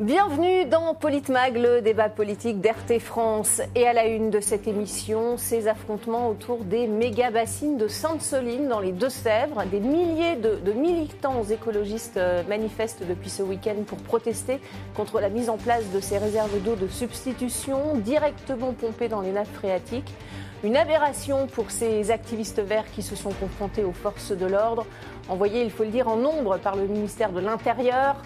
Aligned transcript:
Bienvenue 0.00 0.64
dans 0.64 0.94
Politmag, 0.94 1.58
le 1.58 1.82
débat 1.82 2.08
politique 2.08 2.62
d'RT 2.62 3.00
France. 3.00 3.60
Et 3.74 3.86
à 3.86 3.92
la 3.92 4.06
une 4.06 4.30
de 4.30 4.40
cette 4.40 4.66
émission, 4.66 5.36
ces 5.36 5.68
affrontements 5.68 6.30
autour 6.30 6.64
des 6.64 6.86
méga 6.86 7.30
bassines 7.30 7.76
de 7.76 7.86
Sainte-Soline 7.86 8.66
dans 8.66 8.80
les 8.80 8.92
Deux-Sèvres. 8.92 9.62
Des 9.66 9.78
milliers 9.78 10.36
de, 10.36 10.72
militants 10.72 11.44
écologistes 11.44 12.16
euh, 12.16 12.42
manifestent 12.48 13.06
depuis 13.06 13.28
ce 13.28 13.42
week-end 13.42 13.76
pour 13.86 13.98
protester 13.98 14.58
contre 14.96 15.20
la 15.20 15.28
mise 15.28 15.50
en 15.50 15.58
place 15.58 15.84
de 15.92 16.00
ces 16.00 16.16
réserves 16.16 16.62
d'eau 16.62 16.76
de 16.76 16.88
substitution 16.88 17.94
directement 17.96 18.72
pompées 18.72 19.08
dans 19.08 19.20
les 19.20 19.32
nappes 19.32 19.52
phréatiques. 19.52 20.14
Une 20.64 20.78
aberration 20.78 21.46
pour 21.46 21.70
ces 21.70 22.10
activistes 22.10 22.60
verts 22.60 22.90
qui 22.90 23.02
se 23.02 23.16
sont 23.16 23.32
confrontés 23.32 23.84
aux 23.84 23.92
forces 23.92 24.32
de 24.32 24.46
l'ordre, 24.46 24.86
envoyés, 25.28 25.62
il 25.62 25.70
faut 25.70 25.84
le 25.84 25.90
dire, 25.90 26.08
en 26.08 26.16
nombre 26.16 26.56
par 26.56 26.76
le 26.76 26.86
ministère 26.86 27.32
de 27.32 27.40
l'Intérieur. 27.40 28.16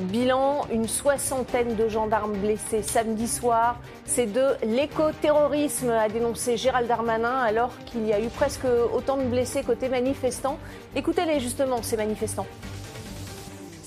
Bilan, 0.00 0.66
une 0.72 0.88
soixantaine 0.88 1.76
de 1.76 1.88
gendarmes 1.88 2.36
blessés 2.36 2.82
samedi 2.82 3.28
soir. 3.28 3.76
C'est 4.04 4.26
de 4.26 4.54
l'éco-terrorisme, 4.64 5.90
a 5.90 6.08
dénoncé 6.08 6.56
Gérald 6.56 6.88
Darmanin, 6.88 7.38
alors 7.38 7.72
qu'il 7.86 8.06
y 8.06 8.12
a 8.12 8.20
eu 8.20 8.28
presque 8.28 8.66
autant 8.94 9.16
de 9.16 9.24
blessés 9.24 9.62
côté 9.62 9.88
manifestants. 9.88 10.58
Écoutez-les 10.96 11.40
justement, 11.40 11.82
ces 11.82 11.96
manifestants. 11.96 12.46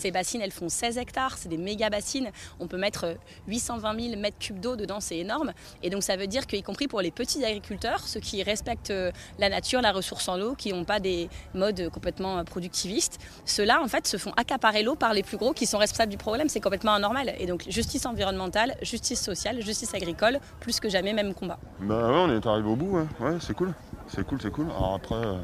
Ces 0.06 0.12
bassines, 0.12 0.42
elles 0.42 0.52
font 0.52 0.70
16 0.70 1.00
hectares, 1.00 1.36
c'est 1.36 1.50
des 1.50 1.58
méga 1.58 1.90
bassines. 1.90 2.30
On 2.60 2.68
peut 2.68 2.78
mettre 2.78 3.18
820 3.48 4.10
000 4.10 4.22
mètres 4.22 4.38
cubes 4.38 4.60
d'eau 4.60 4.76
dedans, 4.76 5.00
c'est 5.00 5.18
énorme. 5.18 5.52
Et 5.82 5.90
donc 5.90 6.04
ça 6.04 6.16
veut 6.16 6.28
dire 6.28 6.46
qu'y 6.46 6.62
compris 6.62 6.88
pour 6.88 7.02
les 7.02 7.10
petits 7.10 7.44
agriculteurs, 7.44 8.02
ceux 8.02 8.20
qui 8.20 8.44
respectent 8.44 8.92
euh, 8.92 9.12
la 9.40 9.50
nature, 9.50 9.82
la 9.82 9.92
ressource 9.92 10.30
en 10.30 10.40
eau, 10.40 10.54
qui 10.54 10.72
n'ont 10.72 10.84
pas 10.84 11.00
des 11.00 11.28
modes 11.56 11.90
complètement 11.90 12.44
productivistes, 12.46 13.18
ceux-là 13.46 13.82
en 13.82 13.88
fait 13.88 14.06
se 14.06 14.18
font 14.18 14.32
accaparer 14.38 14.84
l'eau 14.84 14.94
par 14.94 15.16
les 15.16 15.24
plus 15.24 15.38
gros 15.38 15.54
qui 15.54 15.66
sont 15.66 15.80
responsables 15.80 16.12
du 16.12 16.20
problème. 16.20 16.50
C'est 16.50 16.62
complètement 16.62 16.94
anormal. 16.94 17.34
Et 17.40 17.48
donc 17.48 17.66
justice 17.68 18.06
environnementale, 18.06 18.76
justice 18.84 19.20
sociale, 19.20 19.64
justice 19.64 19.96
agricole, 19.96 20.38
plus 20.60 20.80
que 20.80 20.88
jamais 20.88 21.14
même 21.14 21.34
combat. 21.34 21.58
Bah 21.80 22.10
ouais, 22.12 22.32
on 22.32 22.38
est 22.38 22.46
arrivé 22.46 22.70
au 22.70 22.76
bout, 22.76 22.96
ouais, 22.96 23.08
ouais 23.22 23.38
c'est 23.40 23.56
cool. 23.56 23.74
C'est 24.08 24.24
cool, 24.24 24.40
c'est 24.40 24.52
cool. 24.52 24.68
Alors 24.68 24.94
après, 24.94 25.16
euh, 25.16 25.40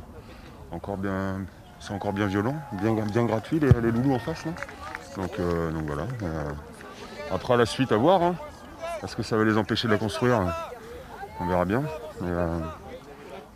encore 0.69 0.97
bien 0.97 1.47
c'est 1.81 1.93
encore 1.93 2.13
bien 2.13 2.27
violent, 2.27 2.55
bien, 2.73 3.25
gratuit, 3.25 3.59
les, 3.59 3.71
les 3.81 3.91
loulous 3.91 4.13
en 4.13 4.19
face. 4.19 4.45
Euh, 5.39 5.71
donc 5.71 5.85
voilà. 5.87 6.03
Euh, 6.23 6.51
après, 7.31 7.57
la 7.57 7.65
suite 7.65 7.91
à 7.91 7.97
voir. 7.97 8.21
Hein. 8.21 8.35
Est-ce 9.03 9.15
que 9.15 9.23
ça 9.23 9.35
va 9.35 9.43
les 9.43 9.57
empêcher 9.57 9.87
de 9.87 9.93
la 9.93 9.97
construire 9.97 10.39
On 11.39 11.47
verra 11.47 11.65
bien. 11.65 11.83
Euh, 12.23 12.59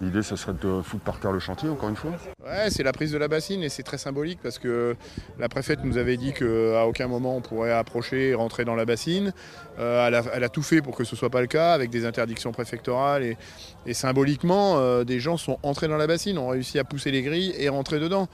L'idée, 0.01 0.23
ce 0.23 0.35
serait 0.35 0.53
de 0.53 0.81
foutre 0.81 1.03
par 1.03 1.19
terre 1.19 1.31
le 1.31 1.39
chantier, 1.39 1.69
encore 1.69 1.87
une 1.87 1.95
fois. 1.95 2.11
Ouais, 2.43 2.69
c'est 2.69 2.83
la 2.83 2.91
prise 2.91 3.11
de 3.11 3.17
la 3.17 3.29
bassine 3.29 3.63
et 3.63 3.69
c'est 3.69 3.83
très 3.83 3.97
symbolique 3.97 4.39
parce 4.43 4.59
que 4.59 4.95
la 5.39 5.47
préfète 5.47 5.83
nous 5.85 5.97
avait 5.97 6.17
dit 6.17 6.33
qu'à 6.33 6.85
aucun 6.85 7.07
moment 7.07 7.37
on 7.37 7.41
pourrait 7.41 7.71
approcher 7.71 8.29
et 8.29 8.33
rentrer 8.33 8.65
dans 8.65 8.75
la 8.75 8.85
bassine. 8.85 9.33
Euh, 9.79 10.07
elle, 10.07 10.43
a, 10.43 10.49
tout 10.49 10.63
fait 10.63 10.81
pour 10.81 10.95
que 10.95 11.05
ce 11.05 11.15
ne 11.15 11.17
soit 11.17 11.29
pas 11.29 11.41
le 11.41 11.47
cas, 11.47 11.73
avec 11.73 11.89
des 11.89 12.05
interdictions 12.05 12.51
préfectorales 12.51 13.23
et, 13.23 13.37
et 13.85 13.93
symboliquement, 13.93 14.77
euh, 14.77 15.05
des 15.05 15.19
gens 15.19 15.37
sont 15.37 15.59
entrés 15.63 15.87
dans 15.87 15.97
la 15.97 16.07
bassine, 16.07 16.37
ont 16.37 16.49
réussi 16.49 16.77
à 16.77 16.83
pousser 16.83 17.11
les 17.11 17.21
grilles 17.21 17.53
et 17.57 17.69
rentrer 17.69 17.99
dedans. 17.99 18.27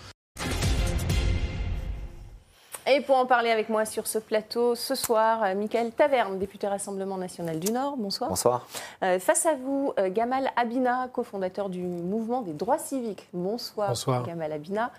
Et 2.93 2.99
pour 2.99 3.15
en 3.15 3.25
parler 3.25 3.51
avec 3.51 3.69
moi 3.69 3.85
sur 3.85 4.05
ce 4.05 4.17
plateau 4.19 4.75
ce 4.75 4.95
soir, 4.95 5.43
euh, 5.43 5.55
Michael 5.55 5.91
Taverne, 5.91 6.37
député 6.37 6.67
Rassemblement 6.67 7.17
national 7.17 7.57
du 7.57 7.71
Nord. 7.71 7.95
Bonsoir. 7.95 8.29
Bonsoir. 8.29 8.67
Euh, 9.01 9.17
face 9.17 9.45
à 9.45 9.55
vous, 9.55 9.93
euh, 9.97 10.09
Gamal 10.09 10.51
Abina, 10.57 11.07
cofondateur 11.13 11.69
du 11.69 11.79
mouvement 11.79 12.41
des 12.41 12.51
droits 12.51 12.79
civiques. 12.79 13.29
Bonsoir. 13.31 13.89
Bonsoir. 13.89 14.23
Gamal 14.23 14.51
Abina. 14.51 14.91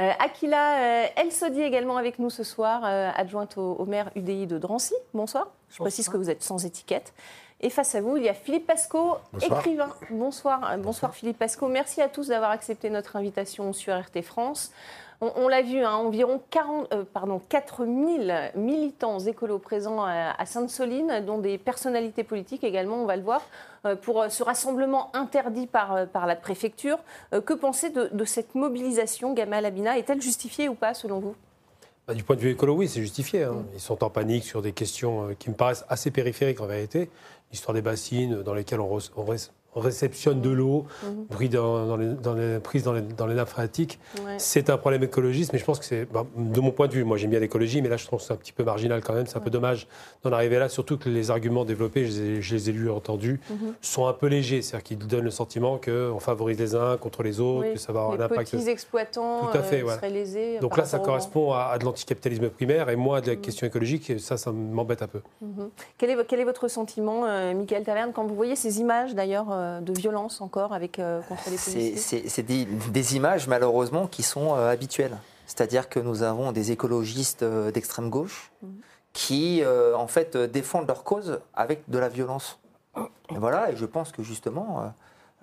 Euh, 0.00 0.10
Akila 0.18 1.10
El 1.16 1.30
Sodi 1.30 1.60
également 1.60 1.98
avec 1.98 2.18
nous 2.18 2.30
ce 2.30 2.44
soir, 2.44 2.80
euh, 2.84 3.10
adjointe 3.14 3.58
au, 3.58 3.74
au, 3.74 3.84
maire 3.84 4.10
UDI 4.16 4.46
de 4.46 4.56
Drancy. 4.56 4.94
Bonsoir. 5.12 5.48
Je 5.68 5.74
Bonsoir. 5.74 5.84
précise 5.84 6.08
que 6.08 6.16
vous 6.16 6.30
êtes 6.30 6.42
sans 6.42 6.64
étiquette. 6.64 7.12
Et 7.60 7.70
face 7.70 7.94
à 7.94 8.00
vous, 8.00 8.16
il 8.16 8.24
y 8.24 8.28
a 8.28 8.34
Philippe 8.34 8.66
Pasco, 8.66 9.16
Bonsoir. 9.32 9.60
écrivain. 9.60 9.88
Bonsoir. 10.10 10.60
Bonsoir. 10.60 10.78
Bonsoir 10.78 11.14
Philippe 11.14 11.38
Pasco. 11.38 11.68
Merci 11.68 12.00
à 12.00 12.08
tous 12.08 12.28
d'avoir 12.28 12.50
accepté 12.50 12.90
notre 12.90 13.16
invitation 13.16 13.72
sur 13.72 13.94
RT 13.96 14.22
France. 14.22 14.72
On, 15.24 15.44
on 15.44 15.48
l'a 15.48 15.62
vu, 15.62 15.82
hein, 15.82 15.94
environ 15.94 16.42
40, 16.50 16.92
euh, 16.92 17.04
pardon, 17.10 17.40
4000 17.48 18.52
militants 18.56 19.18
écolos 19.20 19.58
présents 19.58 20.04
à, 20.04 20.34
à 20.36 20.44
Sainte-Soline, 20.44 21.24
dont 21.26 21.38
des 21.38 21.56
personnalités 21.56 22.24
politiques 22.24 22.62
également, 22.62 22.96
on 22.96 23.06
va 23.06 23.16
le 23.16 23.22
voir, 23.22 23.40
euh, 23.86 23.96
pour 23.96 24.26
ce 24.28 24.42
rassemblement 24.42 25.14
interdit 25.16 25.66
par, 25.66 25.94
euh, 25.94 26.04
par 26.04 26.26
la 26.26 26.36
préfecture. 26.36 26.98
Euh, 27.32 27.40
que 27.40 27.54
pensez 27.54 27.88
de, 27.88 28.10
de 28.12 28.24
cette 28.26 28.54
mobilisation, 28.54 29.32
Gamal 29.32 29.64
Abina? 29.64 29.96
Est-elle 29.96 30.20
justifiée 30.20 30.68
ou 30.68 30.74
pas, 30.74 30.92
selon 30.92 31.20
vous? 31.20 31.34
Bah, 32.06 32.12
Du 32.12 32.22
point 32.22 32.36
de 32.36 32.42
vue 32.42 32.50
écolo, 32.50 32.74
oui, 32.74 32.86
c'est 32.86 33.00
justifié. 33.00 33.44
Hein. 33.44 33.64
Ils 33.72 33.80
sont 33.80 34.04
en 34.04 34.10
panique 34.10 34.44
sur 34.44 34.60
des 34.60 34.72
questions 34.72 35.34
qui 35.38 35.48
me 35.48 35.54
paraissent 35.54 35.86
assez 35.88 36.10
périphériques 36.10 36.60
en 36.60 36.66
vérité. 36.66 37.08
L'histoire 37.50 37.74
des 37.74 37.82
bassines 37.82 38.42
dans 38.42 38.52
lesquelles 38.52 38.80
on, 38.80 38.94
re, 38.94 39.00
on 39.74 39.80
réceptionne 39.80 40.40
de 40.40 40.50
l'eau, 40.50 40.86
mmh. 41.02 41.24
prise 41.30 41.50
dans, 41.50 41.86
dans, 41.86 41.96
les, 41.96 42.14
dans, 42.14 42.34
les, 42.34 42.58
prise 42.58 42.82
dans, 42.84 42.92
les, 42.92 43.02
dans 43.02 43.26
les 43.26 43.34
nappes 43.34 43.48
phréatiques. 43.48 43.98
Ouais. 44.24 44.34
C'est 44.38 44.70
un 44.70 44.76
problème 44.76 45.02
écologiste, 45.02 45.52
mais 45.52 45.58
je 45.58 45.64
pense 45.64 45.78
que 45.78 45.84
c'est, 45.84 46.04
bah, 46.04 46.26
de 46.36 46.60
mon 46.60 46.70
point 46.70 46.86
de 46.86 46.92
vue, 46.92 47.04
moi 47.04 47.16
j'aime 47.16 47.30
bien 47.30 47.40
l'écologie, 47.40 47.82
mais 47.82 47.88
là 47.88 47.96
je 47.96 48.06
trouve 48.06 48.20
que 48.20 48.24
c'est 48.24 48.32
un 48.32 48.36
petit 48.36 48.52
peu 48.52 48.64
marginal 48.64 49.02
quand 49.02 49.14
même, 49.14 49.26
c'est 49.26 49.36
un 49.36 49.40
ouais. 49.40 49.44
peu 49.44 49.50
dommage 49.50 49.86
d'en 50.22 50.32
arriver 50.32 50.58
là, 50.58 50.68
surtout 50.68 50.96
que 50.96 51.08
les 51.08 51.30
arguments 51.30 51.64
développés, 51.64 52.06
je 52.06 52.10
les 52.10 52.20
ai, 52.20 52.42
je 52.42 52.54
les 52.54 52.70
ai 52.70 52.72
lus 52.72 52.86
et 52.86 52.90
entendus, 52.90 53.40
mmh. 53.50 53.54
sont 53.80 54.06
un 54.06 54.12
peu 54.12 54.26
légers, 54.26 54.62
c'est-à-dire 54.62 54.84
qu'ils 54.84 54.98
donnent 54.98 55.24
le 55.24 55.30
sentiment 55.30 55.78
qu'on 55.78 56.20
favorise 56.20 56.58
les 56.58 56.74
uns 56.74 56.96
contre 56.96 57.22
les 57.22 57.40
autres, 57.40 57.68
oui. 57.68 57.74
que 57.74 57.80
ça 57.80 57.92
va 57.92 58.00
avoir 58.00 58.16
les 58.16 58.22
un 58.22 58.26
impact. 58.26 58.52
Les 58.52 58.58
petits 58.58 58.70
exploitants 58.70 59.46
Tout 59.50 59.58
à 59.58 59.62
fait, 59.62 59.82
euh, 59.82 59.86
ouais. 59.86 59.94
seraient 59.94 60.10
lésés. 60.10 60.58
Donc 60.60 60.76
là, 60.76 60.84
ça 60.84 60.98
correspond 60.98 61.52
à, 61.52 61.70
à 61.72 61.78
de 61.78 61.84
l'anticapitalisme 61.84 62.48
primaire, 62.48 62.88
et 62.90 62.96
moi, 62.96 63.20
de 63.20 63.28
la 63.28 63.36
mmh. 63.36 63.40
question 63.40 63.66
écologique, 63.66 64.20
ça, 64.20 64.36
ça 64.36 64.52
m'embête 64.52 65.02
un 65.02 65.08
peu. 65.08 65.20
Quel 65.98 66.10
est, 66.10 66.26
quel, 66.26 66.40
est, 66.40 66.44
votre 66.44 66.68
sentiment, 66.68 67.24
euh, 67.24 67.54
Michael 67.54 67.84
Taverne, 67.84 68.12
quand 68.12 68.24
vous 68.26 68.34
voyez 68.34 68.56
ces 68.56 68.80
images 68.80 69.14
d'ailleurs 69.14 69.46
euh, 69.50 69.63
de 69.80 69.92
violence 69.92 70.40
encore 70.40 70.72
avec, 70.72 70.98
euh, 70.98 71.20
contre 71.22 71.50
les 71.50 71.56
policiers 71.56 71.96
C'est 72.28 72.42
des, 72.42 72.64
des, 72.64 73.16
images 73.16 73.46
malheureusement 73.48 74.06
qui 74.06 74.22
sont 74.22 74.54
euh, 74.54 74.70
habituelles. 74.70 75.16
C'est-à-dire 75.46 75.88
que 75.88 76.00
nous 76.00 76.22
avons 76.22 76.52
des 76.52 76.72
écologistes 76.72 77.42
euh, 77.42 77.70
d'extrême 77.70 78.10
gauche 78.10 78.50
mmh. 78.62 78.66
qui 79.12 79.62
euh, 79.62 79.96
en 79.96 80.06
fait 80.06 80.36
défendent 80.36 80.88
leur 80.88 81.04
cause 81.04 81.40
avec 81.54 81.82
de 81.88 81.98
la 81.98 82.08
violence. 82.08 82.58
Et 82.96 83.38
voilà, 83.38 83.70
et 83.70 83.76
je 83.76 83.86
pense 83.86 84.12
que 84.12 84.22
justement 84.22 84.92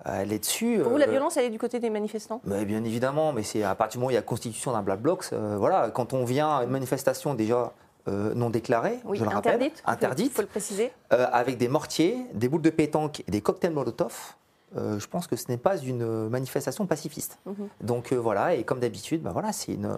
elle 0.04 0.32
est 0.32 0.38
dessus. 0.38 0.80
Pour 0.82 0.92
vous, 0.92 0.98
la 0.98 1.06
violence, 1.06 1.36
elle 1.36 1.44
est 1.44 1.50
du 1.50 1.58
côté 1.58 1.78
des 1.78 1.90
manifestants? 1.90 2.40
Mais 2.44 2.64
Bien 2.64 2.82
évidemment, 2.82 3.32
mais 3.32 3.42
c'est 3.42 3.62
à 3.62 3.74
partir 3.74 3.98
du 3.98 4.00
moment 4.00 4.08
où 4.08 4.10
il 4.10 4.14
y 4.14 4.16
a 4.16 4.22
constitution 4.22 4.72
d'un 4.72 4.82
black 4.82 5.00
bloc, 5.00 5.28
voilà, 5.32 5.90
quand 5.90 6.14
on 6.14 6.24
vient 6.24 6.56
à 6.56 6.64
une 6.64 6.70
manifestation 6.70 7.34
déjà 7.34 7.72
euh, 8.08 8.34
non 8.34 8.50
déclarée, 8.50 8.98
oui, 9.04 9.18
je 9.18 9.24
le 9.24 9.30
rappelle, 9.30 9.70
interdite, 9.84 10.26
il 10.26 10.32
faut 10.32 10.42
le 10.42 10.48
préciser, 10.48 10.90
euh, 11.12 11.26
avec 11.32 11.56
des 11.56 11.68
mortiers, 11.68 12.16
des 12.34 12.48
boules 12.48 12.62
de 12.62 12.70
pétanque 12.70 13.20
et 13.20 13.30
des 13.30 13.40
cocktails 13.40 13.72
Molotov. 13.72 14.34
Euh, 14.76 14.98
je 14.98 15.06
pense 15.06 15.26
que 15.26 15.36
ce 15.36 15.46
n'est 15.48 15.58
pas 15.58 15.76
une 15.76 16.28
manifestation 16.28 16.86
pacifiste. 16.86 17.38
-hmm. 17.46 17.68
Donc 17.80 18.12
voilà, 18.12 18.54
et 18.56 18.64
comme 18.64 18.80
d'habitude, 18.80 19.22
bah, 19.22 19.30
voilà, 19.32 19.52
c'est 19.52 19.74
une, 19.74 19.96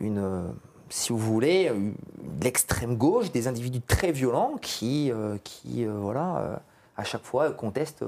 une, 0.00 0.52
si 0.90 1.12
vous 1.12 1.18
voulez, 1.18 1.72
l'extrême 2.42 2.96
gauche, 2.96 3.30
des 3.32 3.46
individus 3.48 3.80
très 3.80 4.12
violents 4.12 4.54
qui, 4.60 5.10
qui 5.44 5.86
voilà, 5.86 6.60
à 6.96 7.04
chaque 7.04 7.24
fois 7.30 7.44
contestent 7.52 8.04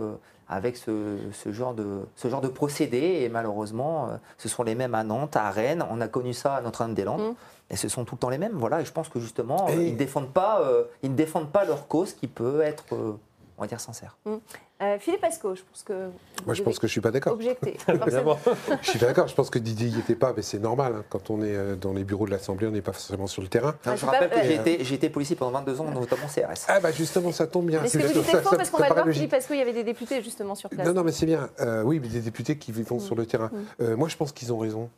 avec 0.49 0.77
ce, 0.77 1.17
ce, 1.33 1.53
genre 1.53 1.75
de, 1.75 2.01
ce 2.17 2.29
genre 2.29 2.41
de 2.41 2.49
procédé. 2.49 3.23
Et 3.23 3.29
malheureusement, 3.29 4.09
ce 4.39 4.49
sont 4.49 4.63
les 4.63 4.75
mêmes 4.75 4.95
à 4.95 5.05
Nantes, 5.05 5.37
à 5.37 5.51
Rennes. 5.51 5.85
On 5.91 6.01
a 6.01 6.09
connu 6.09 6.35
ça 6.35 6.57
à 6.57 6.61
Notre-Dame-des-Landes. 6.61 7.33
Mm. 7.33 7.35
Et 7.71 7.77
ce 7.77 7.89
sont 7.89 8.05
tout 8.05 8.15
le 8.17 8.19
temps 8.21 8.29
les 8.29 8.39
mêmes. 8.39 8.55
Voilà. 8.55 8.81
Et 8.81 8.85
je 8.85 8.93
pense 8.93 9.09
que 9.09 9.21
justement, 9.21 9.69
et... 9.69 9.75
ils, 9.75 9.93
ne 9.93 9.99
défendent 9.99 10.33
pas, 10.33 10.61
euh, 10.61 10.85
ils 11.03 11.11
ne 11.11 11.17
défendent 11.17 11.51
pas 11.51 11.65
leur 11.65 11.89
cause 11.89 12.13
qui 12.13 12.29
peut 12.29 12.61
être, 12.61 12.95
euh, 12.95 13.19
on 13.57 13.63
va 13.63 13.67
dire, 13.67 13.81
sincère. 13.81 14.17
Mm. 14.27 14.35
Euh, 14.85 14.99
Philippe 14.99 15.21
Pasco, 15.21 15.55
je 15.55 15.63
pense 15.63 15.83
que. 15.83 16.11
Moi, 16.45 16.55
je 16.55 16.63
pense 16.63 16.79
que 16.79 16.87
je 16.87 16.91
ne 16.91 16.93
suis 16.93 17.01
pas 17.01 17.11
d'accord. 17.11 17.35
Objecté. 17.35 17.77
je 17.89 18.91
suis 18.91 18.99
pas 18.99 19.07
d'accord. 19.07 19.29
Je 19.29 19.35
pense 19.35 19.51
que 19.51 19.59
Didier 19.59 19.91
n'y 19.91 19.99
était 19.99 20.15
pas, 20.15 20.33
mais 20.37 20.43
c'est 20.43 20.59
normal. 20.59 20.95
Hein. 20.97 21.05
Quand 21.09 21.31
on 21.31 21.43
est 21.43 21.77
dans 21.77 21.93
les 21.93 22.05
bureaux 22.05 22.27
de 22.27 22.31
l'Assemblée, 22.31 22.67
on 22.67 22.71
n'est 22.71 22.83
pas 22.83 22.93
forcément 22.93 23.27
sur 23.27 23.43
le 23.43 23.49
terrain. 23.49 23.75
Ah, 23.85 23.97
je 23.97 24.05
rappelle 24.05 24.31
pas, 24.31 24.41
que 24.41 24.47
j'ai 24.47 24.55
été, 24.57 24.95
été, 24.95 25.09
policier 25.09 25.37
pendant 25.37 25.53
22 25.59 25.81
ans, 25.81 25.91
notamment 25.91 26.27
CRS. 26.27 26.67
Ah, 26.69 26.81
bah 26.81 26.93
justement, 26.93 27.33
ça 27.33 27.47
tombe 27.47 27.67
bien. 27.67 27.83
Est-ce 27.83 27.99
que 27.99 28.07
vous 28.07 28.13
dites 28.13 28.23
faux 28.23 28.57
Parce 28.57 28.71
qu'on 28.71 28.79
va 28.79 28.89
le 28.89 28.95
voir, 28.95 29.09
Philippe 29.09 29.31
Pasco, 29.31 29.55
il 29.55 29.59
y 29.59 29.63
avait 29.63 29.73
des 29.73 29.85
députés 29.85 30.23
justement 30.23 30.55
sur 30.55 30.69
place. 30.69 30.87
Non, 30.87 30.93
non, 30.93 31.05
mais 31.05 31.13
c'est 31.13 31.27
bien. 31.27 31.49
Euh, 31.61 31.83
oui, 31.83 32.01
mais 32.01 32.09
des 32.09 32.21
députés 32.21 32.57
qui 32.59 32.73
vont 32.73 32.97
mmh. 32.97 33.01
sur 33.01 33.15
le 33.15 33.27
terrain. 33.27 33.51
Mmh. 33.53 33.83
Euh, 33.83 33.97
moi, 33.97 34.09
je 34.09 34.17
pense 34.17 34.33
qu'ils 34.33 34.53
ont 34.53 34.59
raison 34.59 34.91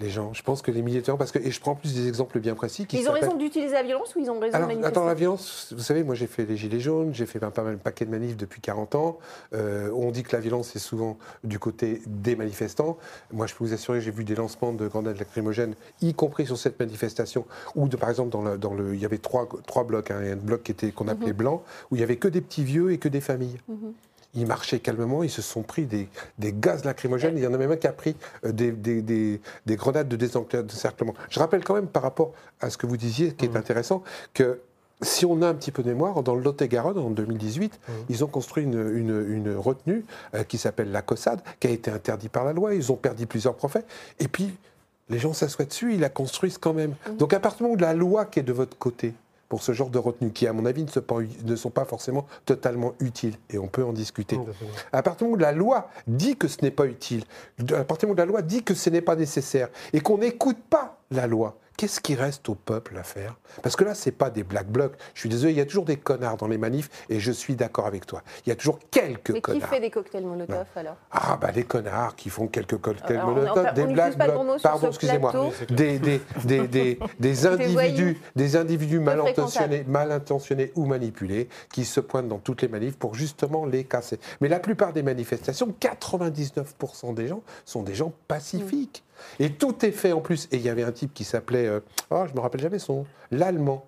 les 0.00 0.10
gens. 0.10 0.32
Je 0.32 0.42
pense 0.42 0.62
que 0.62 0.70
les 0.70 0.82
militants, 0.82 1.16
parce 1.16 1.32
que, 1.32 1.38
et 1.38 1.50
je 1.50 1.60
prends 1.60 1.74
plus 1.74 1.94
des 1.94 2.08
exemples 2.08 2.40
bien 2.40 2.54
précis. 2.54 2.86
Qui 2.86 2.98
ils 2.98 3.08
ont 3.08 3.12
raison 3.12 3.36
d'utiliser 3.36 3.74
la 3.74 3.82
violence 3.82 4.14
ou 4.14 4.20
ils 4.20 4.30
ont 4.30 4.38
raison 4.40 4.54
Alors, 4.56 4.68
de 4.68 4.74
manifester 4.74 4.98
Attends, 4.98 5.06
la 5.06 5.14
violence, 5.14 5.72
vous 5.76 5.82
savez, 5.82 6.02
moi 6.02 6.14
j'ai 6.14 6.26
fait 6.26 6.44
les 6.44 6.56
Gilets 6.56 6.80
jaunes, 6.80 7.14
j'ai 7.14 7.26
fait 7.26 7.38
pas 7.38 7.52
mal, 7.62 7.74
un 7.74 7.78
paquet 7.78 8.04
de 8.04 8.10
manifs 8.10 8.36
depuis 8.36 8.60
40 8.60 8.94
ans. 8.94 9.18
Euh, 9.52 9.90
on 9.94 10.10
dit 10.10 10.22
que 10.22 10.34
la 10.34 10.40
violence 10.40 10.74
est 10.76 10.80
souvent 10.80 11.16
du 11.44 11.58
côté 11.58 12.02
des 12.06 12.36
manifestants. 12.36 12.98
Moi 13.32 13.46
je 13.46 13.54
peux 13.54 13.64
vous 13.64 13.72
assurer, 13.72 14.00
j'ai 14.00 14.10
vu 14.10 14.24
des 14.24 14.34
lancements 14.34 14.72
de 14.72 14.86
grenades 14.88 15.18
lacrymogènes, 15.18 15.74
y 16.02 16.14
compris 16.14 16.46
sur 16.46 16.58
cette 16.58 16.78
manifestation, 16.78 17.46
où 17.74 17.88
de, 17.88 17.96
par 17.96 18.10
exemple, 18.10 18.30
dans 18.30 18.42
le, 18.42 18.58
dans 18.58 18.74
le, 18.74 18.94
il 18.94 19.00
y 19.00 19.04
avait 19.04 19.18
trois, 19.18 19.48
trois 19.66 19.84
blocs, 19.84 20.10
hein, 20.10 20.20
un 20.32 20.36
bloc 20.36 20.72
qu'on 20.94 21.04
qu 21.04 21.10
appelait 21.10 21.26
mm 21.26 21.30
-hmm. 21.30 21.32
blanc, 21.32 21.62
où 21.90 21.96
il 21.96 21.98
n'y 21.98 22.04
avait 22.04 22.16
que 22.16 22.28
des 22.28 22.40
petits 22.40 22.64
vieux 22.64 22.92
et 22.92 22.98
que 22.98 23.08
des 23.08 23.20
familles. 23.20 23.58
Mm 23.68 23.74
-hmm. 23.74 23.92
Ils 24.34 24.46
marchaient 24.46 24.80
calmement, 24.80 25.22
ils 25.22 25.30
se 25.30 25.42
sont 25.42 25.62
pris 25.62 25.86
des, 25.86 26.08
des 26.38 26.52
gaz 26.52 26.84
lacrymogènes. 26.84 27.36
Il 27.38 27.44
y 27.44 27.46
en 27.46 27.54
a 27.54 27.58
même 27.58 27.70
un 27.72 27.76
qui 27.76 27.86
a 27.86 27.92
pris 27.92 28.16
euh, 28.44 28.52
des, 28.52 28.72
des, 28.72 29.02
des, 29.02 29.40
des 29.66 29.76
grenades 29.76 30.08
de 30.08 30.16
désencerclement. 30.16 31.14
Je 31.30 31.38
rappelle 31.38 31.62
quand 31.64 31.74
même 31.74 31.86
par 31.86 32.02
rapport 32.02 32.32
à 32.60 32.70
ce 32.70 32.76
que 32.78 32.86
vous 32.86 32.96
disiez, 32.96 33.32
qui 33.34 33.44
est 33.46 33.48
Mmh. 33.48 33.56
intéressant, 33.56 34.02
que 34.32 34.60
si 35.02 35.26
on 35.26 35.42
a 35.42 35.48
un 35.48 35.54
petit 35.54 35.70
peu 35.72 35.82
de 35.82 35.88
mémoire, 35.88 36.22
dans 36.22 36.34
le 36.34 36.42
Lot-et-Garonne, 36.42 36.98
en 36.98 37.10
2018, 37.10 37.72
Mmh. 37.74 37.92
ils 38.08 38.24
ont 38.24 38.28
construit 38.28 38.64
une, 38.64 38.74
une- 38.96 39.26
une 39.28 39.54
retenue 39.56 40.04
euh, 40.34 40.44
qui 40.44 40.56
s'appelle 40.58 40.90
la 40.90 41.02
Cossade, 41.02 41.40
qui 41.60 41.66
a 41.66 41.70
été 41.70 41.90
interdite 41.90 42.30
par 42.32 42.44
la 42.44 42.52
loi. 42.52 42.74
Ils 42.74 42.90
ont 42.92 42.96
perdu 42.96 43.26
plusieurs 43.26 43.54
prophètes. 43.54 43.86
Et 44.20 44.28
puis, 44.28 44.54
les 45.10 45.18
gens 45.18 45.32
s'assoient 45.34 45.66
dessus, 45.66 45.92
ils 45.94 46.00
la 46.00 46.08
construisent 46.08 46.58
quand 46.58 46.72
même. 46.72 46.94
Donc, 47.18 47.34
à 47.34 47.40
partir 47.40 47.58
du 47.58 47.62
moment 47.64 47.74
où 47.74 47.78
la 47.80 47.92
loi 47.92 48.24
qui 48.24 48.38
est 48.40 48.42
de 48.44 48.52
votre 48.54 48.78
côté, 48.78 49.12
pour 49.48 49.62
ce 49.62 49.72
genre 49.72 49.90
de 49.90 49.98
retenue, 49.98 50.30
qui, 50.32 50.46
à 50.46 50.52
mon 50.52 50.64
avis, 50.66 50.82
ne, 50.84 50.88
se 50.90 51.00
pas- 51.00 51.18
ne 51.44 51.56
sont 51.56 51.70
pas 51.70 51.84
forcément 51.84 52.26
totalement 52.46 52.94
utiles, 53.00 53.36
et 53.50 53.58
on 53.58 53.68
peut 53.68 53.84
en 53.84 53.92
discuter. 53.92 54.38
À 54.92 55.02
partir 55.02 55.26
du 55.26 55.30
moment 55.32 55.36
où 55.36 55.40
la 55.40 55.52
loi 55.52 55.88
dit 56.06 56.36
que 56.36 56.48
ce 56.48 56.58
n'est 56.62 56.70
pas 56.70 56.86
utile, 56.86 57.24
à 57.74 57.84
partir 57.84 58.06
du 58.08 58.12
moment 58.12 58.14
où 58.14 58.26
la 58.26 58.26
loi 58.26 58.42
dit 58.42 58.62
que 58.62 58.74
ce 58.74 58.90
n'est 58.90 59.00
pas 59.02 59.16
nécessaire, 59.16 59.68
et 59.92 60.00
qu'on 60.00 60.18
n'écoute 60.18 60.58
pas 60.70 60.98
la 61.10 61.26
loi, 61.26 61.56
qu'est-ce 61.76 62.00
qui 62.00 62.14
reste 62.14 62.48
au 62.48 62.54
peuple 62.54 62.96
à 62.96 63.02
faire? 63.02 63.36
Parce 63.62 63.76
que 63.76 63.84
là, 63.84 63.94
ce 63.94 64.08
n'est 64.08 64.14
pas 64.14 64.30
des 64.30 64.42
black 64.42 64.68
blocs. 64.68 64.94
Je 65.14 65.20
suis 65.20 65.28
désolé, 65.28 65.52
il 65.52 65.58
y 65.58 65.60
a 65.60 65.66
toujours 65.66 65.84
des 65.84 65.96
connards 65.96 66.36
dans 66.36 66.48
les 66.48 66.58
manifs, 66.58 66.90
et 67.08 67.20
je 67.20 67.32
suis 67.32 67.54
d'accord 67.56 67.86
avec 67.86 68.06
toi. 68.06 68.22
Il 68.46 68.48
y 68.48 68.52
a 68.52 68.56
toujours 68.56 68.78
quelques 68.90 69.30
Mais 69.30 69.36
qui 69.36 69.42
connards. 69.42 69.68
fait 69.68 69.80
des 69.80 69.90
cocktails 69.90 70.24
Molotov 70.24 70.66
alors? 70.76 70.96
Ah, 71.10 71.38
bah 71.40 71.50
les 71.50 71.64
connards 71.64 72.16
qui 72.16 72.30
font 72.30 72.46
quelques 72.48 72.78
cocktails 72.78 73.16
Alors, 73.18 73.30
on 73.30 73.34
Molotov, 73.34 73.66
on 73.70 73.74
des 73.74 73.86
black 73.92 74.18
blocs, 74.18 74.62
pardon, 74.62 74.88
excusez-moi, 74.88 75.32
des, 75.68 75.98
des, 75.98 76.20
des, 76.44 76.68
des, 76.68 76.98
des 77.18 77.46
individus, 77.46 77.72
voyous. 77.72 78.14
des 78.36 78.56
individus 78.56 79.00
mal 79.00 79.20
intentionnés, 79.20 79.84
mal 79.86 80.12
intentionnés 80.12 80.72
ou 80.74 80.86
manipulés 80.86 81.48
qui 81.72 81.84
se 81.84 82.00
pointent 82.00 82.28
dans 82.28 82.38
toutes 82.38 82.62
les 82.62 82.68
manifs 82.68 82.96
pour 82.96 83.14
justement 83.14 83.66
les 83.66 83.84
casser. 83.84 84.18
Mais 84.40 84.48
la 84.48 84.60
plupart 84.60 84.92
des 84.92 85.02
manifestations, 85.02 85.74
99% 85.80 87.14
des 87.14 87.28
gens 87.28 87.42
sont 87.64 87.82
des 87.82 87.94
gens 87.94 88.12
pacifiques. 88.28 89.04
Et 89.38 89.50
tout 89.50 89.84
est 89.84 89.92
fait 89.92 90.12
en 90.12 90.20
plus. 90.20 90.48
Et 90.52 90.56
il 90.56 90.62
y 90.62 90.68
avait 90.68 90.82
un 90.82 90.92
type 90.92 91.12
qui 91.14 91.24
s'appelait, 91.24 91.66
euh, 91.66 91.80
oh, 92.10 92.24
je 92.28 92.34
me 92.34 92.40
rappelle 92.40 92.60
jamais 92.60 92.78
son 92.78 92.94
nom, 92.94 93.06
l'allemand. 93.30 93.86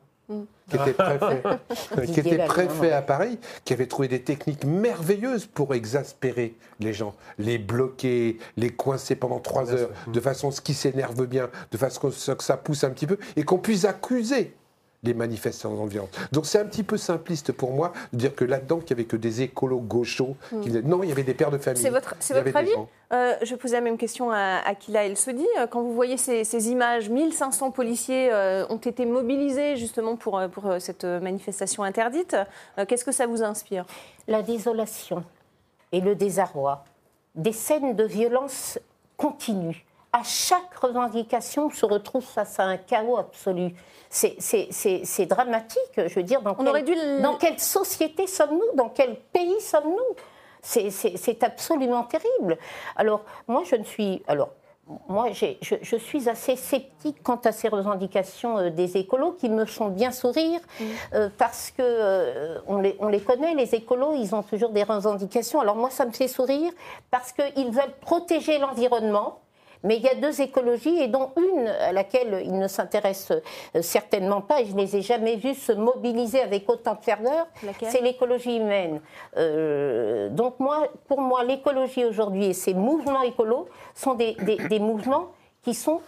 Qui 0.69 0.75
était 0.75 0.93
préfet, 0.93 1.43
euh, 1.99 2.07
qui 2.07 2.19
était 2.19 2.45
préfet 2.47 2.81
ouais. 2.81 2.93
à 2.93 3.01
Paris, 3.01 3.39
qui 3.65 3.73
avait 3.73 3.87
trouvé 3.87 4.09
des 4.09 4.23
techniques 4.23 4.65
merveilleuses 4.65 5.47
pour 5.47 5.73
exaspérer 5.73 6.57
les 6.81 6.93
gens, 6.93 7.15
les 7.39 7.59
bloquer, 7.59 8.39
les 8.57 8.71
coincer 8.71 9.15
pendant 9.15 9.39
trois 9.39 9.73
heures, 9.73 9.91
de 10.09 10.19
façon 10.19 10.49
à 10.49 10.51
ce 10.51 10.61
qu'ils 10.61 10.75
s'énervent 10.75 11.27
bien, 11.27 11.49
de 11.71 11.77
façon 11.79 12.09
à 12.09 12.11
ce 12.11 12.33
que 12.33 12.43
ça 12.43 12.57
pousse 12.57 12.83
un 12.83 12.91
petit 12.91 13.07
peu, 13.07 13.19
et 13.37 13.45
qu'on 13.45 13.59
puisse 13.59 13.85
accuser 13.85 14.57
les 15.07 15.15
manifestants 15.15 15.73
en 15.73 15.87
violence. 15.87 16.11
Donc 16.33 16.47
c'est 16.47 16.59
un 16.59 16.65
petit 16.67 16.83
peu 16.83 16.97
simpliste 16.97 17.53
pour 17.53 17.73
moi 17.73 17.93
de 18.13 18.19
dire 18.19 18.35
que 18.35 18.45
là-dedans, 18.45 18.79
qu'il 18.81 18.97
n'y 18.97 19.01
avait 19.03 19.09
que 19.09 19.17
des 19.17 19.43
écolos 19.43 19.79
gauchos. 19.81 20.37
Qui 20.51 20.69
disaient- 20.69 20.83
Non, 20.83 21.03
il 21.03 21.09
y 21.09 21.13
avait 21.13 21.23
des 21.23 21.35
pères 21.35 21.51
de 21.51 21.59
famille. 21.59 21.83
C'est 21.83 21.91
votre, 21.91 22.15
avis. 22.55 22.71
Euh, 23.13 23.35
Je 23.43 23.55
posais 23.55 23.77
la 23.77 23.81
même 23.81 23.97
question 23.99 24.31
à 24.31 24.61
Akila 24.67 25.05
El 25.07 25.17
Sodi. 25.17 25.47
Euh, 25.59 25.67
Quand 25.67 25.81
vous 25.83 25.95
voyez 25.95 26.17
ces, 26.17 26.45
ces 26.45 26.71
images, 26.71 27.09
1500 27.09 27.71
policiers 27.71 28.31
euh, 28.33 28.67
ont 28.69 28.77
été 28.79 29.07
mobilisés 29.07 29.77
justement 29.77 30.17
pour, 30.17 30.39
euh, 30.39 30.49
pour 30.49 30.65
cette 30.81 31.05
manifestation 31.05 31.83
interdite. 31.85 32.37
Euh, 32.79 32.85
Qu'est-ce 32.87 33.05
que 33.05 33.13
ça 33.13 33.27
vous 33.27 33.43
inspire? 33.43 33.87
La 34.29 34.43
désolation 34.43 35.25
et 35.93 36.01
le 36.01 36.15
désarroi, 36.17 36.85
des 37.37 37.53
scènes 37.53 37.95
de 37.95 38.05
violence 38.05 38.79
continues. 39.17 39.85
À 40.13 40.23
chaque 40.23 40.75
revendication, 40.81 41.67
on 41.67 41.71
se 41.71 41.85
retrouve 41.85 42.25
face 42.25 42.59
à 42.59 42.65
un 42.65 42.77
chaos 42.79 43.19
absolu. 43.19 43.75
C'est- 44.09 45.27
dramatique, 45.27 45.81
je 45.97 46.15
veux 46.15 46.23
dire. 46.23 46.41
Dans 46.43 46.53
On 46.53 46.55
quelle- 46.55 46.69
aurait 46.69 46.83
dû 46.83 46.95
le- 46.95 47.21
Dans 47.23 47.37
quelle 47.37 47.59
société 47.59 48.27
sommes-nous? 48.27 48.75
Dans 48.77 48.89
quel 48.89 49.17
pays 49.33 49.61
sommes-nous? 49.61 50.17
C'est- 50.63 51.43
absolument 51.45 52.05
terrible. 52.05 52.57
Alors, 52.97 53.23
moi, 53.47 53.63
je 53.65 53.77
ne 53.77 53.85
suis. 53.85 54.23
Alors, 54.27 54.49
moi, 55.09 55.27
je, 55.33 55.47
je 55.83 55.97
suis 55.97 56.29
assez 56.29 56.55
sceptique 56.57 57.21
quant 57.23 57.41
à 57.45 57.51
ces 57.53 57.69
revendications 57.69 58.57
euh, 58.59 58.71
des 58.71 58.97
écolos 58.97 59.33
qui 59.33 59.49
me 59.49 59.65
font 59.65 59.89
bien 59.89 60.13
sourire 60.13 60.61
euh, 61.13 61.29
parce 61.37 61.73
que 61.73 61.83
euh, 61.83 62.59
on, 62.69 62.79
les, 62.79 62.97
on 63.01 63.09
les 63.09 63.21
connaît, 63.21 63.55
les 63.55 63.75
écolos, 63.75 64.15
ils 64.15 64.33
ont 64.35 64.45
toujours 64.45 64.71
des 64.71 64.85
revendications. 64.85 65.61
Alors, 65.61 65.75
moi, 65.77 65.91
ça 65.91 66.07
me 66.07 66.13
fait 66.13 66.29
sourire 66.29 66.71
parce 67.11 67.33
qu'ils 67.33 67.71
veulent 67.71 67.95
protéger 68.01 68.59
l'environnement. 68.59 69.41
Mais 69.85 69.97
il 69.97 70.03
y 70.03 70.09
a 70.09 70.15
deux 70.15 70.41
écologies, 70.41 70.99
et 71.01 71.09
dont 71.09 71.31
une 71.37 71.67
à 71.69 71.93
laquelle 71.93 72.43
ils 72.45 72.59
ne 72.59 72.69
s'intéressent 72.69 73.39
euh, 73.75 73.83
certainement 73.83 74.41
pas, 74.41 74.61
et 74.61 74.67
je 74.67 74.73
ne 74.75 74.81
les 74.81 74.97
ai 74.97 75.03
jamais 75.03 75.37
vus 75.37 75.55
se 75.55 75.73
mobiliser 75.73 76.41
avec 76.41 76.69
autant 76.71 76.95
de 76.95 77.03
ferveur, 77.03 77.47
c'est 77.91 78.01
l'écologie 78.01 78.57
humaine. 78.57 79.01
Euh, 79.37 80.29
donc 80.31 80.59
moi, 80.59 80.89
pour 81.09 81.21
moi, 81.21 81.45
l'écologie 81.45 82.05
aujourd'hui 82.05 82.47
et 82.47 82.53
ces 82.53 82.75
mouvements 82.75 83.23
écolos 83.23 83.69
sont 83.95 84.15
des, 84.15 84.35
des- 84.43 84.57
des 84.69 84.79
mouvements 84.79 85.29
qui 85.67 85.75
sont 85.75 86.01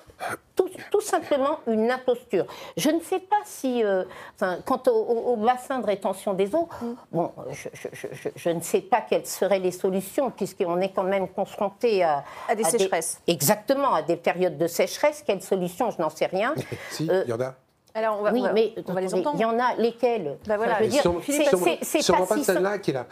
tout, 0.55 0.69
tout 0.93 1.01
simplement 1.01 1.59
une 1.67 1.91
imposture. 1.91 2.47
Je 2.77 2.91
ne 2.91 3.01
sais 3.01 3.19
pas 3.19 3.41
si, 3.45 3.83
euh, 3.85 4.05
enfin, 4.37 4.59
quant 4.65 4.81
au, 4.87 4.91
au- 4.91 5.33
au 5.33 5.37
bassin 5.37 5.81
de 5.81 5.87
rétention 5.87 6.33
des 6.33 6.55
eaux, 6.55 6.69
bon, 7.11 7.33
je, 7.51 7.69
je- 7.73 7.89
je- 7.93 8.07
je- 8.13 8.29
je 8.37 8.51
ne 8.51 8.61
sais 8.61 8.81
pas 8.81 9.01
quelles 9.01 9.27
seraient 9.27 9.59
les 9.59 9.73
solutions, 9.73 10.31
puisqu'on 10.31 10.81
est 10.81 10.91
quand 10.93 11.03
même 11.05 11.29
confronté 11.29 12.05
à, 12.05 12.25
À 12.49 12.55
des 12.55 12.63
sécheresses. 12.65 13.21
exactement, 13.27 13.95
à 13.95 14.03
des 14.03 14.17
périodes 14.17 14.59
de 14.59 14.69
sécheresse. 14.69 15.25
Quelles 15.27 15.43
solutions, 15.43 15.91
je 15.91 16.01
n'en 16.01 16.11
sais 16.11 16.27
rien. 16.27 16.55
Si, 16.93 17.09
Euh, 17.11 17.23
il 17.27 17.31
y 17.31 17.33
en 17.33 17.41
a. 17.41 17.55
Alors, 17.99 18.19
on 18.21 18.23
va, 18.23 18.33
oui, 18.33 18.41
on 18.41 18.45
va- 18.45 18.53
mais 18.53 18.75
on 18.87 18.93
va 18.93 19.01
les 19.01 19.07
attendez, 19.09 19.23
entendre. 19.27 19.39
il 19.39 19.43
y 19.43 19.45
en 19.45 19.59
a 19.59 19.75
lesquelles 19.77 20.39
Bah 20.47 20.57
voilà, 20.57 20.79
c'est- 20.79 22.01
sûrement- 22.03 22.27
pas 22.27 22.43
celle-là 22.43 22.79
qui 22.79 22.91
est 22.91 22.95
là. 22.95 23.07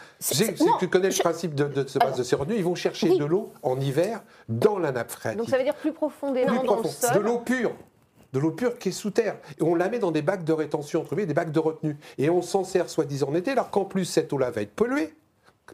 Tu 0.79 0.87
connais 0.87 1.09
le 1.09 1.15
principe 1.19 1.55
de, 1.55 1.65
de 1.65 1.87
ce 1.87 1.99
base 1.99 2.07
Alors- 2.07 2.17
de 2.19 2.23
ces 2.23 2.35
revenus, 2.35 2.57
ils 2.57 2.63
vont 2.63 2.75
chercher 2.75 3.17
de 3.17 3.25
l'eau 3.25 3.51
en 3.63 3.79
hiver 3.79 4.21
dans 4.47 4.79
la 4.79 4.91
nappe 4.91 5.11
phréatique. 5.11 5.39
Donc 5.39 5.49
ça 5.49 5.57
veut 5.57 5.63
dire 5.63 5.75
plus 5.75 5.91
profondément 5.91 6.63
dans 6.63 6.77
le 6.77 6.83
sol. 6.87 7.13
De 7.15 7.19
l'eau 7.19 7.39
pure. 7.39 7.73
De 8.33 8.39
l'eau 8.39 8.51
pure 8.51 8.77
qui 8.77 8.89
est 8.89 8.91
sous 8.93 9.09
terre. 9.11 9.37
Et 9.59 9.63
on 9.63 9.73
la 9.75 9.89
met 9.89 9.99
dans 9.99 10.11
des 10.11 10.21
bacs 10.21 10.43
de 10.43 10.53
rétention, 10.53 11.01
entre 11.01 11.09
guillemets, 11.15 11.27
des 11.27 11.33
bacs 11.33 11.51
de 11.51 11.59
retenue. 11.59 11.97
Et 12.17 12.29
on 12.29 12.41
s'en 12.41 12.63
sert 12.63 12.89
soi-disant 12.89 13.29
en 13.29 13.35
été, 13.35 13.51
alors 13.51 13.69
qu'en 13.69 13.85
plus, 13.85 14.05
cette 14.05 14.31
eau-là 14.33 14.51
va 14.51 14.61
être 14.61 14.73
polluée. 14.75 15.13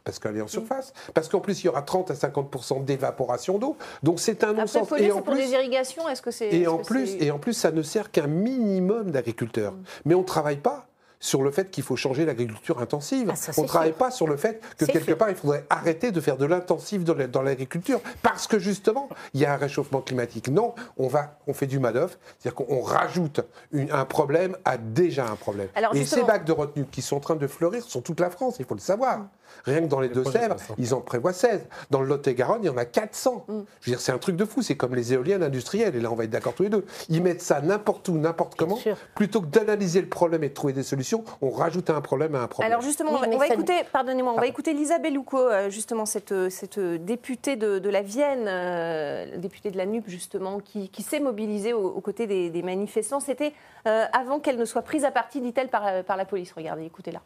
Parce 0.03 0.19
qu'elle 0.19 0.37
est 0.37 0.41
en 0.41 0.47
surface. 0.47 0.93
Parce 1.13 1.29
qu'en 1.29 1.39
plus, 1.39 1.61
il 1.63 1.67
y 1.67 1.69
aura 1.69 1.81
30 1.81 2.11
à 2.11 2.13
50% 2.15 2.83
d'évaporation 2.83 3.57
d'eau. 3.57 3.77
Donc 4.03 4.19
c'est 4.19 4.43
un 4.43 4.53
non-sens. 4.53 4.87
Et 4.97 5.11
en 5.11 5.21
pour 5.21 5.33
plus, 5.33 5.43
des 5.43 5.51
irrigations. 5.51 6.07
Est-ce 6.09 6.21
que 6.21 6.31
c'est 6.31 6.49
et 6.53 6.67
en, 6.67 6.77
plus, 6.77 7.07
c'est- 7.07 7.23
et 7.25 7.31
en 7.31 7.39
plus, 7.39 7.53
ça 7.53 7.71
ne 7.71 7.81
sert 7.81 8.11
qu'un 8.11 8.27
minimum 8.27 9.11
d'agriculteurs. 9.11 9.73
Mais 10.05 10.15
on 10.15 10.19
ne 10.21 10.25
travaille 10.25 10.57
pas 10.57 10.87
sur 11.19 11.41
le 11.41 11.51
fait 11.51 11.71
qu'il 11.71 11.85
faut 11.85 11.95
changer 11.95 12.25
l'agriculture 12.25 12.81
intensive. 12.81 13.29
Ah, 13.31 13.35
ça, 13.37 13.53
on 13.57 13.61
ne 13.61 13.67
travaille 13.67 13.93
pas 13.93 14.11
sur 14.11 14.27
le 14.27 14.35
fait 14.35 14.59
que 14.77 14.83
quelque 14.83 15.13
part, 15.13 15.29
il 15.29 15.35
faudrait 15.37 15.65
arrêter 15.69 16.11
de 16.11 16.19
faire 16.19 16.35
de 16.35 16.45
l'intensif 16.45 17.05
dans 17.05 17.13
la- 17.13 17.27
dans 17.27 17.41
l'agriculture. 17.41 18.01
Parce 18.21 18.45
que 18.45 18.59
justement, 18.59 19.07
il 19.33 19.39
y 19.39 19.45
a 19.45 19.53
un 19.53 19.55
réchauffement 19.55 20.01
climatique. 20.01 20.49
Non, 20.49 20.75
on, 20.97 21.07
va, 21.07 21.37
on 21.47 21.53
fait 21.53 21.65
du 21.67 21.79
manœuvre, 21.79 22.11
c'est-à-dire 22.39 22.55
qu'on 22.65 22.81
rajoute 22.81 23.39
une- 23.71 23.89
un 23.89 24.03
problème 24.03 24.57
à 24.65 24.75
déjà 24.75 25.25
un 25.25 25.37
problème. 25.37 25.69
Alors, 25.75 25.95
et 25.95 26.03
ces 26.03 26.23
bacs 26.23 26.43
de 26.43 26.51
retenue 26.51 26.85
qui 26.91 27.01
sont 27.01 27.15
en 27.15 27.21
train 27.21 27.35
de 27.37 27.47
fleurir 27.47 27.85
sur 27.85 28.03
toute 28.03 28.19
la 28.19 28.29
France, 28.29 28.57
il 28.59 28.65
faut 28.65 28.75
le 28.75 28.81
savoir. 28.81 29.27
Rien 29.65 29.81
que 29.81 29.87
dans 29.87 29.99
les 29.99 30.09
Deux-Sèvres, 30.09 30.55
ils 30.77 30.93
en 30.93 31.01
prévoient 31.01 31.33
16. 31.33 31.65
Dans 31.91 32.01
le 32.01 32.07
Lot-et-Garonne, 32.07 32.59
il 32.63 32.67
y 32.67 32.69
en 32.69 32.77
a 32.77 32.85
400. 32.85 33.45
Je 33.47 33.53
veux 33.53 33.65
dire, 33.85 33.99
c'est 34.01 34.11
un 34.11 34.17
truc 34.17 34.35
de 34.35 34.45
fou. 34.45 34.61
C'est 34.61 34.75
comme 34.75 34.95
les 34.95 35.13
éoliennes 35.13 35.43
industrielles. 35.43 35.95
Et 35.95 35.99
là, 35.99 36.11
on 36.11 36.15
va 36.15 36.23
être 36.25 36.29
d'accord 36.29 36.53
tous 36.53 36.63
les 36.63 36.69
deux. 36.69 36.85
Ils 37.09 37.21
mettent 37.21 37.41
ça 37.41 37.61
n'importe 37.61 38.07
où, 38.09 38.17
n'importe 38.17 38.55
comment. 38.55 38.75
sûr. 38.75 38.97
Plutôt 39.15 39.41
que 39.41 39.47
d'analyser 39.47 40.01
le 40.01 40.09
problème 40.09 40.43
et 40.43 40.49
de 40.49 40.53
trouver 40.53 40.73
des 40.73 40.83
solutions, 40.83 41.23
on 41.41 41.49
rajoute 41.49 41.89
un 41.89 42.01
problème 42.01 42.35
à 42.35 42.41
un 42.41 42.47
problème. 42.47 42.71
Alors 42.71 42.81
justement, 42.83 43.11
Oui, 43.13 43.19
on 43.31 43.37
va, 43.37 43.47
ça- 43.47 43.53
écouter, 43.53 43.73
pardonnez-moi, 43.91 44.33
on 44.35 44.39
va 44.39 44.47
écouter 44.47 44.73
Lisa 44.73 44.99
Bellouco, 44.99 45.37
euh, 45.39 45.69
justement 45.69 46.05
cette, 46.05 46.49
cette 46.49 46.79
députée 46.79 47.55
de, 47.55 47.79
de 47.79 47.89
la 47.89 48.01
Vienne, 48.01 48.45
euh, 48.47 49.37
députée 49.37 49.71
de 49.71 49.77
la 49.77 49.85
NUP 49.85 50.07
justement, 50.09 50.59
qui, 50.59 50.89
qui 50.89 51.01
s'est 51.03 51.19
mobilisée 51.19 51.73
aux, 51.73 51.87
aux 51.87 52.01
côtés 52.01 52.27
des, 52.27 52.49
des 52.49 52.61
manifestants. 52.63 53.19
C'était 53.19 53.53
euh, 53.87 54.05
avant 54.13 54.39
qu'elle 54.39 54.57
ne 54.57 54.65
soit 54.65 54.81
prise 54.81 55.05
à 55.05 55.11
partie, 55.11 55.41
dit-elle, 55.41 55.69
par, 55.69 55.85
euh, 55.87 56.03
par 56.03 56.17
la 56.17 56.25
police. 56.25 56.51
Regardez, 56.53 56.85
écoutez-la. 56.85 57.21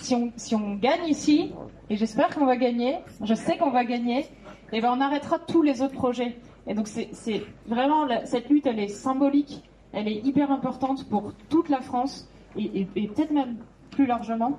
Si 0.00 0.14
on, 0.14 0.32
si 0.36 0.54
on 0.54 0.74
gagne 0.74 1.06
ici, 1.06 1.52
et 1.90 1.96
j'espère 1.96 2.28
qu'on 2.34 2.46
va 2.46 2.56
gagner, 2.56 2.98
je 3.22 3.34
sais 3.34 3.56
qu'on 3.58 3.70
va 3.70 3.84
gagner, 3.84 4.26
et 4.72 4.80
ben 4.80 4.92
on 4.96 5.00
arrêtera 5.00 5.38
tous 5.38 5.62
les 5.62 5.82
autres 5.82 5.94
projets. 5.94 6.36
Et 6.66 6.74
donc 6.74 6.88
c'est 6.88 7.08
c'est 7.12 7.42
vraiment, 7.66 8.04
la- 8.06 8.24
cette 8.26 8.48
lutte, 8.48 8.66
elle 8.66 8.78
est 8.78 8.88
symbolique, 8.88 9.62
elle 9.92 10.08
est 10.08 10.16
hyper 10.24 10.50
importante 10.50 11.08
pour 11.08 11.32
toute 11.48 11.68
la 11.68 11.80
France, 11.80 12.28
et, 12.56 12.64
et- 12.80 12.88
et 12.96 13.08
peut-être 13.08 13.30
même 13.32 13.56
plus 13.90 14.06
largement. 14.06 14.58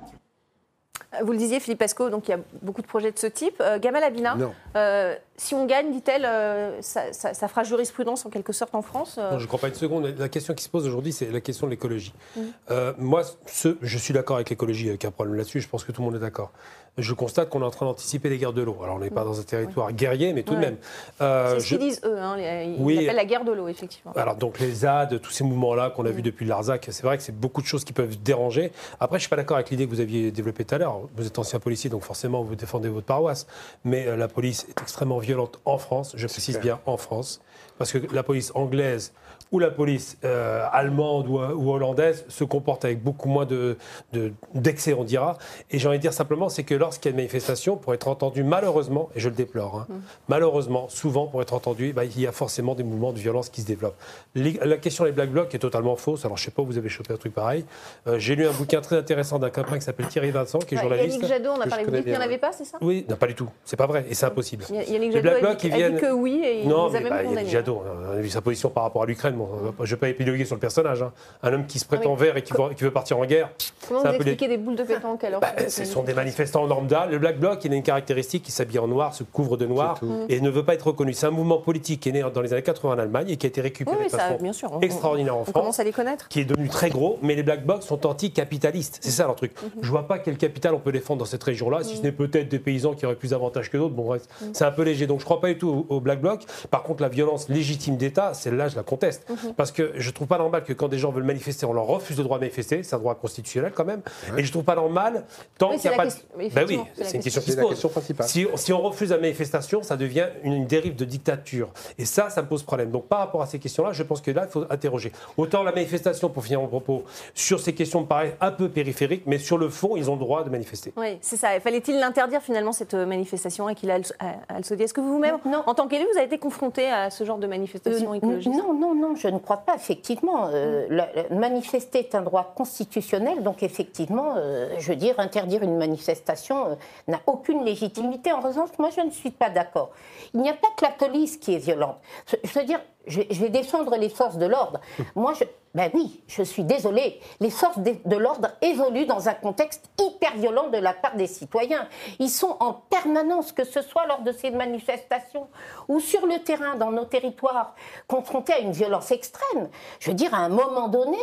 Vous 1.24 1.32
le 1.32 1.38
disiez, 1.38 1.60
Philippe 1.60 1.80
Pasco, 1.80 2.10
donc 2.10 2.28
il 2.28 2.32
y 2.32 2.34
a 2.34 2.40
beaucoup 2.62 2.82
de 2.82 2.88
projets 2.88 3.12
de 3.12 3.18
ce 3.18 3.28
type. 3.28 3.62
Euh, 3.62 3.80
Gamal 3.80 4.04
Abina, 4.04 4.36
Non. 4.36 4.54
euh, 4.76 5.16
si 5.38 5.54
on 5.54 5.66
gagne, 5.66 5.92
dit-elle, 5.92 6.26
euh, 6.26 6.82
ça, 6.82 7.12
ça- 7.14 7.34
ça 7.34 7.48
fera 7.48 7.64
jurisprudence 7.64 8.26
en 8.26 8.30
quelque 8.30 8.54
sorte 8.54 8.74
en 8.76 8.82
France 8.82 9.16
euh, 9.18 9.32
Non, 9.32 9.38
je 9.40 9.44
ne 9.44 9.48
crois 9.48 9.60
pas 9.60 9.68
une 9.68 9.74
seconde. 9.76 10.14
La 10.18 10.30
question 10.30 10.54
qui 10.54 10.64
se 10.64 10.70
pose 10.70 10.86
aujourd'hui, 10.88 11.12
c'est 11.12 11.30
la 11.32 11.42
question 11.42 11.68
de 11.68 11.72
l'écologie. 11.72 12.14
Mm. 12.36 12.42
Euh, 12.72 12.94
moi, 12.98 13.24
ce- 13.48 13.78
je 13.82 13.98
suis 13.98 14.14
d'accord 14.14 14.38
avec 14.38 14.50
l'écologie, 14.50 14.90
avec 14.90 15.04
un 15.06 15.12
problème 15.12 15.36
là-dessus. 15.36 15.62
Je 15.62 15.68
pense 15.68 15.84
que 15.84 15.92
tout 15.92 16.02
le 16.02 16.06
monde 16.06 16.16
est 16.16 16.20
d'accord. 16.24 16.52
Je 16.98 17.14
constate 17.14 17.50
qu'on 17.50 17.62
est 17.62 17.66
en 17.66 17.72
train 17.72 17.86
d'anticiper 17.86 18.30
les 18.30 18.38
guerres 18.38 18.54
de 18.54 18.62
l'eau. 18.62 18.78
Alors, 18.82 18.96
on 18.96 19.00
n'est 19.00 19.10
pas 19.10 19.26
dans 19.26 19.38
un 19.38 19.44
territoire 19.44 19.92
guerrier, 19.92 20.32
mais 20.32 20.44
tout 20.44 20.54
de 20.54 20.60
Mm. 20.60 20.62
Ouais. 20.62 20.66
même. 20.68 20.78
Euh, 21.20 21.56
C'est 21.56 21.60
ce 21.60 21.66
je- 21.66 21.76
qu'ils 21.76 21.88
disent, 21.90 22.02
eux. 22.06 22.18
Hein, 22.18 22.38
les- 22.38 22.74
ils 22.78 22.82
Oui. 22.82 23.04
appellent 23.04 23.18
la 23.18 23.26
guerre 23.26 23.44
de 23.44 23.52
l'eau, 23.52 23.68
effectivement. 23.68 24.14
Alors 24.16 24.36
donc 24.38 24.60
les 24.62 24.72
ZAD, 24.72 25.20
tous 25.20 25.32
ces 25.32 25.44
mouvements-là 25.44 25.90
qu'on 25.90 26.06
a 26.06 26.10
vus 26.12 26.22
depuis 26.22 26.46
l'Arzac, 26.46 26.88
c'est 26.90 27.04
vrai 27.04 27.18
que 27.18 27.24
c'est 27.24 27.38
beaucoup 27.38 27.62
de 27.62 27.68
choses 27.68 27.84
qui 27.84 27.92
peuvent 27.92 28.16
déranger. 28.24 28.72
Après, 29.02 29.18
je 29.18 29.24
suis 29.24 29.30
pas 29.30 29.36
d'accord 29.36 29.58
avec 29.58 29.70
l'idée 29.72 29.86
que 29.86 29.90
vous 29.92 30.00
aviez 30.00 30.32
développée 30.32 30.64
tout 30.64 30.74
à 30.76 30.78
l'heure. 30.78 31.02
Vous 31.18 31.28
êtes 31.28 31.38
ancien 31.38 31.60
policier, 31.60 31.90
donc 31.90 32.04
forcément 32.04 32.42
vous 32.44 32.56
défendez 32.56 32.88
votre 32.88 33.06
paroisse. 33.06 33.46
Mais 33.84 34.08
euh, 34.08 34.16
la 34.16 34.30
police 34.30 34.66
est 34.70 34.82
extrêmement 34.82 35.18
violente 35.26 35.60
en 35.66 35.78
France. 35.78 36.14
Je 36.16 36.28
précise 36.28 36.60
bien 36.60 36.80
en 36.86 36.98
France, 36.98 37.42
parce 37.78 37.92
que 37.92 38.00
la 38.14 38.24
police 38.24 38.52
anglaise 38.56 39.14
ou 39.56 39.60
la 39.60 39.72
police 39.72 40.18
euh, 40.26 40.66
allemande 40.74 41.28
ou, 41.30 41.38
ou 41.40 41.72
hollandaise 41.72 42.26
se 42.28 42.44
comporte 42.44 42.84
avec 42.84 43.02
beaucoup 43.02 43.30
moins 43.30 43.46
de, 43.46 43.78
de- 44.12 44.34
d'excès, 44.54 44.94
on 44.94 45.06
dira. 45.06 45.38
Et 45.72 45.80
j'ai 45.80 45.88
envie 45.88 45.98
de 45.98 46.02
dire 46.02 46.12
simplement, 46.12 46.50
c'est 46.50 46.64
que 46.64 46.76
lorsqu'il 46.76 47.06
y 47.06 47.10
a 47.10 47.12
une 47.12 47.18
manifestation, 47.18 47.78
pour 47.78 47.94
être 47.94 48.10
entendu, 48.10 48.44
malheureusement, 48.44 49.10
et 49.16 49.22
je 49.22 49.30
le 49.30 49.36
déplore, 49.36 49.86
hein, 49.90 49.96
malheureusement, 50.28 50.88
souvent, 50.90 51.28
pour 51.28 51.42
être 51.42 51.54
entendu, 51.54 51.94
bah, 51.94 52.04
il 52.04 52.20
y 52.20 52.28
a 52.28 52.34
forcément 52.34 52.76
des 52.76 52.84
mouvements 52.84 53.14
de 53.14 53.20
violence 53.20 53.48
qui 53.50 53.62
se 53.62 53.66
développent. 53.68 53.96
Les- 54.36 54.60
la 54.64 54.76
question 54.78 55.06
des 55.06 55.14
Black 55.14 55.30
Blocs 55.30 55.56
est 55.56 55.60
totalement 55.60 55.96
fausse. 55.96 56.26
Alors, 56.26 56.36
je 56.38 56.44
sais 56.44 56.52
pas, 56.52 56.62
où 56.62 56.66
vous 56.66 56.78
avez 56.78 56.90
chopé 56.90 57.14
un 57.14 57.18
truc 57.18 57.34
pareil. 57.34 57.64
Euh, 58.08 58.20
j'ai 58.20 58.36
lu 58.36 58.46
un 58.46 58.52
bouquin 58.52 58.82
très 58.82 58.98
intéressant 58.98 59.40
d'un 59.40 59.50
copain 59.52 59.76
qui 59.78 59.86
s'appelle 59.86 60.08
Thierry 60.08 60.32
Vincent, 60.32 60.60
qui 60.60 60.76
est 60.76 60.78
Ouais, 60.80 60.84
journaliste. 60.84 61.16
Yannick 61.16 61.30
Jadot, 61.30 61.50
on 61.58 61.62
a 61.62 61.68
parlé, 61.68 61.86
vous 61.86 61.92
dites 61.92 62.04
qu'il 62.04 62.12
n'y 62.12 62.18
en 62.18 62.22
avait 62.22 62.38
pas, 62.38 62.52
c'est 62.52 62.66
ça? 62.66 62.78
Oui, 62.82 63.06
non, 63.10 63.16
pas 63.16 63.28
du 63.28 63.36
tout. 63.36 63.48
C'est 63.64 63.78
pas 63.78 63.88
vrai, 63.88 64.06
et 64.10 64.14
c'est 64.14 64.26
impossible. 64.26 64.66
Yannick 64.70 64.92
Les 64.92 65.12
Jadot 65.12 65.22
Black 65.22 65.36
a 65.38 65.40
Blocs, 65.40 65.58
dit, 65.60 65.68
ils 65.68 65.72
a 65.72 65.76
dit 65.76 65.82
viennent- 65.84 66.00
que 66.00 66.12
oui 66.12 66.42
et 66.44 66.62
il 66.64 66.68
Non, 66.68 66.90
les 66.90 66.96
a 66.96 67.00
mais 67.00 67.04
même 67.06 67.14
bah, 67.14 67.22
il 67.22 67.24
y 67.24 67.28
a 67.28 67.30
condamnés. 67.30 67.50
Jadot, 67.50 67.82
on 68.10 68.12
a 68.18 68.22
vu 68.22 68.30
sa 68.30 68.42
position 68.42 68.70
par 68.70 68.84
rapport 68.84 69.04
à 69.04 69.06
l'Ukraine. 69.06 69.36
On 69.54 69.72
pas- 69.72 69.86
je 69.86 69.92
ne 69.92 69.96
vais 69.96 70.00
pas 70.00 70.10
épiloguer 70.10 70.46
sur 70.46 70.56
le 70.56 70.60
personnage. 70.60 71.02
hein. 71.02 71.12
Un 71.44 71.54
homme 71.54 71.66
qui 71.66 71.80
se 71.80 71.86
prétend 71.86 72.12
Ah 72.12 72.18
oui. 72.20 72.26
vert 72.26 72.38
et 72.38 72.42
qui, 72.42 72.54
veut- 72.54 72.74
qui 72.76 72.84
veut 72.84 72.92
partir 72.92 73.18
en 73.20 73.26
guerre. 73.26 73.50
Comment 73.88 74.02
c'est 74.02 74.08
vous 74.10 74.14
un 74.16 74.18
peu 74.18 74.24
les- 74.24 74.32
expliquez 74.32 74.48
des 74.48 74.58
boules 74.58 74.76
de 74.76 74.84
pétanque 74.84 75.24
alors 75.24 75.42
Bah, 75.42 75.48
cette 75.58 75.70
ce 75.72 75.86
sont 75.86 76.04
des 76.04 76.14
manifestants 76.14 76.66
lambda. 76.66 77.06
Le 77.06 77.20
Black 77.20 77.40
Bloc, 77.40 77.64
il 77.66 77.72
a 77.74 77.76
une 77.76 77.84
caractéristique 77.84 78.44
qui 78.44 78.52
s'habille 78.52 78.80
en 78.80 78.88
noir, 78.88 79.14
se 79.14 79.24
couvre 79.24 79.58
de 79.58 79.66
noir 79.66 80.00
et 80.30 80.42
ne 80.42 80.50
veut 80.50 80.64
pas 80.64 80.74
être 80.74 80.88
reconnu. 80.88 81.14
C'est 81.14 81.28
un 81.28 81.32
mouvement 81.32 81.58
politique 81.60 82.00
qui 82.02 82.10
est 82.10 82.12
né 82.12 82.24
dans 82.34 82.42
les 82.42 82.54
années 82.54 82.64
80 82.64 82.94
en 82.96 83.00
Allemagne 83.00 83.30
et 83.30 83.38
qui 83.38 83.46
a 83.46 83.50
été 83.50 83.62
récupéré 83.62 83.98
oui, 84.00 84.06
de 84.06 84.10
ça, 84.12 84.18
façon 84.20 84.38
bien 84.42 84.54
sûr. 84.54 84.72
on- 84.74 84.80
extraordinaire 84.82 85.36
en 85.36 85.42
On 85.42 85.44
France 85.44 85.54
commence 85.54 85.80
à 85.80 85.84
les 85.84 85.92
connaître. 85.92 86.28
qui 86.28 86.40
est 86.42 86.46
devenu 86.46 86.68
très 86.70 86.90
gros, 86.90 87.20
mais 87.22 87.36
les 87.36 87.44
Black 87.44 87.66
Blocs 87.66 87.84
sont 87.84 88.06
anticapitalistes. 88.06 89.00
C'est 89.02 89.12
ça 89.12 89.26
leur 89.26 89.36
truc. 89.36 89.54
Mhm. 89.62 89.70
Je 89.84 89.90
vois 89.90 90.08
pas 90.08 90.20
quel 90.20 90.38
capital 90.38 90.74
on 90.74 90.80
peut 90.80 90.92
défendre 90.92 91.20
dans 91.20 91.26
cette 91.26 91.44
région-là, 91.44 91.84
si 91.84 91.98
ce 91.98 92.02
n'est 92.02 92.12
peut-être 92.12 92.50
des 92.50 92.60
paysans 92.60 92.94
qui 92.94 93.06
auraient 93.06 93.16
plus 93.16 93.30
d'avantages 93.32 93.70
que 93.70 93.78
d'autres. 93.78 93.94
Bon, 93.96 94.06
bref, 94.06 94.24
Mhm. 94.42 94.50
c'est 94.54 94.66
un 94.66 94.72
peu 94.72 94.82
léger. 94.84 95.08
Donc 95.08 95.20
je 95.20 95.26
crois 95.26 95.40
pas 95.42 95.48
du 95.48 95.58
tout 95.58 95.86
au, 95.90 95.96
au 95.96 96.00
Black 96.00 96.22
Bloc. 96.22 96.42
Par 96.72 96.84
contre, 96.84 97.02
la 97.02 97.10
violence 97.10 97.50
légitime 97.50 97.98
d'État, 97.98 98.34
celle-là, 98.34 98.68
je 98.68 98.76
la 98.76 98.84
conteste. 98.84 99.25
Mhm. 99.30 99.54
Parce 99.56 99.72
que 99.72 99.94
je 99.96 100.12
trouve 100.12 100.28
pas 100.28 100.38
normal 100.38 100.64
que 100.64 100.74
quand 100.74 100.88
des 100.88 100.98
gens 101.00 101.12
veulent 101.12 101.24
manifester, 101.24 101.66
on 101.66 101.74
leur 101.74 101.86
refuse 101.86 102.18
le 102.18 102.24
droit 102.24 102.38
de 102.38 102.44
manifester. 102.44 102.84
C'est 102.84 102.96
un 102.96 103.00
droit 103.00 103.16
constitutionnel 103.16 103.72
quand 103.76 103.86
même. 103.86 104.02
Et 104.38 104.44
je 104.44 104.52
trouve 104.52 104.64
pas 104.64 104.76
normal 104.76 105.26
tant 105.58 105.72
Oui, 105.72 105.78
qu'il 105.80 105.90
n'y 105.90 105.94
a 105.96 105.98
pas 105.98 106.06
de... 106.06 106.12
question- 106.12 106.28
Ben 106.54 106.66
oui, 106.68 106.80
c'est 107.02 107.18
une 107.18 107.24
question 107.24 107.42
qui 107.42 107.48
C'est 107.48 107.52
se 107.54 107.58
la 107.58 107.62
pose. 107.64 107.72
question 107.72 107.90
principale. 107.90 108.28
Si, 108.28 108.48
si 108.56 108.74
on 108.74 108.82
refuse 108.82 109.10
la 109.12 109.18
manifestation, 109.18 109.82
ça 109.84 109.98
devient 109.98 110.28
une, 110.44 110.54
une 110.54 110.66
dérive 110.68 110.96
de 110.96 111.06
dictature. 111.06 111.70
Et 111.98 112.06
ça, 112.06 112.30
ça 112.30 112.42
me 112.42 112.48
pose 112.48 112.64
problème. 112.64 112.92
Donc 112.92 113.08
par 113.08 113.20
rapport 113.20 113.42
à 113.42 113.46
ces 113.48 113.60
questions-là, 113.60 113.92
je 113.94 114.04
pense 114.04 114.22
que 114.22 114.32
là, 114.32 114.46
il 114.48 114.52
faut 114.52 114.66
interroger. 114.70 115.12
Autant 115.38 115.64
la 115.64 115.72
manifestation, 115.72 116.30
pour 116.30 116.44
finir 116.44 116.62
mon 116.62 116.68
propos, 116.68 117.04
sur 117.34 117.60
ces 117.60 117.74
questions 117.74 118.02
me 118.02 118.06
paraît 118.06 118.38
un 118.42 118.52
peu 118.52 118.70
périphérique, 118.70 119.24
mais 119.26 119.38
sur 119.38 119.58
le 119.58 119.70
fond, 119.70 119.96
ils 119.96 120.10
ont 120.10 120.14
le 120.14 120.20
droit 120.20 120.44
de 120.44 120.50
manifester. 120.50 120.94
Oui, 120.98 121.18
c'est 121.22 121.38
ça. 121.38 121.60
Fallait-il 121.60 122.00
l'interdire 122.00 122.42
finalement 122.42 122.72
cette 122.72 122.94
euh, 122.94 123.06
manifestation 123.06 123.68
à 123.68 123.74
qu'il 123.74 123.90
a 123.92 123.96
à 124.20 124.56
Al-Sodi 124.58 124.84
Est-ce 124.84 124.94
que 124.94 125.02
vous-même, 125.02 125.38
Non. 125.46 125.64
en 125.66 125.74
tant 125.74 125.88
qu'élu, 125.88 126.06
vous 126.12 126.18
avez 126.18 126.28
été 126.28 126.38
confronté 126.38 126.88
à 126.90 127.10
ce 127.10 127.24
genre 127.24 127.38
de 127.38 127.48
manifestation 127.48 128.12
Euh, 128.12 128.16
écologiste? 128.16 128.56
non, 128.58 128.74
non, 128.74 128.94
non, 128.96 129.15
je 129.16 129.28
ne 129.28 129.40
crois 129.40 129.58
pas. 129.58 129.76
Effectivement, 129.76 130.50
euh, 130.54 130.86
la- 130.90 131.10
la- 131.14 131.30
manifester 131.36 132.00
est 132.00 132.16
un 132.16 132.22
droit 132.22 132.54
constitutionnel, 132.56 133.44
donc 133.44 133.64
effectivement, 133.64 134.34
euh, 134.38 134.76
je 134.80 134.90
veux 134.90 134.96
dire, 134.96 135.20
interdire 135.20 135.64
une 135.64 135.78
manifestation 135.78 136.72
euh, 136.72 136.76
n'a 137.08 137.20
aucune 137.28 137.64
légitimité. 137.64 138.32
En 138.32 138.40
revanche, 138.42 138.70
moi, 138.80 138.90
je 138.96 139.02
ne 139.02 139.12
suis 139.12 139.32
pas 139.32 139.50
d'accord. 139.50 139.92
Il 140.34 140.42
n'y 140.42 140.50
a 140.50 140.54
pas 140.54 140.68
que 140.78 140.86
la 140.86 140.92
police 140.92 141.38
qui 141.38 141.56
est 141.56 141.60
violente. 141.60 141.98
Je, 142.28 142.36
je 142.44 142.60
veux 142.60 142.66
dire, 142.66 142.80
je, 143.08 143.22
je 143.30 143.42
vais 143.42 143.50
défendre 143.50 143.96
les 143.98 144.10
forces 144.10 144.38
de 144.38 144.46
l'ordre. 144.46 144.80
Moi, 145.16 145.34
je, 145.34 145.44
ben 145.74 145.90
oui, 145.94 146.22
je 146.28 146.42
suis 146.44 146.64
désolée. 146.64 147.20
Les 147.42 147.50
forces 147.50 147.80
de, 147.80 147.96
de 148.06 148.16
l'ordre 148.16 148.50
évoluent 148.62 149.06
dans 149.06 149.28
un 149.28 149.34
contexte 149.34 149.90
hyper 150.00 150.36
violent 150.38 150.70
de 150.70 150.78
la 150.78 150.94
part 150.94 151.16
des 151.16 151.28
citoyens. 151.28 151.88
Ils 152.20 152.30
sont 152.30 152.56
en 152.62 152.72
permanence, 152.74 153.52
que 153.52 153.66
ce 153.66 153.82
soit 153.82 154.06
lors 154.08 154.22
de 154.22 154.32
ces 154.32 154.52
manifestations 154.52 155.48
ou 155.90 156.00
sur 156.00 156.26
le 156.26 156.40
terrain, 156.44 156.76
dans 156.76 156.92
nos 156.92 157.04
territoires, 157.06 157.76
confrontés 158.08 158.54
à 158.54 158.60
une 158.60 158.72
violence 158.72 159.12
extrême. 159.12 159.70
Je 160.00 160.10
veux 160.12 160.16
dire, 160.16 160.34
à 160.34 160.38
un 160.38 160.50
moment 160.50 160.88
donné, 160.88 161.18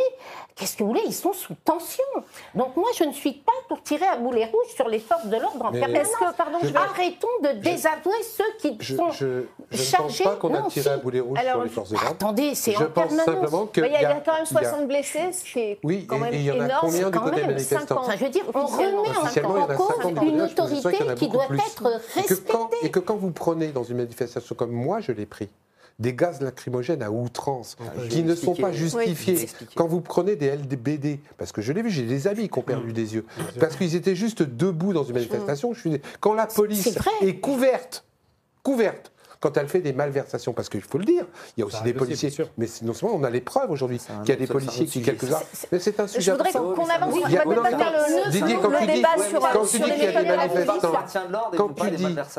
qu'est-ce 0.54 0.76
que 0.76 0.82
vous 0.82 0.90
voulez? 0.90 1.02
Ils 1.06 1.14
sont 1.14 1.32
sous 1.32 1.54
tension. 1.64 2.04
Donc 2.54 2.76
moi, 2.76 2.90
je 2.96 3.04
ne 3.04 3.12
suis 3.12 3.32
pas 3.32 3.52
pour 3.68 3.82
tirer 3.82 4.06
à 4.06 4.16
boulet 4.16 4.44
rouge 4.44 4.74
sur 4.74 4.88
les 4.88 4.98
forces 4.98 5.26
de 5.26 5.36
l'ordre 5.36 5.64
en 5.64 5.70
Mais- 5.70 5.80
permanence. 5.80 6.08
Que, 6.18 6.36
pardon, 6.36 6.58
je 6.62 6.68
vais- 6.68 6.78
Arrêtons 6.78 7.28
de 7.42 7.48
désavouer 7.60 8.22
ceux 8.22 8.44
qui 8.60 8.76
Je, 8.80 8.96
sont 8.96 9.10
je- 9.12 9.44
je 9.70 9.82
ne 9.96 9.96
pense 9.96 10.18
pas 10.20 10.36
qu'on 10.36 10.54
a 10.54 10.62
tiré 10.68 10.82
si. 10.82 10.88
à 10.88 10.96
boulet 10.98 11.20
rouge 11.20 11.38
Alors, 11.38 11.54
sur 11.54 11.64
les 11.64 11.70
forces 11.72 11.90
de 11.90 11.94
l'ordre. 11.94 12.10
Attendez, 12.10 12.54
c'est 12.54 12.72
Je 12.72 12.76
en 12.78 12.86
pense 12.86 12.92
permanence. 13.08 13.24
simplement 13.24 13.66
que 13.66 13.80
Bah, 13.80 13.86
Il 13.88 13.92
y, 13.92 13.96
a- 13.96 13.98
il 14.00 14.02
y 14.02 14.06
a 14.06 14.20
quand 14.24 14.32
même 14.34 14.44
il 14.50 14.54
y 14.54 14.56
a- 14.58 14.60
60 14.70 14.88
blessés, 14.88 15.32
ce 15.32 15.44
qui 15.44 15.58
est 15.58 15.78
Oui, 15.82 16.06
quand 16.06 16.18
même 16.18 16.32
et 16.34 16.36
il 16.38 16.44
y 16.44 16.50
en 16.50 16.60
a 16.60 16.64
énorme. 16.66 16.78
combien 16.82 17.06
du 17.10 17.10
quand 17.12 17.20
côté 17.24 17.34
des 17.36 17.40
même, 17.42 17.50
manifestants 17.52 17.98
Enfin, 18.00 18.12
je 18.18 18.24
veux 18.24 18.30
dire, 18.30 18.44
on 18.54 18.64
Officiellement, 18.64 19.02
remet 19.02 19.62
en 19.62 19.76
cause 19.76 19.86
50 20.02 20.22
une 20.24 20.40
autorité 20.42 20.98
qui 21.16 21.28
doit 21.28 21.44
être 21.54 22.00
respectée. 22.14 22.52
et 22.82 22.90
que 22.90 22.98
quand 23.00 23.16
vous 23.16 23.30
prenez 23.30 23.68
dans 23.68 23.84
une 23.84 23.96
manifestation 23.96 24.54
comme 24.54 24.70
moi, 24.72 25.00
je 25.00 25.12
l'ai 25.12 25.26
pris, 25.26 25.48
des 25.98 26.14
gaz 26.14 26.40
lacrymogènes 26.40 27.02
à 27.02 27.10
outrance, 27.10 27.76
je 28.04 28.08
qui 28.08 28.22
ne 28.22 28.34
sont 28.34 28.54
pas 28.54 28.72
justifiés. 28.72 29.46
Quand 29.76 29.86
vous 29.86 30.00
prenez 30.00 30.36
des 30.36 30.46
LBD, 30.48 31.20
parce 31.36 31.52
que 31.52 31.60
je 31.62 31.70
l'ai 31.72 31.82
vu, 31.82 31.90
j'ai 31.90 32.02
des 32.02 32.26
amis 32.26 32.48
qui 32.48 32.58
ont 32.58 32.62
perdu 32.62 32.92
des 32.92 33.14
yeux, 33.14 33.26
parce 33.60 33.76
qu'ils 33.76 33.94
étaient 33.94 34.16
juste 34.16 34.42
debout 34.42 34.92
dans 34.94 35.04
une 35.04 35.14
manifestation. 35.14 35.74
Je 35.74 35.80
suis... 35.80 36.00
Quand 36.20 36.32
la 36.34 36.46
police 36.46 36.82
C'est 37.20 37.26
est 37.28 37.34
couverte, 37.36 38.04
couverte, 38.62 39.11
quand 39.42 39.56
elle 39.56 39.68
fait 39.68 39.80
des 39.80 39.92
malversations, 39.92 40.52
parce 40.52 40.68
qu'il 40.68 40.80
faut 40.82 40.98
le 40.98 41.04
dire, 41.04 41.26
il 41.56 41.60
y 41.60 41.62
a 41.64 41.66
aussi 41.66 41.76
Ça 41.76 41.82
des 41.82 41.90
aussi, 41.90 41.98
policiers, 41.98 42.32
mais 42.56 42.66
non 42.82 42.94
seulement 42.94 43.16
on 43.16 43.24
a 43.24 43.28
les 43.30 43.40
preuves 43.40 43.70
aujourd'hui 43.72 43.98
qu'il 43.98 44.28
y 44.28 44.32
a 44.32 44.36
des 44.36 44.46
policiers 44.46 44.86
qui, 44.86 45.02
quelques-uns, 45.02 45.40
mais 45.72 45.80
c'est 45.80 45.98
un 46.00 46.06
Je 46.06 46.12
sujet 46.12 46.30
voudrais 46.30 46.50
important. 46.56 46.82
qu'on 46.84 46.88
avance, 46.88 47.14
on 47.14 47.20
va 47.20 47.28
peut-être 47.28 47.62
pas 47.62 47.70
faire 47.70 47.92
le, 47.92 48.30
Didier, 48.30 48.54
le 48.54 48.60
quand 48.62 48.70
tu 48.70 48.86
dis- 48.86 48.92
débat 48.94 49.08
sur, 49.16 49.40
les 49.40 49.44
manifestants- 49.44 49.52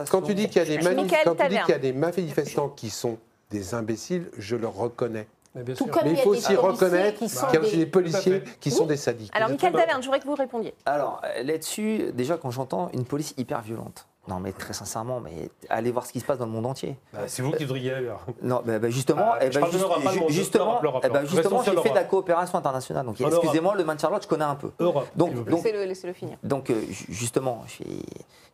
quand 0.10 0.22
tu 0.22 0.34
dis, 0.36 0.48
qu'il 0.48 0.58
y 0.58 0.62
a 0.62 0.66
des 0.66 0.78
mani- 0.80 1.04
Michael 1.04 1.20
quand 1.26 1.32
tu 1.32 1.38
dis 1.38 1.44
Taverne. 1.44 1.66
qu'il 1.66 1.72
y 1.74 1.76
a 1.76 1.80
des 1.80 1.94
manifestants 1.94 2.70
qui 2.70 2.90
sont 2.90 3.18
des 3.52 3.74
imbéciles, 3.74 4.30
je 4.38 4.56
le 4.56 4.68
reconnais. 4.68 5.28
Mais 5.56 5.62
bien 5.64 5.76
Tout 5.76 5.84
sûr. 5.84 5.94
comme 5.94 6.04
Mais 6.06 6.12
il 6.12 6.18
faut 6.18 6.32
aussi 6.32 6.56
reconnaître 6.56 7.20
qui 7.20 7.28
qu'il 7.28 7.54
y 7.54 7.58
a 7.58 7.60
aussi 7.62 7.78
des- 7.78 7.86
policiers 7.86 8.44
qui 8.60 8.72
sont 8.72 8.88
des 8.88 8.98
sadiques. 8.98 9.32
Alors, 9.36 9.50
Michael 9.50 9.74
Taverne, 9.74 10.02
je 10.02 10.06
voudrais 10.08 10.20
que 10.20 10.26
vous 10.26 10.34
répondiez. 10.34 10.74
Alors 10.86 11.22
là-dessus, 11.44 12.12
déjà 12.14 12.38
quand 12.38 12.50
j'entends 12.50 12.90
une 12.94 13.06
police 13.06 13.36
hyper 13.38 13.62
violente, 13.62 14.08
non 14.28 14.40
mais 14.40 14.52
très 14.54 14.74
sincèrement, 14.74 15.20
mais 15.20 15.50
allez 15.70 15.92
voir 15.92 16.06
ce 16.06 16.14
qui 16.14 16.20
se 16.20 16.26
passe 16.26 16.38
dans 16.38 16.46
le 16.46 16.52
monde 16.52 16.66
entier. 16.66 16.98
Bah, 17.14 17.20
c'est 17.28 17.42
vous 17.42 17.52
qui 17.52 17.64
devriez 17.64 17.92
aller. 17.94 18.08
alors. 18.08 18.26
Non, 18.42 18.62
bah, 18.66 18.80
bah, 18.80 18.90
justement, 18.90 19.32
Ah, 19.34 19.40
eh 19.42 19.52
je 19.52 19.60
parle 19.60 19.72
de 19.72 19.78
juste- 19.78 19.84
l'Europe, 19.90 20.04
pas 20.04 20.14
le 20.14 20.20
monde. 20.22 20.30
justement, 20.30 20.66
L'Europe, 20.82 21.04
l'Europe, 21.04 21.22
eh 21.26 21.28
justement, 21.28 21.64
j'ai 21.64 21.78
fait 21.82 21.90
de 21.90 21.96
la 21.96 22.04
coopération 22.06 22.58
internationale. 22.58 23.06
Donc 23.06 23.20
excusez-moi, 23.20 23.76
le 23.76 23.84
maintien 23.84 24.08
de 24.08 24.12
l'ordre, 24.14 24.24
je 24.24 24.30
connais 24.30 24.46
un 24.46 24.56
peu. 24.56 24.72
Europe. 24.80 25.08
Donc, 25.16 25.34
donc, 25.34 25.50
Laissez-le 25.50 25.84
laissez-le 25.86 26.14
finir. 26.14 26.38
Donc, 26.44 26.70
euh, 26.70 26.82
ju- 26.90 27.06
justement, 27.10 27.64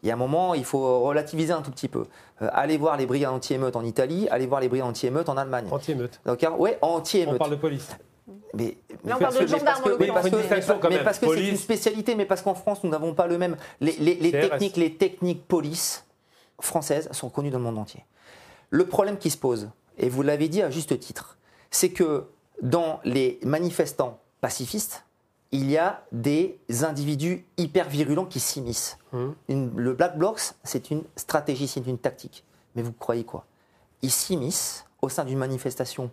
il 0.02 0.08
y 0.08 0.10
a 0.10 0.14
un 0.14 0.18
moment, 0.18 0.54
il 0.56 0.66
faut 0.66 1.02
relativiser 1.02 1.54
un 1.54 1.62
tout 1.62 1.72
petit 1.72 1.88
peu. 1.88 2.06
Euh, 2.42 2.50
allez 2.54 2.78
voir 2.78 2.98
les 2.98 3.06
brigades 3.06 3.32
anti-émeutes 3.34 3.76
en 3.76 3.84
Italie, 3.84 4.28
allez 4.32 4.48
voir 4.48 4.62
les 4.62 4.70
brigades 4.70 4.88
anti-émeutes 4.88 5.30
en 5.30 5.38
Allemagne. 5.38 5.68
Anti-émeute. 5.70 6.20
D'accord 6.26 6.60
Ouais, 6.60 6.80
On 6.82 6.96
anti-émeutes. 6.96 7.38
parle 7.38 7.52
de 7.52 7.56
police. 7.58 7.90
Mais, 8.54 8.78
on 9.06 9.18
parle 9.18 9.34
de 9.40 9.48
gendarmes, 9.48 9.64
parce 9.66 9.82
que- 9.82 9.90
en 9.90 9.98
mais 9.98 10.08
l'occurrence. 10.08 10.84
mais 10.90 11.04
parce 11.04 11.20
que 11.20 11.26
c'est 11.36 11.48
une 11.48 11.58
spécialité, 11.58 12.16
mais 12.16 12.26
parce 12.26 12.42
qu'en 12.42 12.56
France, 12.56 12.84
nous 12.84 12.90
n'avons 12.90 13.14
pas 13.14 13.28
le 13.28 13.38
même. 13.38 13.58
Les, 13.82 13.94
les- 13.94 14.16
les 14.16 14.32
CRS. 14.32 14.50
techniques, 14.50 14.78
les 14.78 14.94
techniques 14.96 15.48
police 15.48 16.06
françaises 16.62 17.10
sont 17.12 17.30
connues 17.30 17.50
dans 17.52 17.58
le 17.60 17.64
monde 17.66 17.78
entier. 17.78 18.04
Le 18.70 18.86
problème 18.86 19.18
qui 19.18 19.30
se 19.30 19.38
pose, 19.38 19.70
et 19.98 20.10
vous 20.10 20.22
l'avez 20.24 20.48
dit 20.50 20.62
à 20.62 20.70
juste 20.70 21.00
titre, 21.00 21.38
c'est 21.72 21.90
que 21.90 22.26
dans 22.62 23.00
les 23.04 23.40
manifestants 23.44 24.20
pacifistes, 24.42 25.04
il 25.52 25.72
y 25.72 25.78
a 25.78 26.04
des 26.12 26.60
individus 26.84 27.44
hyper 27.58 27.90
virulents 27.90 28.26
qui 28.26 28.40
s'immiscent. 28.40 28.98
Hum. 29.14 29.34
Le 29.48 29.94
Black 29.94 30.18
Blocs, 30.18 30.54
c'est 30.64 30.92
une 30.92 31.04
stratégie, 31.16 31.68
c'est 31.68 31.80
une 31.88 31.98
tactique. 31.98 32.44
Mais 32.76 32.82
vous 32.84 32.92
croyez 32.94 33.24
quoi? 33.24 33.46
Ils 34.04 34.12
s'immiscent 34.12 34.86
au 35.02 35.10
sein 35.10 35.26
d'une 35.26 35.40
manifestation 35.40 36.12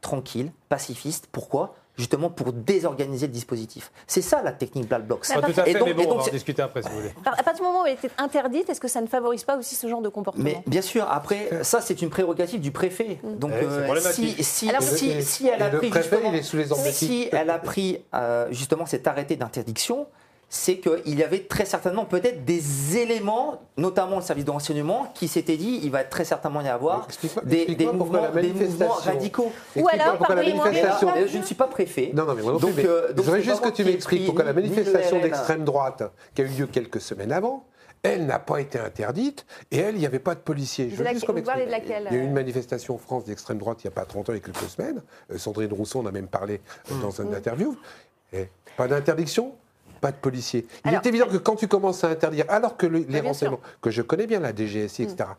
tranquille, 0.00 0.52
pacifiste. 0.68 1.28
Pourquoi? 1.32 1.74
Justement 1.96 2.30
pour 2.30 2.52
désorganiser 2.52 3.26
le 3.26 3.32
dispositif. 3.32 3.90
C'est 4.06 4.22
ça 4.22 4.40
la 4.40 4.52
technique 4.52 4.86
Black 4.88 5.04
Blocs. 5.04 5.26
Pas 5.34 5.42
tout 5.42 5.60
à 5.60 5.68
Et 5.68 5.72
fait, 5.72 5.78
donc- 5.80 5.88
mais 5.96 6.04
et 6.04 6.06
bon, 6.06 6.12
on 6.12 6.18
va 6.18 6.22
en 6.22 6.28
discuter 6.28 6.62
après 6.62 6.80
si 6.80 6.88
vous 6.88 6.94
voulez. 6.94 7.12
À 7.26 7.42
partir 7.42 7.54
du 7.54 7.62
moment 7.62 7.82
où 7.82 7.86
elle 7.86 7.94
était 7.94 8.10
interdite, 8.18 8.70
est-ce 8.70 8.80
que 8.80 8.86
ça 8.86 9.00
ne 9.00 9.08
favorise 9.08 9.42
pas 9.42 9.56
aussi 9.56 9.74
ce 9.74 9.88
genre 9.88 10.00
de 10.00 10.08
comportement? 10.08 10.44
Mais 10.44 10.62
bien 10.68 10.80
sûr, 10.82 11.04
après, 11.10 11.48
ça 11.64 11.80
c'est 11.80 12.00
une 12.00 12.08
prérogative 12.10 12.60
du 12.60 12.70
préfet. 12.70 13.18
Donc 13.24 13.50
Eh, 13.60 13.64
euh, 13.64 14.00
si, 14.12 14.40
si, 14.44 14.68
Alors, 14.70 14.80
si, 14.82 15.10
Et- 15.10 15.22
si 15.22 15.48
elle 15.48 15.60
a 15.60 15.70
pris 15.70 15.88
préfet, 15.90 16.08
justement, 16.10 16.30
il 16.32 16.38
est 16.38 16.42
sous 16.42 16.56
les 16.56 16.72
emblétiques. 16.72 16.94
si 17.08 17.28
elle 17.32 17.50
a 17.50 17.58
pris 17.58 17.98
euh, 18.14 18.46
justement 18.52 18.86
cet 18.86 19.08
arrêté 19.08 19.34
d'interdiction, 19.34 20.06
c'est 20.50 20.78
qu'il 20.78 21.18
y 21.18 21.22
avait 21.22 21.40
très 21.40 21.64
certainement 21.66 22.06
peut-être 22.06 22.44
des 22.44 22.96
éléments, 22.96 23.60
notamment 23.76 24.16
le 24.16 24.22
service 24.22 24.46
de 24.46 24.50
renseignement, 24.50 25.12
qui 25.14 25.28
s'était 25.28 25.56
dit 25.58 25.80
il 25.82 25.90
va 25.90 26.04
très 26.04 26.24
certainement 26.24 26.62
y 26.62 26.68
avoir 26.68 27.06
des, 27.44 27.66
mouvements, 27.92 28.22
la 28.22 28.40
des 28.40 28.48
mouvements 28.52 28.88
manifestation- 28.88 28.88
radicaux. 29.12 29.52
Ou 29.76 29.88
alors, 29.88 30.16
pourquoi 30.16 30.34
la 30.34 30.42
manifestation. 30.42 31.08
Euh, 31.16 31.26
Je 31.26 31.38
ne 31.38 31.42
suis 31.42 31.54
pas 31.54 31.66
préfet. 31.66 32.12
Non, 32.14 32.24
non, 32.24 32.34
mais 32.34 32.42
moi 32.42 32.52
non 32.52 32.58
plus, 32.58 32.66
Donc, 32.68 32.76
mais 32.76 32.86
euh, 32.86 33.08
donc 33.08 33.18
je 33.18 33.22
voudrais 33.22 33.42
juste 33.42 33.60
que 33.62 33.68
tu 33.68 33.84
m'expliques 33.84 34.24
pourquoi 34.26 34.44
la 34.44 34.52
manifestation 34.54 35.20
d'extrême 35.20 35.64
droite 35.64 36.02
qui 36.34 36.42
a 36.42 36.44
eu 36.44 36.48
lieu 36.48 36.66
quelques 36.66 37.00
semaines 37.00 37.32
avant, 37.32 37.64
elle 38.02 38.24
n'a 38.26 38.38
pas 38.38 38.60
été 38.60 38.78
interdite 38.78 39.44
et 39.70 39.78
elle, 39.78 39.96
il 39.96 39.98
n'y 40.00 40.06
avait 40.06 40.18
pas 40.18 40.34
de 40.34 40.40
policiers. 40.40 40.86
Je 40.86 40.92
De 40.92 40.96
veux 40.96 41.02
laquelle- 41.04 41.16
juste 41.16 41.26
qu'on 41.26 41.32
vous 41.34 41.42
parlez 41.42 41.66
de 41.66 41.70
m'explique. 41.70 41.90
laquelle, 41.94 42.06
Il 42.10 42.14
y 42.16 42.16
a 42.16 42.20
eu 42.20 42.24
euh 42.24 42.28
une 42.28 42.32
manifestation 42.32 42.94
en 42.94 42.98
France 42.98 43.24
d'extrême 43.24 43.58
droite 43.58 43.82
il 43.84 43.88
n'y 43.88 43.92
a 43.92 43.94
pas 43.94 44.04
30 44.06 44.30
ans, 44.30 44.32
a 44.32 44.38
quelques 44.38 44.56
semaines. 44.70 45.02
Euh, 45.32 45.36
Sandrine 45.36 45.72
Rousseau 45.72 45.98
en 46.00 46.06
a 46.06 46.12
même 46.12 46.28
parlé 46.28 46.60
euh, 46.90 46.94
Mmh. 46.94 47.00
dans 47.02 47.10
une 47.10 47.34
interview. 47.34 47.76
Et 48.32 48.48
pas 48.76 48.86
d'interdiction 48.88 49.52
pas 50.00 50.10
de 50.12 50.16
policiers. 50.16 50.66
Il 50.84 50.88
Alors- 50.88 51.02
est 51.04 51.08
évident 51.08 51.26
que 51.26 51.36
quand 51.36 51.56
tu 51.56 51.68
commences 51.68 52.04
à 52.04 52.08
interdire, 52.08 52.44
alors 52.48 52.76
que 52.76 52.86
le- 52.86 53.00
les 53.08 53.20
renseignements, 53.20 53.60
que 53.82 53.90
je 53.90 54.02
connais 54.02 54.26
bien 54.26 54.40
la 54.40 54.52
DGSI, 54.54 55.02
etc., 55.04 55.30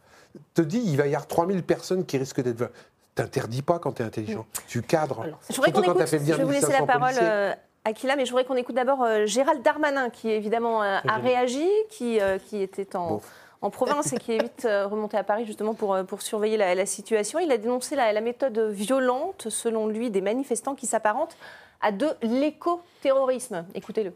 te 0.53 0.61
dit 0.61 0.81
il 0.85 0.95
va 0.97 1.05
y 1.07 1.15
avoir 1.15 1.27
3000 1.27 1.63
personnes 1.63 2.05
qui 2.05 2.17
risquent 2.17 2.41
d'être... 2.41 2.71
T'interdis 3.15 3.63
pas 3.63 3.79
quand 3.79 3.91
tu 3.93 4.01
es 4.01 4.05
intelligent. 4.05 4.45
Tu 4.67 4.81
cadres. 4.81 5.25
Je 5.49 5.55
voudrais 5.55 5.71
qu'on 5.73 5.81
écoute, 5.81 6.05
fait 6.05 6.19
je 6.19 6.33
vais 6.33 6.43
vous 6.43 6.51
laisser 6.51 6.71
la 6.71 6.81
1500 6.81 6.85
parole, 6.85 7.15
euh, 7.21 7.53
Aquila, 7.83 8.15
mais 8.15 8.25
je 8.25 8.31
voudrais 8.31 8.45
qu'on 8.45 8.55
écoute 8.55 8.75
d'abord 8.75 9.03
euh, 9.03 9.25
Gérald 9.25 9.61
Darmanin, 9.61 10.09
qui 10.09 10.29
évidemment 10.29 10.83
euh, 10.83 10.99
a 11.05 11.17
réagi, 11.17 11.67
qui, 11.89 12.21
euh, 12.21 12.37
qui 12.37 12.61
était 12.61 12.95
en, 12.95 13.07
Bon. 13.15 13.21
en 13.61 13.69
province 13.71 14.13
et 14.13 14.17
qui 14.19 14.31
est 14.33 14.41
vite 14.41 14.61
remonté 14.65 15.17
à 15.17 15.23
Paris 15.25 15.45
justement 15.45 15.73
pour, 15.73 15.97
pour 16.07 16.21
surveiller 16.21 16.55
la, 16.55 16.75
la 16.75 16.85
situation. 16.85 17.39
Il 17.39 17.51
a 17.51 17.57
dénoncé 17.57 17.97
la, 17.97 18.13
la 18.13 18.21
méthode 18.21 18.57
violente, 18.57 19.47
selon 19.49 19.87
lui, 19.87 20.11
des 20.11 20.21
manifestants 20.21 20.75
qui 20.75 20.85
s'apparentent 20.87 21.35
à 21.81 21.91
de 21.91 22.07
l'éco-terrorisme. 22.21 23.65
Écoutez-le. 23.75 24.13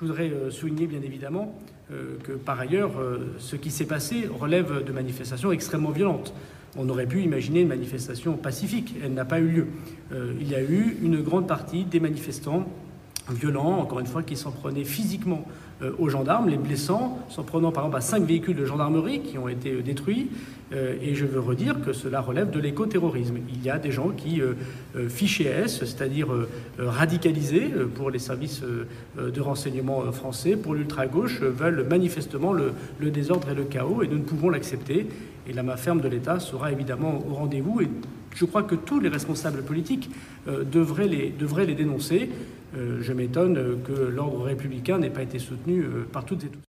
Je 0.00 0.06
voudrais 0.06 0.30
euh, 0.30 0.50
souligner 0.50 0.86
bien 0.86 1.02
évidemment 1.02 1.54
euh, 1.90 2.16
que 2.22 2.32
par 2.32 2.58
ailleurs, 2.58 2.98
euh, 2.98 3.34
ce 3.38 3.56
qui 3.56 3.70
s'est 3.70 3.84
passé 3.84 4.26
relève 4.32 4.82
de 4.82 4.92
manifestations 4.92 5.52
extrêmement 5.52 5.90
violentes. 5.90 6.32
On 6.76 6.88
aurait 6.88 7.06
pu 7.06 7.22
imaginer 7.22 7.60
une 7.60 7.68
manifestation 7.68 8.36
pacifique, 8.38 8.94
elle 9.02 9.12
n'a 9.12 9.24
pas 9.26 9.40
eu 9.40 9.48
lieu. 9.48 9.66
Il 10.40 10.48
y 10.48 10.54
a 10.54 10.62
eu 10.62 10.96
une 11.02 11.20
grande 11.20 11.48
partie 11.48 11.84
des 11.84 11.98
manifestants 11.98 12.66
violents, 13.28 13.78
encore 13.80 13.98
une 13.98 14.06
fois, 14.06 14.22
qui 14.22 14.36
s'en 14.36 14.52
prenaient 14.52 14.84
physiquement 14.84 15.44
aux 15.98 16.08
gendarmes, 16.08 16.48
les 16.48 16.56
blessant, 16.56 17.18
s'en 17.28 17.42
prenant 17.42 17.72
par 17.72 17.84
exemple 17.84 17.98
à 17.98 18.00
cinq 18.00 18.24
véhicules 18.24 18.56
de 18.56 18.64
gendarmerie 18.64 19.20
qui 19.20 19.38
ont 19.38 19.48
été 19.48 19.72
euh, 19.72 19.82
détruits. 19.82 20.28
Euh, 20.72 20.94
et 21.02 21.14
je 21.14 21.26
veux 21.26 21.40
redire 21.40 21.80
que 21.84 21.92
cela 21.92 22.20
relève 22.20 22.50
de 22.50 22.60
l'écoterrorisme. 22.60 23.38
Il 23.52 23.62
y 23.62 23.70
a 23.70 23.78
des 23.78 23.90
gens 23.90 24.10
qui, 24.10 24.40
euh, 24.40 24.54
euh, 24.96 25.08
fichés 25.08 25.46
S, 25.46 25.78
c'est-à-dire 25.80 26.32
euh, 26.32 26.48
euh, 26.78 26.88
radicalisés 26.88 27.70
euh, 27.74 27.86
pour 27.86 28.10
les 28.10 28.20
services 28.20 28.62
euh, 28.62 28.86
euh, 29.18 29.30
de 29.30 29.40
renseignement 29.40 30.02
euh, 30.02 30.12
français, 30.12 30.56
pour 30.56 30.74
l'ultra-gauche, 30.74 31.40
euh, 31.42 31.50
veulent 31.50 31.86
manifestement 31.88 32.52
le, 32.52 32.72
désordre 33.10 33.50
et 33.50 33.54
le 33.54 33.64
chaos, 33.64 34.02
et 34.02 34.08
nous 34.08 34.18
ne 34.18 34.22
pouvons 34.22 34.50
l'accepter. 34.50 35.08
Et 35.48 35.52
la 35.52 35.62
main 35.62 35.76
ferme 35.76 36.00
de 36.00 36.08
l'État 36.08 36.38
sera 36.38 36.70
évidemment 36.70 37.24
au 37.28 37.34
rendez-vous. 37.34 37.80
Je 38.34 38.44
crois 38.44 38.62
que 38.62 38.74
tous 38.74 39.00
les 39.00 39.08
responsables 39.08 39.62
politiques 39.62 40.10
euh, 40.48 40.64
devraient, 40.64 41.08
les, 41.08 41.30
devraient 41.30 41.66
les 41.66 41.74
dénoncer. 41.74 42.30
Euh, 42.76 42.98
je 43.02 43.12
m'étonne 43.12 43.58
euh, 43.58 43.76
que 43.84 43.92
l'ordre 43.92 44.42
républicain 44.42 44.98
n'ait 44.98 45.10
pas 45.10 45.22
été 45.22 45.38
soutenu 45.38 45.84
par 46.12 46.24
toutes 46.24 46.44
et 46.44 46.48
tous. 46.48 46.69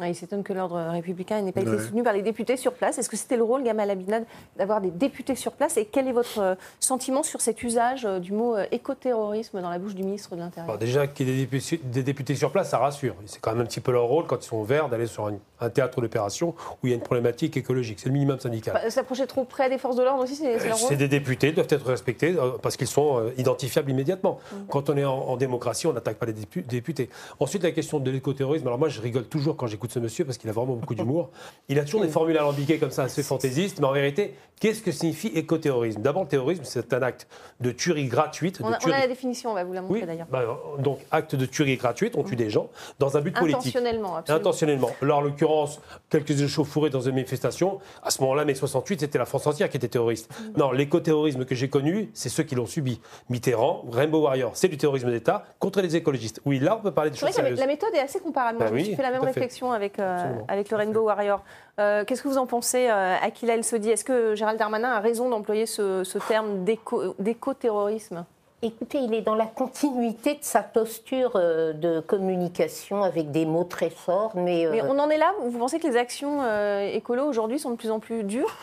Ouais, 0.00 0.10
il 0.10 0.14
s'étonne 0.16 0.42
que 0.42 0.52
l'ordre 0.52 0.74
républicain 0.90 1.40
n'ait 1.40 1.52
pas 1.52 1.60
été 1.60 1.70
Ouais. 1.70 1.78
soutenu 1.78 2.02
par 2.02 2.12
les 2.12 2.22
députés 2.22 2.56
sur 2.56 2.72
place. 2.72 2.98
Est-ce 2.98 3.08
que 3.08 3.16
c'était 3.16 3.36
le 3.36 3.44
rôle, 3.44 3.62
Gamal 3.62 3.88
Abinad, 3.88 4.24
d'avoir 4.56 4.80
des 4.80 4.90
députés 4.90 5.36
sur 5.36 5.52
place 5.52 5.76
Et 5.76 5.84
quel 5.84 6.08
est 6.08 6.12
votre 6.12 6.40
euh, 6.40 6.54
sentiment 6.80 7.22
sur 7.22 7.40
cet 7.40 7.62
usage 7.62 8.04
euh, 8.04 8.18
du 8.18 8.32
mot 8.32 8.56
euh, 8.56 8.66
écoterrorisme 8.72 9.60
dans 9.60 9.70
la 9.70 9.78
bouche 9.78 9.94
du 9.94 10.02
ministre 10.02 10.34
de 10.34 10.40
l'Intérieur? 10.40 10.78
Déjà, 10.78 11.06
qu'il 11.06 11.28
y 11.28 11.30
ait 11.30 11.34
des 11.34 11.40
députés, 11.42 11.80
des 11.84 12.02
députés 12.02 12.34
sur 12.34 12.50
place, 12.50 12.70
ça 12.70 12.78
rassure. 12.78 13.14
C'est 13.26 13.40
quand 13.40 13.52
même 13.52 13.60
un 13.60 13.66
petit 13.66 13.78
peu 13.78 13.92
leur 13.92 14.06
rôle, 14.06 14.26
quand 14.26 14.44
ils 14.44 14.48
sont 14.48 14.64
verts, 14.64 14.88
d'aller 14.88 15.06
sur 15.06 15.28
un, 15.28 15.34
un 15.60 15.70
théâtre 15.70 16.00
d'opération 16.00 16.56
où 16.82 16.88
il 16.88 16.90
y 16.90 16.92
a 16.92 16.96
une 16.96 17.02
problématique 17.02 17.56
écologique. 17.56 18.00
C'est 18.00 18.08
le 18.08 18.14
minimum 18.14 18.40
syndical. 18.40 18.74
Bah, 18.74 18.90
S'approcher 18.90 19.28
trop 19.28 19.44
près 19.44 19.70
des 19.70 19.78
forces 19.78 19.94
de 19.94 20.02
l'ordre 20.02 20.24
aussi, 20.24 20.34
c'est 20.34 20.54
leur 20.66 20.76
rôle 20.76 20.88
C'est 20.88 20.96
des 20.96 21.06
députés, 21.06 21.52
doivent 21.52 21.68
être 21.70 21.86
respectés 21.86 22.34
parce 22.62 22.76
qu'ils 22.76 22.88
sont 22.88 23.30
identifiables 23.38 23.92
immédiatement. 23.92 24.40
Mm. 24.50 24.56
Quand 24.70 24.90
on 24.90 24.96
est 24.96 25.04
en, 25.04 25.14
en 25.14 25.36
démocratie, 25.36 25.86
on 25.86 25.92
n'attaque 25.92 26.16
pas 26.16 26.26
les 26.26 26.32
dépu- 26.32 26.66
députés. 26.66 27.10
Ensuite, 27.38 27.62
la 27.62 27.70
question 27.70 28.00
de 28.00 28.10
l'écoterrorisme. 28.10 28.66
Alors 28.66 28.80
moi, 28.80 28.88
je 28.88 29.00
rigole 29.00 29.26
toujours 29.26 29.54
quand 29.56 29.68
j'écoute 29.68 29.83
ce 29.92 29.98
monsieur 29.98 30.24
parce 30.24 30.38
qu'il 30.38 30.50
a 30.50 30.52
vraiment 30.52 30.74
beaucoup 30.74 30.94
d'humour. 30.94 31.30
Il 31.68 31.78
a 31.78 31.84
toujours 31.84 32.00
Mm. 32.00 32.06
des 32.06 32.10
formules 32.12 32.38
alambiquées 32.38 32.78
comme 32.78 32.90
ça, 32.90 33.04
assez 33.04 33.22
fantaisistes, 33.22 33.78
mais 33.80 33.86
en 33.86 33.92
vérité, 33.92 34.34
qu'est-ce 34.60 34.82
que 34.82 34.90
signifie 34.92 35.28
écoterrorisme 35.28 36.00
D'abord, 36.02 36.22
le 36.22 36.28
terrorisme, 36.28 36.62
c'est 36.64 36.92
un 36.92 37.02
acte 37.02 37.26
de 37.60 37.70
tuerie 37.70 38.06
gratuite. 38.06 38.60
on 38.62 38.68
de 38.68 38.72
a, 38.72 38.72
on 38.72 38.76
a 38.76 38.78
tuerie- 38.80 39.00
la 39.00 39.06
définition, 39.08 39.50
on 39.50 39.54
va 39.54 39.64
vous 39.64 39.72
la 39.72 39.82
montrer 39.82 40.00
Oui, 40.00 40.06
d'ailleurs. 40.06 40.26
bah, 40.30 40.42
donc 40.78 40.98
acte 41.10 41.34
de 41.34 41.46
tuerie 41.46 41.76
gratuite, 41.76 42.14
on 42.16 42.22
tue 42.24 42.36
des 42.36 42.50
gens 42.50 42.68
dans 42.98 43.16
un 43.16 43.20
but 43.20 43.34
politique. 43.36 43.74
Intentionnellement, 43.76 44.16
absolument. 44.16 44.40
Intentionnellement. 44.40 44.90
Là, 45.02 45.16
en 45.16 45.20
l'occurrence, 45.20 45.80
quelques 46.10 46.40
échauffourées 46.42 46.90
dans 46.90 47.00
une 47.00 47.14
manifestation. 47.14 47.78
À 48.02 48.10
ce 48.10 48.20
moment-là, 48.22 48.44
mai 48.44 48.54
68, 48.54 49.00
c'était 49.00 49.18
la 49.18 49.24
France 49.26 49.46
entière 49.46 49.68
qui 49.70 49.76
était 49.76 49.88
terroriste. 49.88 50.30
Mm. 50.54 50.58
Non, 50.58 50.72
l'écoterrorisme 50.72 51.44
que 51.44 51.54
j'ai 51.54 51.68
connu, 51.68 52.10
c'est 52.14 52.28
ceux 52.28 52.42
qui 52.42 52.54
l'ont 52.54 52.66
subi. 52.66 53.00
Mitterrand, 53.30 53.84
Rainbow 53.90 54.22
Warrior, 54.22 54.52
c'est 54.54 54.68
du 54.68 54.76
terrorisme 54.76 55.10
d'État 55.10 55.44
contre 55.58 55.80
les 55.80 55.96
écologistes. 55.96 56.40
Oui, 56.44 56.58
là, 56.58 56.76
on 56.78 56.82
peut 56.82 56.90
parler 56.92 57.10
de 57.10 57.16
choses 57.16 57.28
la, 57.28 57.32
sérieuses. 57.32 57.58
la 57.58 57.66
méthode 57.66 57.94
est 57.94 57.98
assez 58.00 58.20
comparable. 58.20 58.58
Bah 58.58 58.66
je 58.68 58.74
oui, 58.74 58.84
suis 58.84 58.94
fait 58.94 59.02
la 59.02 59.10
même 59.10 59.22
réflexion 59.22 59.72
avec, 59.74 59.98
euh, 59.98 60.32
avec 60.48 60.70
le 60.70 60.76
Rainbow 60.76 61.02
Warrior. 61.02 61.42
Euh, 61.80 62.04
Qu'est-ce 62.04 62.22
que 62.22 62.28
vous 62.28 62.38
en 62.38 62.46
pensez, 62.46 62.88
euh, 62.88 63.14
Aquila 63.22 63.54
El 63.54 63.64
Sodi 63.64 63.90
Est-ce 63.90 64.04
que 64.04 64.34
Gérald 64.34 64.58
Darmanin 64.58 64.90
a 64.92 65.00
raison 65.00 65.28
d'employer 65.28 65.66
ce, 65.66 66.04
ce 66.04 66.18
terme 66.18 66.64
d'éco- 66.64 67.14
d'éco-terrorisme? 67.18 68.24
Écoutez, 68.62 68.98
il 68.98 69.12
est 69.12 69.20
dans 69.20 69.34
la 69.34 69.44
continuité 69.44 70.34
de 70.34 70.38
sa 70.42 70.62
posture 70.62 71.32
euh, 71.34 71.74
de 71.74 72.00
communication 72.00 73.02
avec 73.02 73.30
des 73.30 73.44
mots 73.44 73.64
très 73.64 73.90
forts, 73.90 74.32
mais, 74.36 74.64
euh, 74.64 74.70
Mais 74.70 74.82
on 74.82 74.98
en 74.98 75.10
est 75.10 75.18
là? 75.18 75.32
Vous 75.42 75.58
pensez 75.58 75.78
que 75.78 75.86
les 75.86 75.98
actions 75.98 76.40
euh, 76.42 76.88
écolo 76.94 77.24
aujourd'hui 77.26 77.58
sont 77.58 77.70
de 77.72 77.76
plus 77.76 77.90
en 77.90 77.98
plus 78.00 78.24
dures 78.24 78.56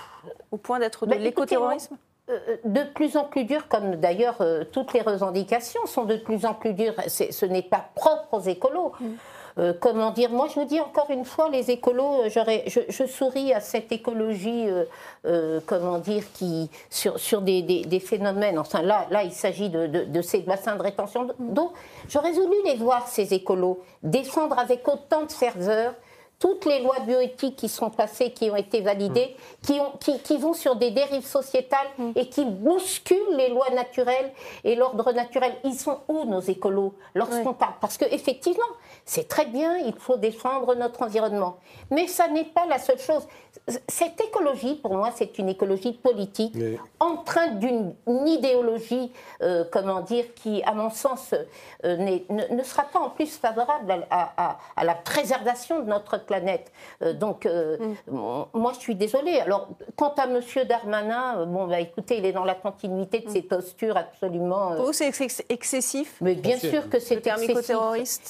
au 0.51 0.57
point 0.57 0.79
d'être 0.79 1.05
de 1.05 1.11
Bah, 1.11 1.17
l'éco-terrorisme? 1.17 1.97
de 2.63 2.83
plus 2.95 3.17
en 3.17 3.25
plus 3.25 3.43
dures, 3.43 3.67
comme 3.67 3.95
d'ailleurs 3.95 4.37
euh, 4.39 4.63
toutes 4.71 4.93
les 4.93 5.01
revendications 5.01 5.85
sont 5.85 6.05
de 6.05 6.15
plus 6.15 6.45
en 6.45 6.53
plus 6.53 6.73
dures. 6.73 6.93
Ce 7.07 7.45
n'est 7.45 7.61
pas 7.61 7.83
propre 7.93 8.33
aux 8.35 8.39
écolos. 8.39 8.93
Euh, 9.57 9.73
comment 9.79 10.11
dire? 10.11 10.29
Moi, 10.31 10.47
je 10.49 10.59
vous 10.59 10.65
dis 10.65 10.79
encore 10.79 11.09
une 11.09 11.25
fois, 11.25 11.49
les 11.49 11.71
écolos, 11.71 12.23
euh, 12.23 12.29
je, 12.29 13.05
souris 13.05 13.53
à 13.53 13.59
cette 13.59 13.91
écologie, 13.91 14.67
euh, 15.25 15.59
comment 15.65 15.99
dire, 15.99 16.23
qui 16.33 16.69
sur, 16.89 17.41
des, 17.41 18.03
phénomènes. 18.05 18.59
Enfin, 18.59 18.81
là, 18.81 19.07
là, 19.09 19.23
il 19.23 19.33
s'agit 19.33 19.69
de 19.69 20.21
ces 20.21 20.39
bassins 20.39 20.75
de 20.75 20.81
rétention 20.81 21.27
d'eau. 21.39 21.73
J'aurais 22.09 22.31
voulu 22.31 22.55
les 22.65 22.75
voir 22.75 23.07
ces 23.07 23.33
écolos 23.33 23.81
défendre 24.03 24.57
avec 24.57 24.87
autant 24.87 25.23
de 25.23 25.31
ferveur 25.31 25.93
toutes 26.41 26.65
les 26.65 26.79
lois 26.81 26.99
bioéthiques 27.01 27.55
qui 27.55 27.69
sont 27.69 27.91
passées, 27.91 28.31
qui 28.31 28.49
ont 28.49 28.55
été 28.55 28.81
validées, 28.81 29.35
qui, 29.61 29.73
ont, 29.79 29.91
qui, 29.99 30.17
qui 30.19 30.37
vont 30.37 30.53
sur 30.53 30.75
des 30.75 30.89
dérives 30.89 31.25
sociétales 31.25 31.87
et 32.15 32.27
qui 32.29 32.43
bousculent 32.43 33.37
les 33.37 33.49
lois 33.49 33.69
naturelles 33.69 34.31
et 34.63 34.75
l'ordre 34.75 35.11
naturel. 35.13 35.53
Ils 35.63 35.75
sont 35.75 35.99
où 36.07 36.25
nos 36.25 36.39
écolos 36.41 36.95
lorsqu'on 37.13 37.53
parle? 37.53 37.75
Parce 37.79 37.95
qu'effectivement, 37.95 38.65
c'est 39.05 39.27
très 39.27 39.45
bien, 39.45 39.77
il 39.77 39.93
faut 39.93 40.17
défendre 40.17 40.73
notre 40.73 41.03
environnement. 41.03 41.57
Mais 41.91 42.07
ça 42.07 42.27
n'est 42.27 42.43
pas 42.45 42.65
la 42.65 42.79
seule 42.79 42.99
chose. 42.99 43.27
Cette 43.87 44.19
écologie, 44.19 44.75
pour 44.75 44.95
moi, 44.95 45.09
c'est 45.13 45.37
une 45.37 45.47
écologie 45.49 45.93
politique, 45.93 46.53
Mais- 46.55 46.79
empreinte 46.99 47.59
d'une 47.59 47.93
idéologie, 48.25 49.11
euh, 49.43 49.63
comment 49.71 49.99
dire, 50.01 50.25
qui, 50.33 50.63
à 50.63 50.73
mon 50.73 50.89
sens, 50.89 51.35
euh, 51.85 51.97
ne, 51.97 52.55
ne 52.55 52.63
sera 52.63 52.83
pas 52.83 52.99
en 52.99 53.09
plus 53.11 53.37
favorable 53.37 54.07
à, 54.09 54.31
à- 54.37 54.57
à 54.75 54.83
la 54.83 54.95
préservation 54.95 55.81
de 55.81 55.85
notre 55.85 56.17
planète. 56.17 56.30
Euh, 57.03 57.13
donc, 57.13 57.45
euh, 57.45 57.77
mon- 58.09 58.47
moi, 58.53 58.71
je 58.75 58.79
suis 58.79 58.95
désolée. 58.95 59.39
Alors, 59.39 59.69
quant 59.95 60.13
à 60.17 60.27
Monsieur 60.27 60.65
Darmanin, 60.65 61.39
euh, 61.39 61.45
bon, 61.45 61.67
bah, 61.67 61.79
écoutez, 61.79 62.17
il 62.17 62.25
est 62.25 62.31
dans 62.31 62.43
la 62.45 62.55
continuité 62.55 63.19
de 63.19 63.29
ses 63.29 63.41
postures 63.41 63.97
absolument. 63.97 64.71
euh, 64.71 64.75
Pour 64.77 64.85
vous, 64.87 64.93
c'est 64.93 65.07
ex- 65.07 65.43
excessif 65.49 66.15
mais 66.21 66.35
bien 66.35 66.57
sûr. 66.57 66.89
que 66.89 66.99
c'est 66.99 67.21
excessif. 67.53 67.55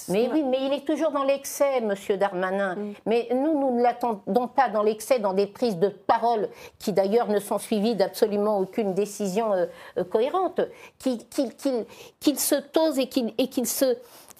Mais 0.09 0.29
oui, 0.31 0.43
mais 0.43 0.57
il 0.61 0.73
est 0.73 0.85
toujours 0.85 1.11
dans 1.11 1.23
l'excès, 1.23 1.81
Monsieur 1.81 2.17
Darmanin. 2.17 2.75
Mais 3.05 3.27
nous, 3.33 3.59
nous 3.59 3.77
ne 3.77 3.81
l'attendons 3.83 4.47
pas 4.47 4.69
dans 4.69 4.83
l'excès, 4.83 5.19
dans 5.19 5.33
des 5.33 5.47
prises 5.47 5.77
de 5.77 5.89
parole 5.89 6.49
qui 6.79 6.93
d'ailleurs 6.93 7.27
ne 7.27 7.39
sont 7.39 7.57
suivies 7.57 7.95
d'absolument 7.95 8.57
aucune 8.59 8.93
décision 8.93 9.53
euh, 9.53 9.65
euh, 9.97 10.03
cohérente. 10.03 10.61
Qu'il 10.99 11.17
qu'il- 11.27 11.55
qu'il- 11.55 11.85
qu'il 12.19 12.39
se 12.39 12.55
tose 12.55 12.99
et 12.99 13.07
qu'il 13.07 13.33
et 13.37 13.47
qu'il 13.47 13.67
se 13.67 13.97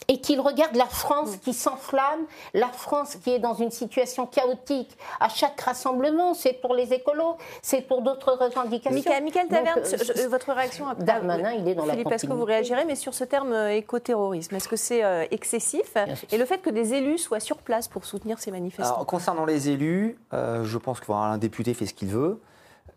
et 0.07 0.19
qu'il 0.19 0.39
regarde 0.41 0.75
la 0.75 0.85
France 0.85 1.37
qui 1.37 1.53
s'enflamme, 1.53 2.25
la 2.53 2.67
France 2.67 3.15
qui 3.15 3.31
est 3.31 3.39
dans 3.39 3.53
une 3.53 3.71
situation 3.71 4.25
chaotique. 4.25 4.97
À 5.19 5.29
chaque 5.29 5.59
rassemblement, 5.61 6.33
c'est 6.33 6.53
pour 6.53 6.73
les 6.75 6.91
écolos, 6.93 7.37
c'est 7.61 7.81
pour 7.81 8.01
d'autres 8.01 8.33
revendications. 8.33 8.95
Michael, 8.95 9.23
Michael 9.23 9.47
Donc, 9.47 9.57
Taverne, 9.59 9.79
euh, 9.79 10.13
je- 10.23 10.27
votre 10.27 10.51
réaction 10.53 10.87
à 10.87 10.95
Darmanin, 10.95 11.53
il 11.53 11.67
est 11.67 11.75
dans 11.75 11.85
la 11.85 11.93
Philippe, 11.93 12.11
est-ce 12.11 12.25
que 12.25 12.33
vous 12.33 12.43
réagirez 12.45 12.85
Mais 12.85 12.95
sur 12.95 13.13
ce 13.13 13.23
terme 13.23 13.53
euh, 13.53 13.75
éco-terrorisme, 13.75 14.55
est-ce 14.55 14.67
que 14.67 14.75
c'est 14.75 15.03
euh, 15.03 15.25
excessif? 15.31 15.95
Et 16.31 16.37
le 16.37 16.45
fait 16.45 16.57
que 16.59 16.69
des 16.69 16.93
élus 16.93 17.17
soient 17.19 17.39
sur 17.39 17.57
place 17.57 17.87
pour 17.87 18.05
soutenir 18.05 18.39
ces 18.39 18.51
manifestants? 18.51 18.93
Alors, 18.95 19.05
concernant 19.05 19.45
les 19.45 19.69
élus, 19.69 20.17
euh, 20.33 20.63
je 20.65 20.77
pense 20.77 20.99
qu'un 20.99 21.37
député 21.37 21.73
fait 21.73 21.85
ce 21.85 21.93
qu'il 21.93 22.09
veut. 22.09 22.39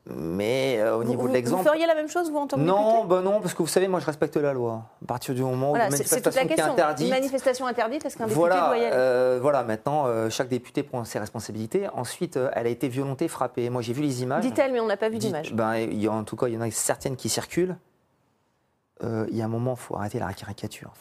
Mais 0.07 0.77
euh, 0.81 0.97
au 0.97 1.05
niveau 1.05 1.27
de 1.29 1.33
l'exemple. 1.33 1.63
Vous 1.63 1.69
feriez 1.69 1.87
la 1.87 1.95
même 1.95 2.09
chose, 2.09 2.31
vous, 2.31 2.37
en 2.37 2.47
tant 2.47 2.57
que 2.59 2.63
Non, 2.63 3.07
ben 3.07 3.23
non, 3.23 3.41
parce 3.41 3.55
que 3.55 3.63
vous 3.63 3.69
savez, 3.69 3.89
moi, 3.89 4.01
je 4.01 4.07
respecte 4.07 4.37
la 4.37 4.53
loi. 4.53 4.83
À 5.03 5.07
partir 5.07 5.35
du 5.35 5.43
moment 5.43 5.73
où 5.73 5.77
une 5.77 5.83
manifestation 5.83 6.43
est, 6.43 6.61
interdite. 6.61 7.07
Une 7.07 7.15
manifestation 7.15 7.67
interdite, 7.67 8.05
est-ce 8.05 8.19
qu'un 8.19 8.25
député 8.25 8.39
voilà, 8.39 8.67
doit 8.67 8.77
euh, 8.77 9.39
Voilà, 9.41 9.63
maintenant, 9.65 10.05
euh, 10.07 10.29
chaque 10.29 10.49
député 10.49 10.83
prend 10.83 11.05
ses 11.05 11.19
responsabilités. 11.19 11.89
Ensuite, 11.95 12.39
elle 12.53 12.67
a 12.67 12.71
été 12.71 12.89
violentée, 12.89 13.29
frappée. 13.29 13.71
Moi, 13.71 13.81
j'ai 13.81 13.95
vu 13.95 14.03
les 14.03 14.23
images. 14.23 14.45
Dit-elle, 14.45 14.73
mais 14.73 14.81
on 14.81 14.87
n'a 14.87 14.99
pas 14.99 15.09
vu 15.09 15.17
d'image. 15.17 15.55
Ben, 15.55 15.89
en 16.09 16.25
tout 16.25 16.37
cas, 16.37 16.49
il 16.49 16.55
y 16.55 16.59
en 16.59 16.61
a 16.61 16.71
certaines 16.71 17.17
qui 17.17 17.31
circulent. 17.31 17.77
Il 19.03 19.37
y 19.37 19.41
a 19.41 19.45
un 19.47 19.49
moment, 19.49 19.73
il 19.73 19.81
faut 19.81 19.97
arrêter 19.97 20.19
la 20.19 20.33
caricature. 20.35 20.93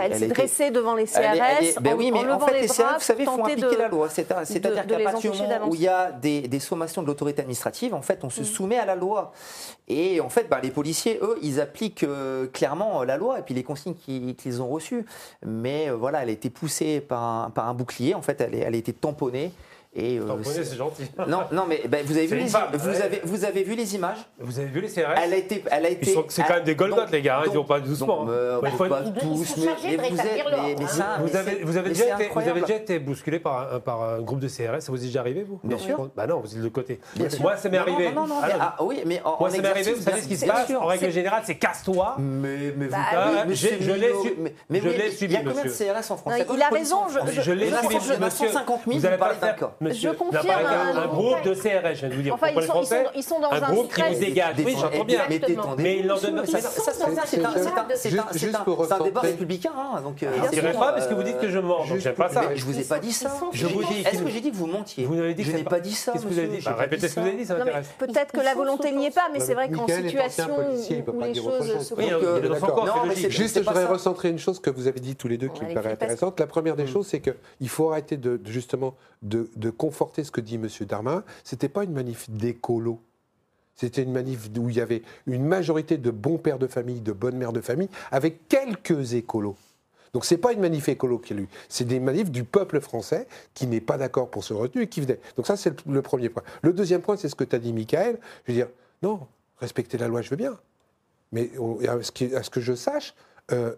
Elle, 0.00 0.18
s'est 0.18 0.28
dressée 0.28 0.70
devant 0.70 0.94
les 0.94 1.04
CRS. 1.04 1.80
Ben 1.80 1.94
en, 1.94 1.96
oui, 1.96 2.10
mais 2.10 2.20
en, 2.30 2.40
fait, 2.40 2.54
les, 2.54 2.60
les 2.62 2.68
CRS, 2.68 2.94
vous 2.94 3.00
savez, 3.00 3.24
font 3.24 3.44
appliquer 3.44 3.76
la 3.76 3.88
loi. 3.88 4.08
C'est-à-dire 4.08 4.86
qu'à 4.86 4.98
partir 5.00 5.32
du 5.32 5.42
moment 5.42 5.68
où 5.68 5.74
il 5.74 5.82
y 5.82 5.88
a 5.88 6.12
des, 6.12 6.48
des 6.48 6.60
sommations 6.60 7.02
de 7.02 7.06
l'autorité 7.06 7.42
administrative, 7.42 7.94
en 7.94 8.02
fait, 8.02 8.24
on 8.24 8.30
se 8.30 8.40
mm. 8.40 8.44
soumet 8.44 8.78
à 8.78 8.86
la 8.86 8.94
loi. 8.94 9.32
Et 9.88 10.20
en 10.20 10.28
fait, 10.28 10.48
bah, 10.48 10.60
les 10.62 10.70
policiers, 10.70 11.18
eux, 11.22 11.38
ils 11.42 11.60
appliquent 11.60 12.02
euh, 12.02 12.46
clairement 12.48 13.02
euh, 13.02 13.04
la 13.04 13.16
loi 13.16 13.38
et 13.38 13.42
puis 13.42 13.54
les 13.54 13.62
consignes 13.62 13.94
qu'ils 13.94 14.62
ont 14.62 14.68
reçues. 14.68 15.06
Mais 15.44 15.88
euh, 15.88 15.94
voilà, 15.94 16.22
elle 16.22 16.28
a 16.28 16.32
été 16.32 16.50
poussée 16.50 17.00
par 17.00 17.22
un, 17.22 17.50
par 17.50 17.68
un 17.68 17.74
bouclier. 17.74 18.14
En 18.14 18.22
fait, 18.22 18.40
elle, 18.40 18.74
a 18.74 18.76
été 18.76 18.92
tamponnée. 18.92 19.52
Et 19.98 20.18
euh, 20.18 20.24
c'est 20.42 20.76
gentil. 20.76 21.04
Non, 21.26 21.44
non, 21.50 21.64
mais 21.66 21.82
ben, 21.88 22.04
vous 22.04 22.16
avez 22.16 22.26
vu 22.26 22.36
les, 22.36 22.46
femme, 22.46 22.68
vous 22.74 22.90
ouais. 22.90 23.02
avez 23.02 23.20
vous 23.24 23.44
avez 23.44 23.62
vu 23.62 23.74
les 23.74 23.94
images? 23.94 24.18
Vous 24.38 24.58
avez 24.58 24.68
vu 24.68 24.80
les 24.82 24.88
CRS. 24.88 25.18
Elle 25.24 25.32
a 25.32 25.36
été, 25.36 25.64
elle 25.70 25.86
a 25.86 25.88
été. 25.88 26.14
C'est 26.28 26.42
quand 26.42 26.54
même 26.54 26.64
des 26.64 26.74
Golgoth 26.74 27.10
les 27.10 27.22
gars. 27.22 27.38
Hein, 27.38 27.44
donc, 27.44 27.54
ils 27.54 27.56
vont 27.56 27.64
pas 27.64 27.80
doucement. 27.80 28.22
Hein. 28.22 28.28
Euh, 28.28 28.60
ouais, 28.60 28.70
vous 28.70 28.84
êtes, 28.84 30.00
mais, 30.78 30.86
ça, 30.86 31.18
vous 31.20 31.34
avez 31.34 31.62
vous 31.62 31.76
avez 31.78 31.88
déjà 31.88 32.14
été, 32.14 32.28
vous 32.32 32.40
avez 32.40 32.60
déjà 32.60 32.74
été 32.74 32.98
bousculé 32.98 33.38
par 33.40 33.74
un, 33.74 33.80
par 33.80 34.02
un 34.02 34.20
groupe 34.20 34.40
de 34.40 34.48
CRS. 34.48 34.80
Ça 34.80 34.92
vous 34.92 35.02
est 35.02 35.06
déjà 35.06 35.20
arrivé 35.20 35.44
vous? 35.44 35.60
Bien 35.64 35.78
non, 35.78 35.82
sûr. 35.82 36.10
Bah 36.14 36.26
non, 36.26 36.40
vous 36.40 36.54
êtes 36.54 36.62
de 36.62 36.68
côté. 36.68 37.00
Bien 37.16 37.28
Moi, 37.40 37.56
ça 37.56 37.68
m'est 37.70 37.78
arrivé. 37.78 38.12
Non, 38.12 38.26
non, 38.26 38.36
ah, 38.42 38.48
non, 38.48 38.54
ah, 38.60 38.76
oui, 38.80 39.02
mais 39.06 39.22
Moi, 39.40 39.50
ça 39.50 39.62
m'est 39.62 39.68
arrivé. 39.68 39.94
Vous 39.94 40.02
savez 40.02 40.20
ce 40.20 40.28
qui 40.28 40.36
se 40.36 40.46
passe 40.46 40.70
En 40.70 40.86
règle 40.86 41.10
générale, 41.10 41.42
c'est 41.46 41.56
casse-toi. 41.56 42.16
Mais 42.18 42.72
ah, 42.92 43.44
vous. 43.46 43.54
Je 43.54 43.66
l'ai 43.92 44.12
subi. 44.24 44.52
Je 44.70 44.88
l'ai. 44.88 45.12
Il 45.22 45.32
y 45.32 45.36
a 45.36 45.40
combien 45.40 45.64
de 45.64 45.68
CRS 45.68 46.10
en 46.10 46.16
France? 46.16 46.34
Il 46.54 46.62
a 46.62 46.68
raison. 46.68 46.98
Je 47.40 47.52
l'ai 47.52 47.70
subi. 47.70 48.30
150 48.30 48.80
000. 48.86 48.98
Vous 48.98 49.06
allez 49.06 49.16
pas 49.16 49.34
d'accord 49.34 49.72
monsieur. 49.88 50.12
Je 50.12 50.16
confirme. 50.16 50.46
Un, 50.46 51.06
groupe 51.06 51.42
de 51.44 51.54
CRS, 51.54 51.94
je 51.94 52.00
viens 52.00 52.08
de 52.08 52.14
vous 52.14 52.22
dire. 52.22 52.34
Enfin, 52.34 52.48
ils, 52.48 52.62
sont, 52.62 52.68
Français, 52.68 53.04
ils, 53.14 53.22
sont, 53.22 53.36
ils, 53.36 53.40
sont, 53.40 53.40
dans 53.40 53.50
un, 53.50 53.72
groupe 53.72 53.94
qui 53.94 54.02
vous 54.02 54.20
dégage. 54.20 54.54
Oui, 54.58 54.76
j'entends 54.78 55.04
bien. 55.04 55.20
Mais, 55.28 55.40
mais 55.78 55.98
ils 55.98 56.06
leur 56.06 56.20
donnent. 56.20 56.42
C'est 56.46 56.64
un 58.92 59.04
débat 59.04 59.20
républicain. 59.20 59.72
Hein, 59.76 60.00
donc, 60.02 60.16
je 60.20 60.60
ne 60.60 60.72
pas 60.72 60.92
parce 60.92 61.06
que 61.06 61.14
vous 61.14 61.22
dites 61.22 61.38
que 61.38 61.48
je 61.48 61.58
mens. 61.58 61.86
Donc, 61.86 61.98
j'aime 61.98 62.14
pas 62.14 62.28
ça. 62.28 62.54
Je 62.54 62.64
vous 62.64 62.78
ai 62.78 62.84
pas 62.84 62.98
dit 62.98 63.12
ça. 63.12 63.32
Je 63.52 63.66
vous 63.66 63.82
dis. 63.84 64.00
Est-ce 64.00 64.22
que 64.22 64.30
j'ai 64.30 64.40
dit 64.40 64.50
que 64.50 64.56
vous 64.56 64.66
mentiez 64.66 65.04
Vous 65.04 65.14
n'avez 65.14 65.34
dit 65.34 65.44
Je 65.44 65.52
n'ai 65.52 65.64
pas 65.64 65.80
dit 65.80 65.92
ça. 65.92 66.12
Qu'est-ce 66.12 66.26
que 66.26 66.64
bah, 66.64 66.76
Répétez 66.78 67.08
ce 67.08 67.14
que 67.14 67.20
vous 67.20 67.26
avez 67.26 67.36
dit, 67.36 67.46
ça 67.46 67.56
m'intéresse. 67.56 67.88
Peut-être 67.98 68.32
que 68.32 68.40
la 68.40 68.54
volonté 68.54 68.92
n'y 68.92 69.06
est 69.06 69.14
pas, 69.14 69.28
mais 69.32 69.40
c'est 69.40 69.54
vrai 69.54 69.70
qu'en 69.70 69.86
situation 69.86 70.48
où 70.58 71.20
les 71.20 71.34
choses 71.34 71.88
se 71.88 71.94
compliquent. 71.94 73.30
Juste, 73.30 73.58
je 73.58 73.66
voudrais 73.66 73.86
recentrer 73.86 74.30
une 74.30 74.38
chose 74.38 74.60
que 74.60 74.70
vous 74.70 74.86
avez 74.86 75.00
dit 75.00 75.16
tous 75.16 75.28
les 75.28 75.38
deux 75.38 75.48
qui 75.48 75.64
me 75.64 75.74
paraît 75.74 75.92
intéressante. 75.92 76.40
La 76.40 76.46
première 76.46 76.76
des 76.76 76.86
choses, 76.86 77.06
c'est 77.06 77.20
qu'il 77.20 77.68
faut 77.68 77.90
arrêter 77.90 78.16
de 78.16 78.40
justement 78.46 78.94
de 79.22 79.70
conforter 79.76 80.24
ce 80.24 80.30
que 80.30 80.40
dit 80.40 80.56
M. 80.56 80.68
Darmanin, 80.80 81.24
c'était 81.44 81.68
pas 81.68 81.84
une 81.84 81.92
manif 81.92 82.28
d'écolo. 82.30 83.00
C'était 83.76 84.02
une 84.02 84.12
manif 84.12 84.48
où 84.58 84.70
il 84.70 84.76
y 84.76 84.80
avait 84.80 85.02
une 85.26 85.44
majorité 85.44 85.98
de 85.98 86.10
bons 86.10 86.38
pères 86.38 86.58
de 86.58 86.66
famille, 86.66 87.00
de 87.00 87.12
bonnes 87.12 87.36
mères 87.36 87.52
de 87.52 87.60
famille, 87.60 87.90
avec 88.10 88.48
quelques 88.48 89.12
écolos. 89.12 89.56
Donc 90.14 90.24
ce 90.24 90.32
n'est 90.32 90.38
pas 90.38 90.54
une 90.54 90.60
manif 90.60 90.88
écolo 90.88 91.18
qui 91.18 91.34
est 91.34 91.36
lui, 91.36 91.48
c'est 91.68 91.84
des 91.84 92.00
manifs 92.00 92.30
du 92.30 92.42
peuple 92.42 92.80
français 92.80 93.28
qui 93.52 93.66
n'est 93.66 93.82
pas 93.82 93.98
d'accord 93.98 94.30
pour 94.30 94.44
ce 94.44 94.54
retenu 94.54 94.82
et 94.82 94.88
qui 94.88 95.02
venait. 95.02 95.20
Donc 95.36 95.46
ça, 95.46 95.58
c'est 95.58 95.86
le 95.86 96.00
premier 96.00 96.30
point. 96.30 96.42
Le 96.62 96.72
deuxième 96.72 97.02
point, 97.02 97.18
c'est 97.18 97.28
ce 97.28 97.34
que 97.34 97.44
tu 97.44 97.54
as 97.54 97.58
dit, 97.58 97.74
Michael. 97.74 98.18
Je 98.46 98.52
veux 98.52 98.56
dire, 98.56 98.68
non, 99.02 99.20
respecter 99.58 99.98
la 99.98 100.08
loi, 100.08 100.22
je 100.22 100.30
veux 100.30 100.36
bien. 100.36 100.58
Mais 101.32 101.50
à 101.86 102.02
ce 102.02 102.50
que 102.50 102.60
je 102.62 102.74
sache, 102.74 103.14
euh, 103.52 103.74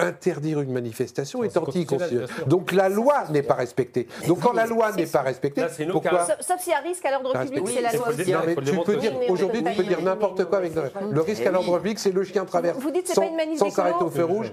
interdire 0.00 0.60
une 0.60 0.72
manifestation 0.72 1.44
est 1.44 1.56
anticonstitutionnel. 1.56 2.28
Donc 2.46 2.72
la 2.72 2.88
loi 2.88 3.24
n'est 3.30 3.42
pas 3.42 3.54
respectée. 3.54 4.08
Donc 4.26 4.40
quand 4.40 4.52
la 4.52 4.66
loi 4.66 4.92
n'est 4.92 5.06
pas 5.06 5.22
respectée, 5.22 5.64
pourquoi 5.90 6.26
Sauf 6.40 6.60
s'il 6.60 6.72
y 6.72 6.74
a 6.74 6.80
risque 6.80 7.04
à 7.04 7.10
l'ordre 7.10 7.38
public, 7.44 7.68
c'est 7.68 7.80
la 7.80 7.92
loi 7.92 8.08
aussi. 8.08 8.24
Tu 8.24 8.78
peux 8.84 8.96
dire 8.96 9.12
aujourd'hui, 9.28 9.62
tu 9.62 9.72
peux 9.74 9.84
dire 9.84 10.02
n'importe 10.02 10.44
quoi 10.46 10.58
avec 10.58 10.72
le 10.74 11.20
risque 11.20 11.46
à 11.46 11.50
l'ordre 11.50 11.76
public, 11.78 11.98
c'est 11.98 12.12
le 12.12 12.24
chien 12.24 12.44
traverse. 12.44 12.78
Vous 12.78 12.90
dites 12.90 13.06
c'est 13.06 13.14
pas 13.14 13.26
une 13.26 13.36
manifestation 13.36 13.70
sans 13.70 13.74
s'arrêter 13.74 14.04
au 14.04 14.10
feu 14.10 14.24
rouge. 14.24 14.52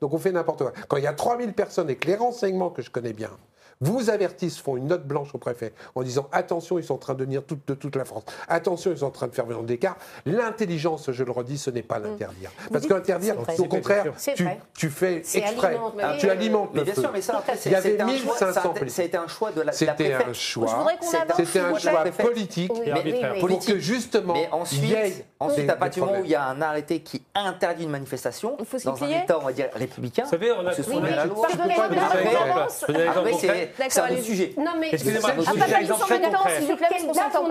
Donc 0.00 0.12
on 0.12 0.18
fait 0.18 0.32
n'importe 0.32 0.58
quoi. 0.58 0.72
Quand 0.88 0.96
il 0.96 1.04
y 1.04 1.08
a 1.08 1.12
3000 1.12 1.52
personnes 1.52 1.90
et 1.90 1.96
que 1.96 2.06
les 2.06 2.16
renseignements 2.16 2.70
que 2.70 2.82
je 2.82 2.90
connais 2.90 3.12
bien 3.12 3.30
vous 3.80 4.10
avertissent, 4.10 4.58
font 4.58 4.76
une 4.76 4.86
note 4.86 5.06
blanche 5.06 5.34
au 5.34 5.38
préfet 5.38 5.72
en 5.94 6.02
disant 6.02 6.28
attention, 6.32 6.78
ils 6.78 6.84
sont 6.84 6.94
en 6.94 6.98
train 6.98 7.14
de 7.14 7.24
venir 7.24 7.42
toute, 7.44 7.66
de 7.66 7.74
toute 7.74 7.96
la 7.96 8.04
France, 8.04 8.24
attention, 8.48 8.90
ils 8.90 8.98
sont 8.98 9.06
en 9.06 9.10
train 9.10 9.28
de 9.28 9.34
faire 9.34 9.46
venir 9.46 9.62
des 9.62 9.78
cars. 9.78 9.96
L'intelligence, 10.26 11.10
je 11.10 11.24
le 11.24 11.32
redis, 11.32 11.58
ce 11.58 11.70
n'est 11.70 11.82
pas 11.82 11.98
l'interdire. 11.98 12.50
Parce 12.72 12.86
que 12.86 12.94
l'interdire, 12.94 13.36
au 13.58 13.64
contraire, 13.64 14.06
tu, 14.74 14.90
fais 14.90 15.16
exprès, 15.16 15.78
ah, 16.02 16.16
tu 16.18 16.30
alimentes 16.30 16.70
mais 16.74 16.84
le 16.84 16.92
feu. 16.92 17.02
Il 17.66 17.72
y 17.72 17.74
avait 17.74 18.02
1500 18.04 18.74
Ça 18.88 19.02
a 19.12 19.22
un 19.22 19.28
choix 19.28 19.52
de 19.52 19.60
la 19.62 19.72
C'était 19.72 20.14
un 20.14 20.32
choix, 20.32 20.86
c'était 21.36 21.60
un 21.60 21.78
choix 21.78 22.04
politique, 22.18 22.72
pour 23.40 23.64
que 23.64 23.78
justement, 23.78 24.36
ensuite, 24.52 25.24
ensuite 25.40 25.70
à 25.70 25.76
partir 25.76 26.04
du 26.04 26.08
moment 26.08 26.22
où 26.22 26.24
il 26.24 26.30
y 26.30 26.34
a 26.34 26.46
un 26.46 26.60
arrêté 26.60 27.00
qui 27.00 27.22
interdit 27.34 27.84
une 27.84 27.90
manifestation, 27.90 28.56
dans 28.84 29.04
un 29.04 29.08
État, 29.08 29.38
on 29.38 29.44
va 29.44 29.52
dire 29.52 29.68
républicain, 29.74 30.24
vous 30.24 30.30
savez, 30.30 30.52
on 30.52 30.66
a, 30.66 30.72
on 30.72 31.00
la 31.00 31.26
loi. 31.26 31.48
Je 31.50 31.56
donne 31.56 33.08
un 33.08 33.24
exemple 33.26 33.63
concret. 33.66 33.90
C'est 33.90 34.00
un 34.00 34.10
autre 34.10 34.22
sujet. 34.22 34.54
Non, 34.56 34.72
mais 34.78 34.90
excusez-moi, 34.92 35.30
ah, 35.36 35.42
s'il 35.42 35.62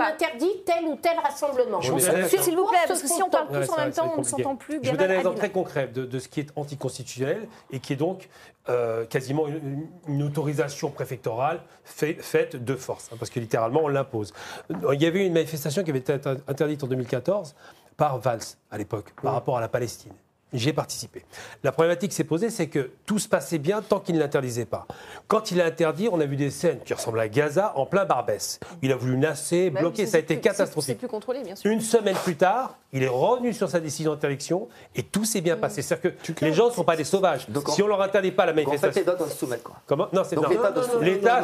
interdit 0.02 0.52
tel 0.66 0.86
ou 0.86 0.96
tel 0.96 1.18
rassemblement. 1.20 1.82
S'il 1.82 2.56
vous 2.56 2.68
plaît, 2.68 2.80
parce 2.88 3.02
que 3.02 3.08
si 3.08 3.22
on 3.24 3.30
parle 3.30 3.48
tous 3.48 3.70
en 3.72 3.78
même 3.78 3.92
temps, 3.92 4.14
on 4.16 4.20
ne 4.20 4.26
s'entend 4.26 4.56
plus. 4.56 4.80
Je 4.82 4.92
vous 4.92 4.98
donne 4.98 5.12
un 5.12 5.18
exemple 5.18 5.38
très 5.38 5.50
concret 5.50 5.88
de 5.88 6.20
ce 6.20 6.28
qui 6.28 6.40
est 6.40 6.50
anticonstitutionnel 6.56 7.48
et 7.72 7.80
qui 7.80 7.94
est 7.94 7.98
donc 7.98 8.30
euh, 8.70 9.06
quasiment 9.06 9.46
une, 9.48 9.90
une, 10.08 10.24
autorisation 10.24 10.90
préfectorale 10.90 11.60
fait, 11.84 12.14
faite 12.14 12.56
de 12.56 12.76
force, 12.78 13.10
hein, 13.12 13.18
parce 13.20 13.30
que 13.30 13.42
littéralement 13.42 13.82
on 13.84 13.90
l'impose. 13.90 14.34
Il 14.70 15.02
y 15.02 15.06
avait 15.06 15.26
une 15.26 15.34
manifestation 15.34 15.84
qui 15.84 15.90
avait 15.90 16.00
été 16.00 16.14
interdite 16.14 16.82
en 16.82 16.88
2014 16.88 17.56
par 17.98 18.20
Valls 18.20 18.40
à 18.72 18.78
l'époque, 18.78 19.12
par 19.22 19.34
rapport 19.34 19.58
à 19.58 19.62
la 19.62 19.68
Palestine. 19.68 20.14
J'ai 20.54 20.74
participé. 20.74 21.26
La 21.64 21.72
problématique 21.72 22.14
s'est 22.14 22.24
posée, 22.24 22.50
c'est 22.50 22.68
que 22.68 22.92
tout 23.06 23.20
se 23.20 23.28
passait 23.28 23.58
bien 23.58 23.82
tant 23.82 24.00
qu'il 24.00 24.16
ne 24.16 24.20
l'interdisait 24.20 24.66
pas. 24.66 24.88
Quand 25.28 25.52
il 25.52 25.60
a 25.62 25.66
interdit, 25.66 26.10
on 26.12 26.20
a 26.20 26.26
vu 26.26 26.36
des 26.36 26.52
scènes 26.52 26.80
qui 26.86 26.94
ressemblent 26.94 27.20
à 27.20 27.28
Gaza 27.28 27.74
en 27.76 27.86
plein 27.86 28.06
Barbès. 28.06 28.60
Il 28.82 28.92
a 28.92 28.96
voulu 28.96 29.18
nasser, 29.18 29.70
bah 29.70 29.80
bloquer, 29.80 30.06
ça 30.06 30.18
a 30.18 30.20
été 30.20 30.36
plus, 30.36 30.42
catastrophique. 30.42 31.00
Plus 31.00 31.08
contrôlé, 31.08 31.42
bien 31.44 31.56
sûr. 31.56 31.72
Une 31.72 31.82
semaine 31.82 32.16
plus 32.24 32.36
tard, 32.36 32.78
il 32.92 33.02
est 33.02 33.08
revenu 33.08 33.54
sur 33.54 33.70
sa 33.70 33.80
décision 33.80 34.12
d'interdiction 34.12 34.68
et 34.96 35.02
tout 35.02 35.26
s'est 35.26 35.42
bien 35.42 35.56
mm. 35.56 35.60
passé. 35.60 35.82
C'est-à-dire 35.82 36.12
que 36.36 36.46
les 36.46 36.54
gens 36.54 36.68
ne 36.68 36.74
sont 36.74 36.84
pas 36.84 36.96
des 36.96 37.04
sauvages. 37.04 37.48
Si 37.70 37.82
on 37.82 37.88
leur 37.88 38.02
interdit 38.02 38.32
pas 38.32 38.46
la 38.46 38.54
manifestation. 38.54 38.90
En 38.90 38.94
fait, 38.94 39.00
l'État 39.00 39.16
doit 39.16 39.30
se 39.30 39.38
soumettre. 39.38 39.72
Comment 39.88 40.08
Non, 40.14 40.24
c'est 40.24 40.36
L'État 41.02 41.42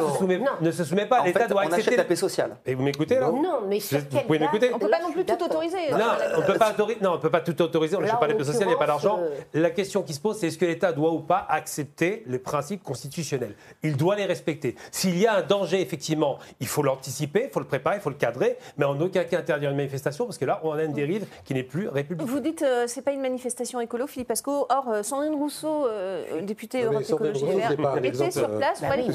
ne 0.60 0.70
se 0.70 0.84
soumet 0.84 1.06
pas. 1.06 1.24
L'État 1.24 1.48
doit 1.48 1.62
on 1.66 1.72
accepter. 1.72 1.96
la 1.96 2.04
paix 2.04 2.16
sociale. 2.16 2.56
Et 2.64 2.74
vous 2.74 2.82
m'écoutez 2.84 3.18
là 3.18 3.30
Non, 3.30 3.62
mais 3.66 3.78
vous 3.78 4.20
pouvez 4.26 4.38
m'écouter. 4.38 4.70
On 4.72 4.76
ne 4.76 4.80
peut 4.80 4.90
pas 4.90 5.02
non 5.02 5.12
plus 5.12 5.24
tout 5.24 5.42
autoriser. 5.44 5.90
Non, 5.90 5.98
on 6.36 6.40
ne 6.40 7.18
peut 7.18 7.30
pas 7.30 7.40
tout 7.40 7.62
autoriser. 7.62 7.96
On 7.96 8.00
ne 8.00 8.06
pas 8.06 8.28
la 8.28 8.34
paix 8.34 8.44
sociale, 8.44 8.68
il 8.68 8.76
n'y 8.76 8.99
l'argent. 9.02 9.20
Euh. 9.22 9.40
La 9.54 9.70
question 9.70 10.02
qui 10.02 10.14
se 10.14 10.20
pose, 10.20 10.38
c'est 10.38 10.48
est-ce 10.48 10.58
que 10.58 10.64
l'État 10.64 10.92
doit 10.92 11.12
ou 11.12 11.20
pas 11.20 11.46
accepter 11.48 12.22
les 12.26 12.38
principes 12.38 12.82
constitutionnels? 12.82 13.54
Il 13.82 13.96
doit 13.96 14.16
les 14.16 14.26
respecter. 14.26 14.76
S'il 14.90 15.18
y 15.18 15.26
a 15.26 15.34
un 15.34 15.42
danger, 15.42 15.80
effectivement, 15.80 16.38
il 16.60 16.66
faut 16.66 16.82
l'anticiper, 16.82 17.44
il 17.46 17.50
faut 17.50 17.60
le 17.60 17.66
préparer, 17.66 17.96
il 17.96 18.02
faut 18.02 18.10
le 18.10 18.16
cadrer, 18.16 18.56
mais 18.78 18.84
en 18.84 19.00
aucun 19.00 19.24
cas 19.24 19.38
interdire 19.38 19.70
une 19.70 19.76
manifestation, 19.76 20.26
parce 20.26 20.38
que 20.38 20.44
là, 20.44 20.60
on 20.64 20.72
a 20.72 20.84
une 20.84 20.92
dérive 20.92 21.26
qui 21.44 21.54
n'est 21.54 21.62
plus 21.62 21.88
républicaine. 21.88 22.30
Vous 22.30 22.40
dites 22.40 22.62
euh, 22.62 22.84
c'est 22.86 23.02
pas 23.02 23.12
une 23.12 23.20
manifestation 23.20 23.80
écolo, 23.80 24.06
Philippe 24.06 24.30
Asco. 24.30 24.66
Or, 24.68 24.88
euh, 24.88 25.02
Sandrine 25.02 25.34
Rousseau, 25.34 25.86
euh, 25.86 26.42
députée 26.42 26.82
Europe 26.82 27.02
Écologie 27.02 27.44
Vert, 27.44 27.72
était 28.02 28.30
sur 28.30 28.50
place, 28.56 28.80
bah, 28.80 28.88
oui. 28.96 29.10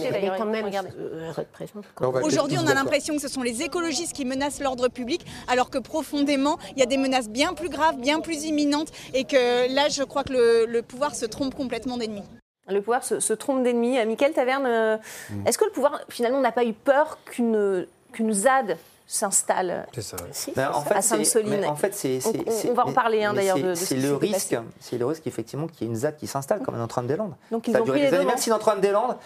Aujourd'hui, 2.23 2.57
on 2.57 2.67
a 2.67 2.73
l'impression 2.73 3.15
que 3.15 3.21
ce 3.21 3.27
sont 3.27 3.41
les 3.41 3.61
écologistes 3.61 4.13
qui 4.13 4.25
menacent 4.25 4.61
l'ordre 4.61 4.87
public, 4.87 5.25
alors 5.47 5.69
que 5.69 5.77
profondément, 5.77 6.57
il 6.75 6.79
y 6.79 6.83
a 6.83 6.85
des 6.85 6.97
menaces 6.97 7.29
bien 7.29 7.53
plus 7.53 7.69
graves, 7.69 7.97
bien 7.97 8.19
plus 8.19 8.45
imminentes, 8.45 8.91
et 9.13 9.23
que 9.23 9.73
là, 9.75 9.89
je 9.89 10.03
crois 10.03 10.23
que 10.23 10.33
le, 10.65 10.81
pouvoir 10.81 11.13
se 11.15 11.25
trompe 11.25 11.53
complètement 11.53 11.97
d'ennemi. 11.97 12.23
Le 12.67 12.81
pouvoir 12.81 13.03
se, 13.03 13.33
trompe 13.33 13.63
d'ennemi. 13.63 13.99
Euh, 13.99 14.05
Michael 14.05 14.33
Taverne, 14.33 14.65
euh, 14.65 14.97
mm. 15.29 15.47
est-ce 15.47 15.57
que 15.57 15.65
le 15.65 15.71
pouvoir, 15.71 16.01
finalement, 16.09 16.41
n'a 16.41 16.51
pas 16.51 16.65
eu 16.65 16.73
peur 16.73 17.19
qu'une 17.25 17.85
qu 18.11 18.33
ZAD 18.33 18.77
s'installe? 19.05 19.85
Si, 20.31 20.51
ben, 20.55 20.71
à 20.89 21.01
Sainte-Soline 21.01 21.65
En 21.65 21.75
fait, 21.75 21.93
c'est... 21.93 22.19
On, 22.25 22.71
on, 22.71 22.73
va 22.73 22.87
en 22.87 22.93
parler 22.93 23.23
hein, 23.23 23.33
d'ailleurs 23.33 23.57
de, 23.57 23.69
de, 23.69 23.75
ce 23.75 23.93
le 23.93 24.15
risque, 24.15 24.57
C'est 24.79 24.97
le 24.97 25.05
risque, 25.05 25.27
effectivement, 25.27 25.67
qu'il 25.67 25.85
y 25.85 25.89
ait 25.89 25.93
une 25.93 25.99
ZAD 25.99 26.17
qui 26.17 26.25
s'installe, 26.25 26.61
comme 26.63 26.73
mm. 26.73 26.77
à 26.77 26.81
Notre-Dame-des-Landes. 26.81 27.35
Ça 27.51 27.77
a 27.77 27.81
duré 27.81 28.07
pris 28.07 28.15
années. 28.15 28.25
Même 28.25 28.37
si 28.37 28.49
Notre-Dame-des-Landes 28.49 29.17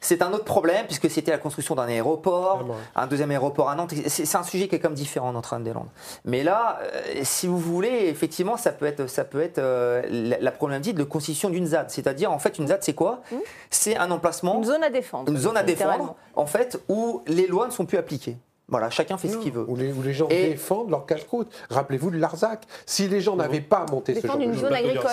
c'est 0.00 0.22
un 0.22 0.32
autre 0.32 0.44
problème, 0.44 0.86
puisque 0.86 1.10
c'était 1.10 1.30
la 1.32 1.38
construction 1.38 1.74
d'un 1.74 1.86
aéroport, 1.88 2.58
Vraiment. 2.58 2.76
un 2.94 3.06
deuxième 3.06 3.30
aéroport 3.30 3.68
à 3.68 3.74
Nantes. 3.74 3.92
C'est 4.06 4.36
un 4.36 4.42
sujet 4.42 4.68
qui 4.68 4.76
est 4.76 4.78
comme 4.78 4.94
différent, 4.94 5.32
Notre-Dame-des-Landes. 5.32 5.88
Mais 6.24 6.42
là, 6.42 6.78
euh, 6.82 7.20
si 7.24 7.46
vous 7.46 7.58
voulez, 7.58 8.06
effectivement, 8.08 8.56
ça 8.56 8.70
peut 8.72 8.86
être, 8.86 9.06
ça 9.08 9.24
peut 9.24 9.40
être 9.40 9.58
euh, 9.58 10.02
la, 10.08 10.38
la 10.38 10.50
problématique 10.52 10.94
de 10.96 11.04
constitution 11.04 11.50
d'une 11.50 11.66
ZAD. 11.66 11.90
C'est-à-dire, 11.90 12.30
en 12.32 12.38
fait, 12.38 12.58
une 12.58 12.68
ZAD, 12.68 12.82
c'est 12.82 12.94
quoi 12.94 13.22
C'est 13.70 13.96
un 13.96 14.10
emplacement, 14.10 14.56
Une 14.58 14.64
zone 14.64 14.84
à 14.84 14.90
défendre. 14.90 15.30
une 15.32 15.38
zone 15.38 15.56
à 15.56 15.62
défendre, 15.62 16.14
en 16.36 16.46
fait, 16.46 16.80
où 16.88 17.22
les 17.26 17.46
lois 17.46 17.66
ne 17.66 17.72
sont 17.72 17.84
plus 17.86 17.98
appliquées. 17.98 18.36
Voilà, 18.68 18.90
chacun 18.90 19.16
fait 19.16 19.28
ce 19.28 19.38
qu'il 19.38 19.52
veut. 19.52 19.64
Où 19.66 19.76
les, 19.76 19.92
où 19.92 20.02
les 20.02 20.12
gens 20.12 20.28
Et- 20.28 20.50
défendent 20.50 20.90
leur 20.90 21.06
casse-croûte. 21.06 21.48
Rappelez-vous 21.70 22.10
de 22.10 22.18
Larzac. 22.18 22.64
Si 22.84 23.08
les 23.08 23.20
gens 23.20 23.34
n'avaient 23.36 23.60
pas 23.62 23.86
monté 23.90 24.14
ce 24.14 24.26
genre 24.26 24.36
de 24.36 24.42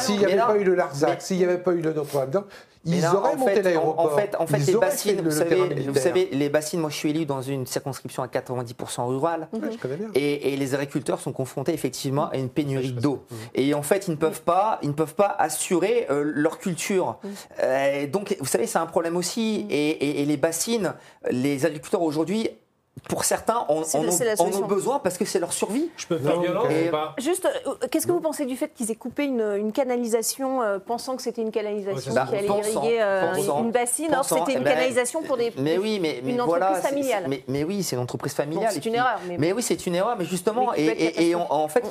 s'il 0.02 0.18
n'y 0.18 0.26
avait 0.26 0.36
là- 0.36 0.46
pas 0.48 0.58
eu 0.58 0.64
le 0.64 0.76
Larzac, 0.76 1.22
s'il 1.22 1.38
n'y 1.38 1.46
avait 1.46 1.58
pas 1.58 1.72
eu 1.72 1.80
le 1.82 1.94
Notre-Dame, 1.94 2.44
ils 2.88 3.02
là, 3.02 3.16
auraient 3.16 3.34
en 3.34 3.38
monté 3.38 3.62
l'aéroport. 3.64 4.14
En, 4.14 4.16
fait, 4.16 4.36
en 4.38 4.46
fait 4.46 4.60
les 4.60 4.74
bassines, 4.76 5.16
fait 5.16 5.22
vous 5.24 5.32
savez, 5.32 5.56
vous 5.56 5.68
militaire. 5.74 6.04
savez, 6.04 6.30
les 6.34 6.50
bassines, 6.50 6.80
moi 6.82 6.90
je 6.92 6.96
suis 6.98 7.10
élu 7.10 7.26
dans 7.26 7.42
une 7.42 7.66
circonscription 7.66 8.22
à 8.22 8.28
90% 8.28 9.08
rurale. 9.08 9.48
Ouais, 9.54 9.60
je 9.72 9.78
connais 9.78 9.96
bien. 9.96 10.10
Et, 10.14 10.54
et 10.54 10.58
les 10.58 10.76
agriculteurs 10.76 11.20
sont 11.20 11.32
confrontés 11.32 11.74
effectivement 11.74 12.30
à 12.30 12.36
une 12.38 12.50
pénurie 12.50 12.92
d'eau. 12.92 13.24
Et 13.56 13.74
en 13.74 13.82
fait, 13.82 14.08
ils 14.08 14.12
ne 14.12 14.18
peuvent 14.18 14.42
pas, 14.44 14.80
ils 14.84 14.90
ne 14.90 14.94
peuvent 14.94 15.16
pas 15.16 15.34
assurer 15.40 16.06
euh, 16.12 16.24
leur 16.26 16.60
culture. 16.60 17.18
Euh, 17.64 18.06
donc, 18.06 18.36
vous 18.40 18.46
savez, 18.46 18.68
c'est 18.68 18.78
un 18.80 18.86
problème 18.86 19.16
aussi. 19.18 19.66
Et, 19.70 19.90
et- 19.90 20.22
et 20.22 20.26
les 20.26 20.38
bassines, 20.38 20.94
les 21.32 21.66
agriculteurs 21.66 22.02
aujourd'hui, 22.04 22.50
pour 23.10 23.24
certains, 23.26 23.58
en, 23.68 23.82
en 23.82 23.84
en 23.84 24.54
ont 24.64 24.66
besoin 24.68 25.00
parce 25.00 25.18
que 25.18 25.26
c'est 25.26 25.40
leur 25.40 25.54
survie. 25.54 25.90
Je 25.98 26.08
peux 26.08 26.18
faire 26.18 26.40
violence 26.40 26.68
et- 26.72 26.90
Juste, 27.22 27.46
euh, 27.68 27.74
qu'est-ce 27.92 28.08
que 28.08 28.12
vous 28.12 28.22
pensez 28.22 28.46
du 28.46 28.56
fait 28.56 28.74
qu'ils 28.74 28.90
aient 28.90 28.96
coupé 28.96 29.26
une, 29.26 29.42
une 29.58 29.72
canalisation, 29.72 30.62
euh, 30.64 30.80
pensant 30.80 31.16
que 31.16 31.22
c'était 31.22 31.42
une 31.42 31.52
canalisation 31.52 32.14
qui 32.14 32.18
allait 32.36 32.48
pensant, 32.48 32.82
irriguer 32.84 33.02
euh, 33.02 33.34
pensant, 33.36 33.64
une 33.64 33.72
bassine, 33.72 34.06
alors 34.12 34.24
que 34.24 34.30
pensant, 34.30 34.46
c'était 34.46 34.58
eh 34.58 34.58
une 34.60 34.64
ben, 34.64 34.74
canalisation 34.74 35.22
pour 35.24 35.38
des, 35.38 35.54
Mais 35.58 35.78
oui, 35.78 36.00
mais, 36.02 36.22
mais 36.24 36.32
une 36.32 36.42
voilà. 36.42 36.70
entreprise 36.72 36.90
familiale. 36.90 37.26
Mais, 37.28 37.44
mais 37.48 37.64
oui, 37.64 37.84
c'est 37.84 37.96
une 37.96 38.02
entreprise 38.02 38.34
familiale. 38.34 38.70
c'est 38.72 38.86
une 38.86 38.92
puis- 38.94 39.00
erreur, 39.00 39.20
mais, 39.28 39.38
Mais 39.38 39.52
oui, 39.54 39.62
c'est 39.62 39.86
une 39.86 39.96
erreur, 39.96 40.16
mais 40.18 40.26
justement, 40.26 40.72
Mais 40.76 40.82
et, 40.86 41.06
être 41.08 41.20
et- 41.20 41.30
et 41.30 41.36
en, 41.36 41.46
en 41.50 41.68
fait, 41.68 41.84
On- 41.86 41.90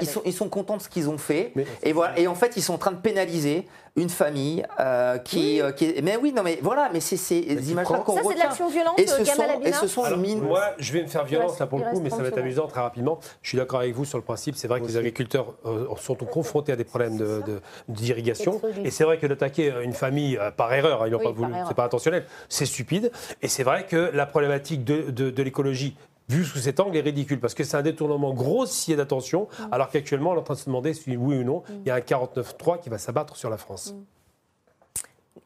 ils, 0.00 0.06
sont, 0.06 0.22
ils 0.24 0.32
sont 0.32 0.48
contents 0.48 0.76
de 0.76 0.82
ce 0.82 0.88
qu'ils 0.88 1.08
ont 1.10 1.18
fait, 1.18 1.52
Mais- 1.54 1.66
et 1.82 1.92
voilà, 1.92 2.18
et 2.18 2.28
en 2.28 2.34
fait, 2.34 2.56
ils 2.56 2.62
sont 2.62 2.74
en 2.74 2.78
train 2.78 2.92
de 2.92 3.00
pénaliser 3.00 3.66
une 3.96 4.10
famille 4.10 4.62
euh, 4.78 5.18
qui, 5.18 5.60
euh, 5.60 5.72
qui 5.72 5.86
est- 5.86 6.02
mais 6.02 6.16
oui, 6.16 6.32
non, 6.32 6.42
mais 6.42 6.58
voilà, 6.62 6.90
mais 6.92 7.00
c'est 7.00 7.16
ces 7.16 7.38
images-là 7.70 7.82
prends- 7.96 8.04
qu'on 8.04 8.12
ça 8.16 8.18
c'est 8.18 8.24
de 8.24 8.28
retient. 8.34 8.44
l'action 8.44 8.68
violente, 8.68 8.98
Et 9.00 9.06
ce 9.06 9.20
euh, 9.22 9.24
sont, 9.24 9.42
et 9.64 9.72
ce 9.72 9.86
sont 9.88 10.04
Alors, 10.04 10.18
les 10.18 10.22
mines. 10.28 10.40
moi, 10.42 10.62
je 10.78 10.92
vais 10.92 11.02
me 11.02 11.06
faire 11.08 11.24
violence 11.24 11.58
là 11.58 11.66
pour 11.66 11.78
le 11.78 11.84
coup, 11.86 12.00
mais 12.00 12.10
ça 12.10 12.16
va 12.16 12.24
30 12.24 12.32
être 12.32 12.38
amusant 12.44 12.66
très 12.66 12.80
rapidement. 12.82 13.18
Je 13.42 13.48
suis 13.48 13.58
d'accord 13.58 13.80
avec 13.80 13.94
vous 13.94 14.04
sur 14.04 14.18
le 14.18 14.24
principe. 14.24 14.54
C'est 14.56 14.68
vrai 14.68 14.80
que 14.80 14.86
les 14.86 14.96
agriculteurs 14.96 15.54
euh, 15.64 15.86
sont 16.00 16.14
confrontés 16.14 16.72
à 16.72 16.76
des 16.76 16.84
problèmes 16.84 17.16
de- 17.16 17.42
de- 17.46 17.60
d'irrigation. 17.88 18.52
Pétrolier. 18.58 18.86
Et 18.86 18.90
c'est 18.90 19.04
vrai 19.04 19.18
que 19.18 19.26
d'attaquer 19.26 19.72
une 19.82 19.92
famille 19.94 20.36
euh, 20.36 20.50
par 20.50 20.72
erreur, 20.74 21.02
hein, 21.02 21.06
ils 21.06 21.12
n'ont 21.12 21.18
Oui, 21.18 21.24
pas 21.24 21.30
voulu, 21.32 21.52
c'est 21.66 21.74
pas 21.76 21.84
intentionnel, 21.84 22.24
c'est 22.48 22.66
stupide. 22.66 23.10
Et 23.42 23.48
c'est 23.48 23.62
vrai 23.62 23.86
que 23.86 24.10
la 24.12 24.26
problématique 24.26 24.84
de, 24.84 25.10
de- 25.10 25.30
de 25.30 25.42
l'écologie. 25.42 25.96
Vu 26.28 26.44
sous 26.44 26.58
cet 26.58 26.80
angle 26.80 26.96
est 26.96 27.02
ridicule 27.02 27.38
parce 27.40 27.54
que 27.54 27.62
c'est 27.62 27.76
un 27.76 27.82
détournement 27.82 28.34
grossier 28.34 28.96
d'attention, 28.96 29.48
Mm. 29.60 29.72
alors 29.72 29.90
qu'actuellement 29.90 30.30
on 30.30 30.34
est 30.34 30.38
en 30.38 30.42
train 30.42 30.54
de 30.54 30.58
se 30.58 30.66
demander 30.66 30.92
si 30.92 31.16
oui 31.16 31.38
ou 31.38 31.44
non 31.44 31.62
il 31.68 31.86
y 31.86 31.90
a 31.90 31.94
un 31.94 32.00
49-3 32.00 32.80
qui 32.80 32.88
va 32.88 32.98
s'abattre 32.98 33.36
sur 33.36 33.50
la 33.50 33.56
France. 33.58 33.92
Mm. 33.92 34.04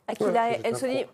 Aquila, 0.09 0.49
Ouais, 0.49 0.61
elle 0.65 0.77
se 0.77 0.87
dit, 0.87 1.05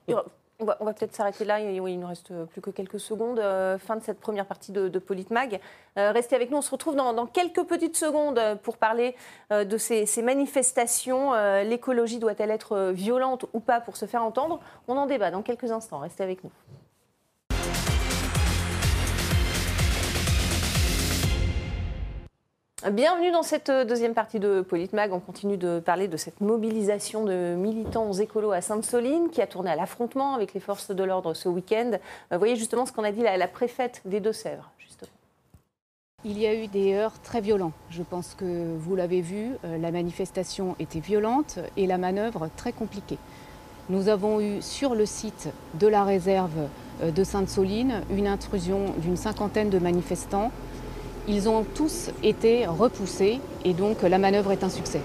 on 0.59 0.64
va, 0.64 0.94
peut-être 0.94 1.14
s'arrêter 1.14 1.44
là, 1.44 1.59
oui, 1.61 1.92
il 1.92 2.00
nous 2.00 2.07
reste 2.07 2.33
plus 2.46 2.62
que 2.62 2.70
quelques 2.70 2.98
secondes. 2.98 3.38
Euh, 3.38 3.76
fin 3.76 3.96
de 3.96 4.02
cette 4.02 4.18
première 4.18 4.46
partie 4.46 4.72
de, 4.72 4.88
de 4.88 4.98
Politmag. 4.98 5.61
Euh, 5.98 6.12
restez 6.12 6.35
avec 6.35 6.50
nous, 6.50 6.57
on 6.57 6.62
se 6.62 6.70
retrouve 6.70 6.96
dans, 6.96 7.12
dans 7.12 7.26
quelques 7.26 7.62
petites 7.64 7.96
secondes 7.96 8.40
pour 8.62 8.79
parler 8.79 9.14
euh, 9.52 9.64
de 9.64 9.76
ces, 9.76 10.07
ces 10.07 10.22
manifestations. 10.22 11.33
L'écologie 11.62 12.18
doit-elle 12.18 12.50
être 12.50 12.90
violente 12.94 13.44
ou 13.52 13.61
pas 13.61 13.81
pour 13.81 13.98
se 13.98 14.07
faire 14.07 14.22
entendre? 14.22 14.61
On 14.88 14.96
en 14.96 15.07
débat 15.07 15.31
dans 15.31 15.42
quelques 15.42 15.70
instants, 15.72 15.98
restez 15.98 16.22
avec 16.22 16.42
nous. 16.42 16.50
Bienvenue 22.92 23.33
dans 23.33 23.42
cette 23.42 23.68
euh, 23.68 23.85
deuxième 23.85 24.14
partie 24.14 24.38
de 24.38 24.61
Politmag. 24.61 25.12
On 25.12 25.18
continue 25.18 25.57
de 25.57 25.81
parler 25.81 26.07
de 26.07 26.16
cette 26.16 26.40
mobilisation 26.40 27.25
de 27.25 27.57
militants 27.57 28.12
écolos 28.12 28.53
à 28.53 28.61
Sainte-Soline 28.61 29.29
qui 29.29 29.42
a 29.42 29.49
tourné 29.49 29.70
à 29.72 29.77
l'affrontement 29.77 30.35
avec 30.35 30.55
les 30.55 30.61
forces 30.61 30.92
de 30.92 31.03
l'ordre 31.03 31.35
ce 31.35 31.49
week-end. 31.49 31.92
Euh, 32.33 32.38
voyez 32.38 32.55
justement 32.55 32.87
ce 32.87 32.92
qu'on 32.92 33.03
a 33.03 33.11
dit 33.11 33.22
la, 33.22 33.37
la 33.38 33.49
préfète 33.49 34.03
des 34.05 34.20
Deux-Sèvres. 34.20 34.70
Il 36.25 36.38
y 36.38 36.46
a 36.46 36.55
eu 36.55 36.68
des 36.68 36.94
heurts 36.94 37.20
très 37.22 37.40
violents. 37.40 37.72
Je 37.90 38.05
pense 38.05 38.37
que 38.37 38.77
vous 38.79 38.94
l'avez 38.94 39.20
vu, 39.20 39.51
euh, 39.64 39.79
la 39.79 39.90
manifestation 39.90 40.77
était 40.79 41.01
violente 41.01 41.59
et 41.77 41.88
la 41.88 41.99
manœuvre 41.99 42.51
très 42.57 42.70
compliquée. 42.70 43.18
Nous 43.88 44.09
avons 44.09 44.40
eu 44.40 44.62
sur 44.62 44.94
le 44.94 45.07
site 45.07 45.49
de 45.75 45.88
la 45.88 46.05
réserve 46.05 46.68
de 47.03 47.25
Sainte-Soline 47.25 48.03
une 48.11 48.27
intrusion 48.29 48.94
d'une 48.99 49.16
cinquantaine 49.16 49.70
de 49.70 49.79
manifestants. 49.79 50.53
Ils 51.29 51.49
ont 51.49 51.65
tous 51.65 52.11
été 52.23 52.67
repoussés 52.67 53.41
et 53.65 53.73
donc 53.73 54.03
la 54.03 54.19
manœuvre 54.19 54.53
est 54.53 54.62
un 54.62 54.69
succès. 54.69 55.01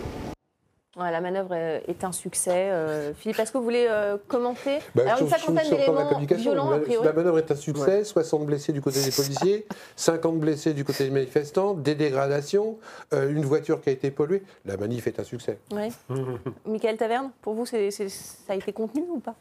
Ouais, 0.98 1.10
la 1.10 1.22
manœuvre 1.22 1.52
euh, 1.54 1.80
est 1.88 2.04
un 2.04 2.12
succès. 2.12 2.52
Euh, 2.70 3.14
Philippe, 3.14 3.40
est-ce 3.40 3.54
que 3.54 3.58
vous 3.58 3.64
voulez 3.64 3.88
euh, 3.90 4.18
commenter 4.28 4.80
Bah, 4.94 5.04
Alors, 5.08 5.22
une 5.22 5.30
cinquantaine 5.30 5.70
d'éléments 5.70 6.20
violents, 6.20 6.70
la- 6.70 6.76
a 6.76 6.80
priori. 6.80 7.06
La 7.06 7.14
manœuvre 7.14 7.40
est 7.40 7.50
un 7.50 7.56
succès, 7.56 8.04
60 8.04 8.46
blessés 8.46 8.74
du 8.74 8.82
côté 8.82 9.02
des 9.02 9.10
policiers, 9.12 9.66
50 9.96 10.38
blessés 10.40 10.74
du 10.74 10.84
côté 10.84 11.06
des 11.06 11.10
manifestants, 11.10 11.74
des 11.76 11.96
dégradations, 11.96 12.78
euh, 13.14 13.30
une 13.32 13.46
voiture 13.46 13.80
qui 13.82 13.88
a 13.90 13.94
été 13.94 14.12
polluée. 14.12 14.44
La 14.66 14.76
manif 14.76 15.08
est 15.08 15.18
un 15.20 15.24
succès. 15.24 15.60
Ouais. 15.72 15.90
Michael 16.66 16.98
Taverne, 16.98 17.32
pour 17.42 17.54
vous, 17.54 17.66
ça 17.66 17.78
a 17.78 18.56
été 18.56 18.74
contenu 18.74 19.04
ou 19.10 19.20
pas? 19.20 19.36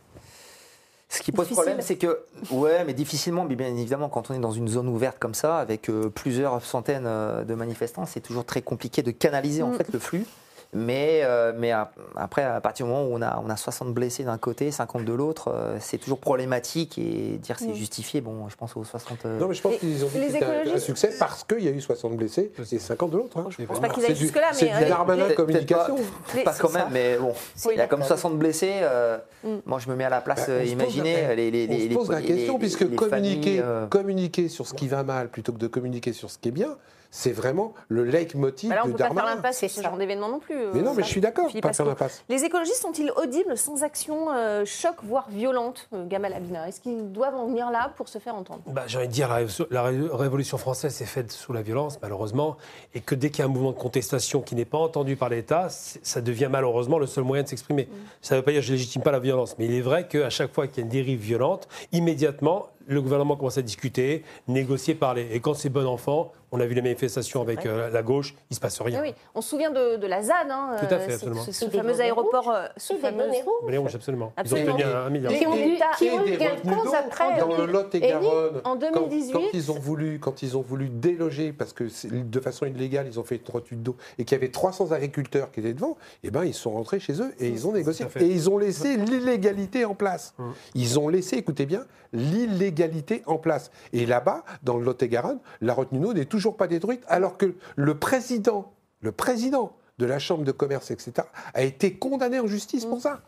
Ce 1.12 1.22
qui 1.22 1.32
pose 1.32 1.46
Difficile. 1.48 1.64
problème, 1.64 1.84
c'est 1.84 1.96
que, 1.96 2.20
ouais, 2.52 2.84
mais 2.84 2.94
difficilement, 2.94 3.44
mais 3.44 3.56
bien 3.56 3.66
évidemment, 3.66 4.08
quand 4.08 4.30
on 4.30 4.34
est 4.34 4.38
dans 4.38 4.52
une 4.52 4.68
zone 4.68 4.86
ouverte 4.88 5.18
comme 5.18 5.34
ça, 5.34 5.58
avec 5.58 5.90
euh, 5.90 6.08
plusieurs 6.08 6.64
centaines 6.64 7.04
euh, 7.06 7.42
de 7.42 7.54
manifestants, 7.54 8.06
c'est 8.06 8.20
toujours 8.20 8.44
très 8.44 8.62
compliqué 8.62 9.02
de 9.02 9.10
canaliser 9.10 9.62
en 9.64 9.70
Mm. 9.70 9.74
fait 9.74 9.92
le 9.92 9.98
flux. 9.98 10.24
Mais, 10.72 11.22
euh, 11.24 11.52
mais 11.56 11.72
après, 12.14 12.44
à 12.44 12.60
partir 12.60 12.86
du 12.86 12.92
moment 12.92 13.04
où 13.04 13.10
on 13.16 13.22
a, 13.22 13.42
on 13.44 13.50
a 13.50 13.56
60 13.56 13.92
blessés 13.92 14.22
d'un 14.22 14.38
côté, 14.38 14.70
50 14.70 15.04
de 15.04 15.12
l'autre, 15.12 15.48
euh, 15.52 15.76
c'est 15.80 15.98
toujours 15.98 16.20
problématique 16.20 16.96
et 16.96 17.38
dire 17.38 17.56
que 17.56 17.62
c'est 17.62 17.70
Mm. 17.70 17.74
justifié, 17.74 18.20
bon, 18.20 18.48
je 18.48 18.54
pense 18.54 18.76
aux 18.76 18.84
60. 18.84 19.26
euh, 19.26 19.40
Non, 19.40 19.48
mais 19.48 19.54
je 19.54 19.62
pense 19.62 19.76
qu'ils 19.78 20.04
ont 20.04 20.08
dit 20.08 20.18
les 20.20 20.26
que 20.28 20.32
c'était 20.34 20.70
un- 20.72 20.78
succès 20.78 21.10
parce 21.18 21.42
qu'il 21.42 21.64
y 21.64 21.68
a 21.68 21.72
eu 21.72 21.80
60 21.80 22.14
blessés 22.16 22.52
et 22.70 22.78
50 22.78 23.10
de 23.10 23.16
l'autre. 23.16 23.38
hein. 23.38 23.48
Je 23.50 23.64
pense 23.64 23.80
pas 23.80 23.88
qu'ils 23.88 24.04
aillent 24.04 24.10
C'est 24.10 24.20
jusque-là, 24.20 24.50
C'est 24.52 24.66
mais, 24.66 24.78
du 24.78 24.84
euh, 24.84 24.88
Darmanin 24.88 25.28
communication. 25.34 25.96
Pas 26.44 26.52
c'est 26.52 26.60
quand 26.62 26.68
ça. 26.68 26.78
même, 26.84 26.88
mais 26.92 27.16
bon, 27.18 27.32
il 27.72 27.76
y 27.76 27.80
a 27.80 27.88
comme 27.88 28.04
60 28.04 28.38
blessés. 28.38 28.74
euh, 28.82 29.18
Mm. 29.42 29.48
Moi, 29.66 29.78
je 29.78 29.88
me 29.88 29.96
mets 29.96 30.04
à 30.04 30.10
la 30.10 30.20
place, 30.20 30.46
Bah, 30.48 30.62
imaginez 30.62 31.22
la- 31.22 31.34
les, 31.34 31.50
les, 31.50 31.66
On 31.66 31.78
se 31.90 31.94
pose 31.94 32.10
la 32.10 32.20
question, 32.22 32.58
puisque 32.58 32.84
communiquer 33.88 34.48
sur 34.48 34.66
ce 34.66 34.74
qui 34.74 34.86
va 34.86 35.02
mal 35.02 35.28
plutôt 35.30 35.52
que 35.52 35.58
de 35.58 35.66
communiquer 35.66 36.12
sur 36.12 36.30
ce 36.30 36.38
qui 36.38 36.48
est 36.48 36.52
bien, 36.52 36.76
c'est 37.10 37.32
vraiment 37.32 37.74
le 37.88 38.04
leitmotiv 38.04 38.70
Bah 38.70 38.76
on 38.82 38.86
de 38.86 38.92
ne 38.92 38.92
peut 38.92 38.98
pas 38.98 39.04
faire 39.06 39.14
Darmanin. 39.14 39.34
l'impasse 39.36 39.58
sur 39.58 39.70
ce 39.70 39.82
genre 39.82 39.96
d'événement 39.96 40.28
non 40.28 40.38
plus. 40.38 40.54
euh, 40.56 40.70
Mais 40.74 40.82
non, 40.82 40.94
mais 40.94 41.02
je 41.02 41.08
suis 41.08 41.20
d'accord, 41.20 41.50
pas 41.60 41.72
faire 41.72 41.86
l'impasse. 41.86 42.22
Les 42.28 42.44
écologistes 42.44 42.80
sont-ils 42.82 43.10
audibles 43.16 43.56
sans 43.58 43.82
action 43.82 44.28
euh, 44.32 44.64
choc, 44.64 44.94
voire 45.02 45.28
violente, 45.28 45.88
euh, 45.92 46.06
Gamal 46.06 46.32
Abina? 46.34 46.68
Est-ce 46.68 46.80
qu'ils 46.80 47.10
doivent 47.10 47.34
en 47.34 47.46
venir 47.46 47.70
là 47.70 47.92
pour 47.96 48.08
se 48.08 48.18
faire 48.18 48.34
entendre? 48.34 48.60
Bah, 48.66 48.84
J'ai 48.86 48.98
envie 48.98 49.08
de 49.08 49.12
dire, 49.12 49.28
la, 49.28 49.40
la 49.70 49.82
ré- 49.82 49.98
révolution 50.12 50.56
française 50.56 50.94
s'est 50.94 51.04
faite 51.04 51.32
sous 51.32 51.52
la 51.52 51.62
violence, 51.62 51.98
malheureusement, 52.00 52.56
et 52.94 53.00
que 53.00 53.14
dès 53.14 53.30
qu'il 53.30 53.40
y 53.40 53.42
a 53.42 53.46
un 53.46 53.48
mouvement 53.52 53.72
de 53.72 53.78
contestation 53.78 54.40
qui 54.40 54.54
n'est 54.54 54.64
pas 54.64 54.78
entendu 54.78 55.16
par 55.16 55.28
l'État, 55.30 55.66
ça 55.68 56.20
devient 56.20 56.48
malheureusement 56.50 56.98
le 56.98 57.06
seul 57.06 57.24
moyen 57.24 57.42
de 57.42 57.48
s'exprimer. 57.48 57.88
Ça 58.22 58.34
ne 58.36 58.40
veut 58.40 58.44
pas 58.44 58.52
dire 58.52 58.60
que 58.60 58.66
je 58.66 58.72
ne 58.72 58.76
légitime 58.76 59.02
pas 59.02 59.10
la 59.12 59.18
violence, 59.18 59.56
mais 59.58 59.66
il 59.66 59.74
est 59.74 59.80
vrai 59.80 60.06
qu'à 60.06 60.30
chaque 60.30 60.52
fois 60.52 60.66
qu'il 60.68 60.76
y 60.78 60.80
a 60.80 60.82
une 60.84 60.88
dérive 60.90 61.18
violente, 61.20 61.66
immédiatement, 61.92 62.68
le 62.86 63.00
gouvernement 63.02 63.36
commence 63.36 63.58
à 63.58 63.62
discuter, 63.62 64.24
négocier, 64.48 64.94
parler. 64.94 65.28
Et 65.32 65.40
quand 65.40 65.54
c'est 65.54 65.68
bon 65.68 65.86
enfant, 65.86 66.32
on 66.52 66.60
a 66.60 66.66
vu 66.66 66.74
les 66.74 66.82
manifestations 66.82 67.40
avec 67.42 67.64
euh, 67.66 67.90
la 67.90 68.02
gauche, 68.02 68.32
il 68.50 68.52
ne 68.52 68.54
se 68.56 68.60
passe 68.60 68.80
rien. 68.80 68.98
Ah 69.00 69.02
oui, 69.02 69.14
On 69.34 69.40
se 69.40 69.50
souvient 69.50 69.70
de, 69.70 69.96
de 69.96 70.06
la 70.06 70.22
ZAD, 70.22 70.50
hein, 70.50 70.76
Tout 70.80 70.86
à 70.86 70.94
euh, 70.94 70.98
fait, 70.98 71.06
c'est- 71.08 71.14
absolument. 71.14 71.42
ce, 71.42 71.52
ce 71.52 71.64
Et 71.66 71.70
fameux 71.70 72.00
aéroport. 72.00 72.50
euh, 72.50 72.66
ce 72.76 72.94
Et 72.94 72.96
fameux- 72.96 73.28
les 73.68 73.78
rouges, 73.78 73.94
absolument. 73.94 74.32
Absolument. 74.36 74.66
Ils 74.66 74.70
ont 74.70 74.74
obtenu 74.88 74.92
un, 74.96 75.10
milliard. 75.10 75.32
Qui 75.32 75.46
ont 75.46 75.54
Et 75.54 75.68
eu, 75.68 76.32
Et 76.32 76.46
après. 76.46 77.38
dans 77.40 77.56
le 77.56 77.66
Lot 77.66 77.94
et 77.94 78.00
Garonne. 78.00 78.60
en 78.64 78.76
2018. 78.76 79.32
Quand, 79.32 79.40
ils 79.52 79.70
ont 79.70 79.78
voulu, 79.78 80.18
quand 80.18 80.42
ils 80.42 80.56
ont 80.56 80.60
voulu 80.62 80.88
déloger, 80.88 81.52
parce 81.52 81.72
que 81.72 81.84
de 82.12 82.40
façon 82.40 82.66
illégale, 82.66 83.06
ils 83.06 83.20
ont 83.20 83.24
fait 83.24 83.36
une 83.36 83.52
retenue 83.54 83.78
d'eau 83.80 83.96
et 84.18 84.24
qu'il 84.24 84.36
y 84.36 84.40
avait 84.40 84.50
300 84.50 84.92
agriculteurs 84.92 85.50
qui 85.52 85.60
étaient 85.60 85.72
devant, 85.74 85.96
eh 86.24 86.30
ben 86.30 86.44
ils 86.44 86.54
sont 86.54 86.70
rentrés 86.72 87.00
chez 87.00 87.20
eux 87.22 87.32
et 87.38 87.48
ils 87.48 87.66
ont 87.66 87.72
négocié. 87.72 88.06
Et 88.18 88.26
ils 88.26 88.50
ont 88.50 88.58
laissé 88.58 88.96
l'illégalité 88.96 89.84
en 89.84 89.94
place. 89.94 90.34
Hum. 90.38 90.52
Ils 90.74 90.98
ont 90.98 91.08
laissé, 91.08 91.36
écoutez 91.36 91.66
bien, 91.66 91.84
l'illégalité 92.12 93.22
en 93.26 93.38
place. 93.38 93.70
Et 93.92 94.06
là-bas, 94.06 94.44
dans 94.62 94.76
le 94.76 94.84
Lot 94.84 95.02
et 95.02 95.08
Garonne, 95.08 95.38
la 95.60 95.74
retenue 95.74 96.00
d'eau 96.00 96.12
n'est 96.12 96.24
toujours 96.24 96.39
pas 96.56 96.66
détruite, 96.66 97.02
alors 97.08 97.36
que 97.36 97.54
le 97.76 97.94
président, 97.98 98.72
le 99.00 99.12
président 99.12 99.72
de 99.98 100.06
la 100.06 100.18
Chambre 100.18 100.44
de 100.44 100.52
commerce, 100.52 100.90
etc., 100.90 101.12
a 101.54 101.62
été 101.62 101.94
condamné 101.94 102.40
en 102.40 102.46
justice 102.46 102.86
pour 102.86 103.00
ça. 103.00 103.20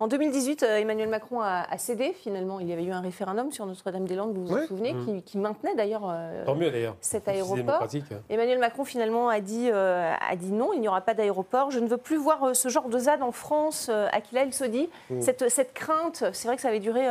En 0.00 0.08
2018, 0.08 0.64
euh, 0.64 0.78
Emmanuel 0.78 1.08
Macron 1.08 1.40
a, 1.40 1.66
a 1.70 1.78
cédé. 1.78 2.12
Finalement, 2.20 2.58
il 2.58 2.68
y 2.68 2.72
avait 2.72 2.82
eu 2.82 2.90
un 2.90 3.00
référendum 3.00 3.52
sur 3.52 3.64
Notre-Dame-des-Landes, 3.64 4.34
vous 4.36 4.44
vous 4.46 4.66
souvenez, 4.66 4.92
Mm. 4.92 5.04
qui, 5.04 5.22
qui 5.22 5.38
maintenait 5.38 5.74
d'ailleurs 5.76 6.02
euh, 6.10 6.44
Tant 6.44 6.56
mieux 6.56 6.70
d'ailleurs. 6.70 6.96
cet 7.00 7.28
aéroport. 7.28 7.56
démocratique. 7.56 8.04
Emmanuel 8.28 8.58
Macron 8.58 8.84
finalement 8.84 9.28
a 9.28 9.40
dit, 9.40 9.68
euh, 9.70 10.12
a 10.28 10.34
dit 10.34 10.50
non, 10.50 10.72
il 10.72 10.80
n'y 10.80 10.88
aura 10.88 11.00
pas 11.02 11.14
d'aéroport. 11.14 11.70
Je 11.70 11.78
ne 11.78 11.86
veux 11.86 11.96
plus 11.96 12.16
voir 12.16 12.42
euh, 12.42 12.54
ce 12.54 12.68
genre 12.68 12.88
de 12.88 12.98
ZAD 12.98 13.22
en 13.22 13.30
France. 13.30 13.86
Euh, 13.88 14.08
Aquila 14.10 14.42
El 14.42 14.52
Sodi, 14.52 14.88
Mm. 15.10 15.20
cette, 15.20 15.48
cette 15.48 15.72
crainte, 15.74 16.24
c'est 16.32 16.48
vrai 16.48 16.56
que 16.56 16.62
ça 16.62 16.68
avait 16.68 16.80
duré 16.80 17.06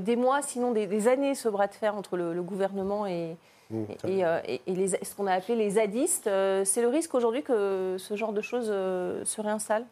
des 0.00 0.16
mois, 0.16 0.40
sinon 0.42 0.72
des, 0.72 0.86
des 0.86 1.08
années, 1.08 1.34
ce 1.34 1.48
bras 1.48 1.66
de 1.66 1.74
fer 1.74 1.94
entre 1.94 2.16
le, 2.16 2.32
le 2.32 2.42
gouvernement 2.42 3.06
et, 3.06 3.36
Mmh, 3.70 3.82
et, 4.06 4.24
euh, 4.24 4.38
et- 4.46 4.60
et 4.66 4.72
les, 4.74 4.88
ce 4.88 5.14
qu'on 5.16 5.26
a 5.26 5.34
appelé 5.34 5.56
les 5.56 5.70
zadistes. 5.70 6.26
Euh, 6.26 6.64
c'est 6.64 6.80
le 6.82 6.88
risque 6.88 7.14
aujourd'hui 7.14 7.42
que 7.42 7.96
ce 7.98 8.16
genre 8.16 8.32
de 8.32 8.40
choses 8.40 8.68
euh, 8.70 9.24
se 9.24 9.40
réinstalle? 9.40 9.84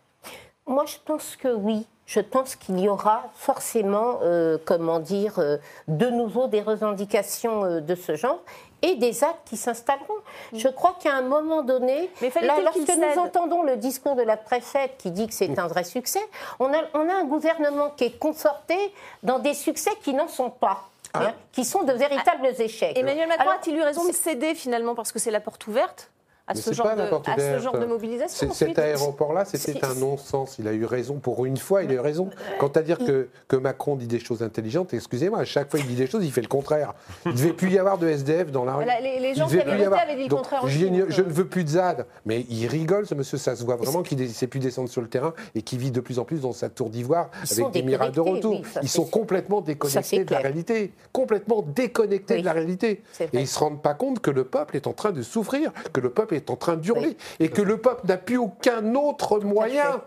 Moi, 0.67 0.85
je 0.87 0.97
pense 1.05 1.37
que 1.37 1.49
oui. 1.55 1.87
je 2.07 2.21
pense 2.21 2.57
qu'il 2.57 2.81
y 2.81 2.89
aura 2.89 3.25
forcément, 3.35 4.19
euh, 4.23 4.59
comment 4.65 4.99
dire, 4.99 5.39
euh, 5.39 5.59
de 5.89 6.09
nouveau 6.09 6.47
des 6.49 6.61
revendications 6.63 7.65
euh, 7.65 7.81
de 7.81 7.95
ce 7.95 8.17
genre 8.17 8.41
et 8.83 8.95
des 8.97 9.25
actes 9.25 9.47
qui 9.49 9.57
s'installeront. 9.57 10.15
Je 10.53 10.69
crois 10.69 10.97
qu'à 11.01 11.15
un 11.15 11.23
moment 11.23 11.63
donné, 11.63 12.11
Mais 12.21 12.31
là, 12.43 12.61
lorsque 12.63 12.85
cède 12.87 13.01
nous 13.01 13.21
entendons 13.21 13.63
le 13.63 13.77
discours 13.77 14.17
de 14.17 14.23
la 14.23 14.37
préfète 14.37 14.97
qui 14.99 15.11
dit 15.11 15.27
que 15.27 15.35
c'est 15.35 15.59
un 15.59 15.67
vrai 15.67 15.83
succès, 15.85 16.21
on 16.61 16.73
a, 16.73 16.79
on 16.95 17.09
a 17.09 17.15
un 17.15 17.25
gouvernement 17.25 17.91
qui 17.97 18.05
est 18.05 18.19
conforté 18.19 18.77
dans 19.23 19.39
des 19.39 19.55
succès 19.55 19.91
qui 20.03 20.15
n'en 20.15 20.29
sont 20.29 20.51
pas. 20.51 20.83
Hein, 21.23 21.35
qui 21.53 21.65
sont 21.65 21.83
de 21.83 21.93
véritables 21.93 22.49
échecs. 22.59 22.97
Emmanuel 22.97 23.29
Macron 23.29 23.51
a-t-il 23.51 23.77
eu 23.77 23.83
raison 23.83 24.07
de 24.07 24.13
céder 24.13 24.55
finalement 24.55 24.95
parce 24.95 25.13
que 25.13 25.19
c'est 25.19 25.31
la 25.31 25.41
porte 25.41 25.67
ouverte? 25.67 26.11
À 26.49 26.55
ce, 26.55 26.73
genre 26.73 26.87
pas 26.87 26.95
de, 26.95 27.03
à 27.03 27.59
ce 27.59 27.63
genre 27.65 27.77
de 27.79 27.87
mobilisation 27.87 28.53
Cet 28.53 28.79
aéroport-là, 28.79 29.45
c'était 29.45 29.85
un 29.85 29.95
non-sens. 29.95 30.57
Il 30.61 30.69
a 30.69 30.73
eu 30.73 30.85
raison. 30.85 31.15
Pour 31.17 31.45
une 31.45 31.57
fois, 31.57 31.83
il 31.83 31.91
a 31.91 31.95
eu 31.95 31.99
raison. 32.01 32.31
Quant 32.61 32.69
à 32.69 32.83
dire 32.83 32.99
que, 32.99 33.29
que 33.49 33.57
Macron 33.57 33.97
dit 33.97 34.07
des 34.07 34.21
choses 34.21 34.43
intelligentes, 34.43 34.95
excusez-moi, 34.95 35.41
à 35.41 35.45
chaque 35.45 35.71
fois 35.71 35.81
il 35.81 35.87
dit 35.87 35.97
des 35.97 36.07
choses, 36.07 36.25
il 36.25 36.31
fait 36.31 36.43
le 36.43 36.47
contraire. 36.49 36.95
Il 37.25 37.33
ne 37.33 37.37
devait 37.37 37.53
plus 37.53 37.71
y 37.73 37.79
avoir 37.79 37.99
de 37.99 38.07
SDF 38.09 38.53
dans 38.53 38.65
la 38.65 38.75
rue. 38.77 38.85
Voilà, 38.85 39.01
les- 39.01 39.35
gens 39.35 39.49
qui 39.49 39.59
avaient 39.61 39.85
avoir. 39.85 40.01
avaient 40.03 40.15
dit 40.17 40.23
le 40.23 40.29
Donc, 40.29 40.39
contraire 40.41 40.61
je, 40.67 40.85
aussi, 40.85 40.85
euh. 41.01 41.25
ne 41.25 41.33
veux 41.33 41.47
plus 41.49 41.65
de 41.65 41.71
ZAD. 41.71 42.07
Mais 42.25 42.47
il 42.49 42.67
rigole, 42.69 43.07
ce 43.07 43.15
monsieur. 43.15 43.39
Ça 43.39 43.57
se 43.57 43.65
voit 43.65 43.77
vraiment 43.77 44.03
qu'il 44.03 44.19
ne 44.21 44.27
sait 44.29 44.47
plus 44.47 44.61
descendre 44.61 44.89
sur 44.89 45.01
le 45.03 45.09
terrain 45.09 45.35
et 45.57 45.63
qu'il 45.63 45.79
vit 45.81 45.91
de 45.91 46.01
plus 46.01 46.19
en 46.21 46.25
plus 46.25 46.41
dans 46.43 46.53
sa 46.53 46.69
tour 46.69 46.91
d'ivoire 46.91 47.29
avec 47.51 47.71
des 47.73 47.83
miracles 47.83 48.15
de 48.15 48.21
retour. 48.21 48.61
oui, 48.61 48.63
Ils 48.83 48.89
sont 48.89 49.05
complètement 49.05 49.61
déconnectés 49.63 50.25
de 50.25 50.31
la 50.33 50.39
réalité. 50.39 50.93
Complètement 51.13 51.63
déconnectés 51.63 52.35
Oui. 52.35 52.41
de 52.41 52.47
la 52.47 52.53
réalité. 52.53 53.03
Et 53.21 53.29
ils 53.33 53.41
ne 53.41 53.45
se 53.47 53.59
rendent 53.59 53.83
pas 53.83 53.95
compte 53.95 54.21
que 54.21 54.31
le 54.31 54.45
peuple 54.45 54.77
est 54.77 54.87
en 54.87 54.93
train 54.93 55.11
de 55.11 55.23
souffrir, 55.23 55.73
que 55.93 56.01
le 56.01 56.11
peuple 56.11 56.36
est 56.37 56.51
en 56.51 56.57
train 56.57 56.77
d'hurler 56.77 57.17
et 57.41 57.49
que 57.49 57.63
le 57.63 57.79
peuple 57.79 58.07
n'a 58.07 58.17
plus 58.17 58.37
aucun 58.39 58.95
autre 58.95 59.41
moyen 59.41 60.03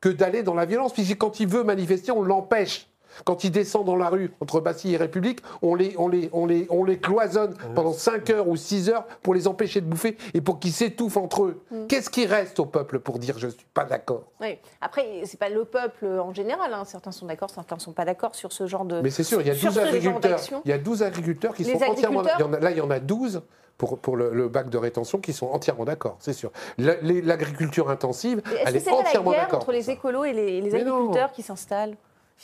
que 0.00 0.08
d'aller 0.08 0.42
dans 0.42 0.54
la 0.54 0.64
violence. 0.66 0.92
Puisque 0.92 1.16
quand 1.18 1.40
il 1.40 1.46
veut 1.48 1.64
manifester, 1.64 2.12
on 2.12 2.22
l'empêche. 2.22 2.88
Quand 3.26 3.44
il 3.44 3.50
descend 3.50 3.84
dans 3.84 3.94
la 3.96 4.08
rue 4.08 4.32
entre 4.40 4.60
Bastille 4.60 4.94
et 4.94 4.96
République, 4.96 5.40
on 5.60 5.74
les, 5.74 5.94
on 5.98 6.08
les, 6.08 6.30
on 6.32 6.46
les, 6.46 6.66
on 6.70 6.82
les 6.82 6.96
cloisonne 6.98 7.54
pendant 7.74 7.92
5 7.92 8.30
heures 8.30 8.48
ou 8.48 8.56
6 8.56 8.88
heures 8.88 9.04
pour 9.22 9.34
les 9.34 9.46
empêcher 9.46 9.82
de 9.82 9.86
bouffer 9.86 10.16
et 10.32 10.40
pour 10.40 10.58
qu'ils 10.58 10.72
s'étouffent 10.72 11.18
entre 11.18 11.44
eux. 11.44 11.62
Mm. 11.70 11.88
Qu'est-ce 11.88 12.08
qui 12.08 12.24
reste 12.24 12.58
au 12.58 12.64
peuple 12.64 13.00
pour 13.00 13.18
dire 13.18 13.38
je 13.38 13.48
ne 13.48 13.50
suis 13.52 13.66
pas 13.74 13.84
d'accord? 13.84 14.22
Oui. 14.40 14.56
Après, 14.80 15.04
c'est 15.26 15.38
pas 15.38 15.50
le 15.50 15.66
peuple 15.66 16.06
en 16.06 16.32
général. 16.32 16.72
hein. 16.72 16.86
Certains 16.86 17.12
sont 17.12 17.26
d'accord, 17.26 17.50
certains 17.50 17.76
ne 17.76 17.80
sont 17.82 17.92
pas 17.92 18.06
d'accord 18.06 18.34
sur 18.34 18.50
ce 18.50 18.66
genre 18.66 18.86
de. 18.86 19.02
Mais 19.02 19.10
c'est 19.10 19.24
sûr, 19.24 19.42
il 19.42 19.46
y 19.46 19.50
a 19.50 19.54
sur 19.54 19.68
12 19.68 19.74
ce 19.74 19.80
genre 19.80 19.88
agriculteurs. 19.94 20.30
d'action. 20.30 20.62
Il 20.64 20.70
y 20.70 20.72
a 20.72 20.78
12 20.78 21.02
agriculteurs 21.02 21.54
qui 21.54 21.64
Les 21.64 21.72
sont 21.78 21.84
entièrement. 21.84 22.20
agriculteurs 22.20 22.38
il 22.38 22.40
y 22.40 22.44
en 22.48 22.54
a- 22.54 22.60
là, 22.60 22.70
il 22.70 22.78
y 22.78 22.80
en 22.80 22.90
a 22.90 22.98
12 22.98 23.42
pour, 23.78 23.98
pour 23.98 24.16
le, 24.16 24.30
le 24.32 24.48
bac 24.48 24.68
de 24.70 24.78
rétention 24.78 25.18
qui 25.18 25.32
sont 25.32 25.46
entièrement 25.48 25.84
d'accord, 25.84 26.16
c'est 26.20 26.32
sûr. 26.32 26.50
L'agriculture 26.78 27.90
intensive, 27.90 28.42
Est-ce 28.46 28.54
elle 28.66 28.72
que 28.82 28.88
est 28.88 28.90
la 28.90 28.96
entièrement 28.98 29.30
guerre 29.32 29.40
d'accord. 29.42 29.60
entre 29.60 29.72
les 29.72 29.90
écolos 29.90 30.24
et 30.24 30.32
les, 30.32 30.60
les 30.60 30.70
Mais 30.70 30.84
non. 30.84 30.94
agriculteurs 30.96 31.32
qui 31.32 31.42
s'installent 31.42 31.96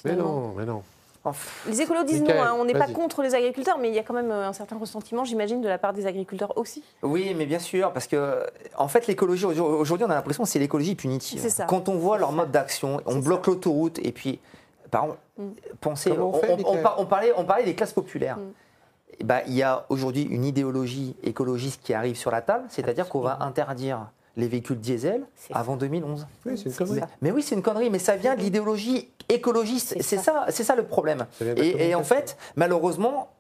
Mais 0.05 0.17
non, 0.17 0.55
mais 0.57 0.65
non. 0.65 0.83
Les 1.69 1.83
écolos 1.83 2.05
disent 2.05 2.23
Michael, 2.23 2.37
non, 2.39 2.43
hein, 2.45 2.57
on 2.59 2.65
n'est 2.65 2.73
pas 2.73 2.87
contre 2.87 3.23
les 3.23 3.35
agriculteurs, 3.35 3.77
mais 3.79 3.89
il 3.89 3.95
y 3.95 3.99
a 3.99 4.03
quand 4.03 4.15
même 4.15 4.31
euh, 4.31 4.49
un 4.49 4.53
certain 4.55 4.79
ressentiment, 4.79 5.25
j'imagine, 5.25 5.61
de 5.61 5.69
la 5.69 5.77
part 5.77 5.93
des 5.93 6.07
agriculteurs 6.07 6.57
aussi. 6.57 6.83
Oui, 7.03 7.35
mais 7.37 7.45
bien 7.45 7.59
sûr, 7.59 7.93
parce 7.93 8.07
que 8.07 8.47
en 8.79 8.89
fait, 8.89 9.07
l'écologie 9.07 9.45
aujourd'hui, 9.45 10.07
on 10.07 10.11
a 10.11 10.15
l'impression 10.15 10.45
que 10.45 10.49
c'est 10.49 10.59
l'écologie 10.59 10.95
punitive. 10.95 11.41
C'est 11.43 11.51
ça. 11.51 11.65
Quand 11.67 11.91
on 11.91 11.97
voit 11.99 12.17
leur 12.17 12.33
mode 12.33 12.51
d'action, 12.51 13.03
on 13.05 13.17
bloque 13.17 13.47
l'autoroute 13.47 13.99
et 13.99 14.13
puis, 14.13 14.39
par 14.91 15.05
exemple, 15.05 15.21
Mm. 15.39 15.51
pensez, 15.81 16.11
on 16.11 16.31
on, 16.31 16.33
fait, 16.33 16.51
on- 16.51 16.57
Michael 16.57 16.79
on 16.79 16.83
par- 16.83 16.99
on 17.01 17.07
parlait, 17.07 17.33
on 17.37 17.45
parlait 17.45 17.65
des 17.65 17.75
classes 17.77 17.93
populaires. 17.93 18.39
Mm. 18.39 18.53
Eh 19.21 19.25
ben, 19.25 19.41
il 19.47 19.55
y 19.55 19.63
a 19.63 19.87
aujourd'hui 19.89 20.23
une 20.23 20.45
idéologie 20.45 21.17
écologiste 21.23 21.81
qui 21.83 21.95
arrive 21.95 22.17
sur 22.17 22.31
la 22.31 22.41
table, 22.43 22.65
c'est-à-dire 22.69 23.09
qu'on 23.09 23.21
va 23.21 23.39
interdire 23.41 24.11
les 24.37 24.47
véhicules 24.47 24.79
diesel 24.79 25.25
avant 25.53 25.77
2011. 25.77 26.27
Oui, 26.47 26.57
c'est 26.57 26.67
une 26.67 26.75
connerie. 26.75 27.01
Mais 27.21 27.33
oui, 27.33 27.43
c'est 27.43 27.57
une 27.57 27.63
connerie, 27.63 27.91
mais 27.91 27.99
ça 27.99 28.15
vient 28.17 28.37
de 28.37 28.41
l'idéologie 28.41 29.09
écologiste. 29.29 29.95
C'est 29.97 30.03
C'est 30.03 30.17
ça. 30.19 30.23
ça, 30.23 30.47
c'est 30.51 30.65
ça 30.65 30.77
le 30.77 30.85
problème. 30.85 31.27
Et, 31.41 31.89
et 31.89 31.95
en 31.97 32.05
fait, 32.05 32.37
malheureusement, 32.55 33.31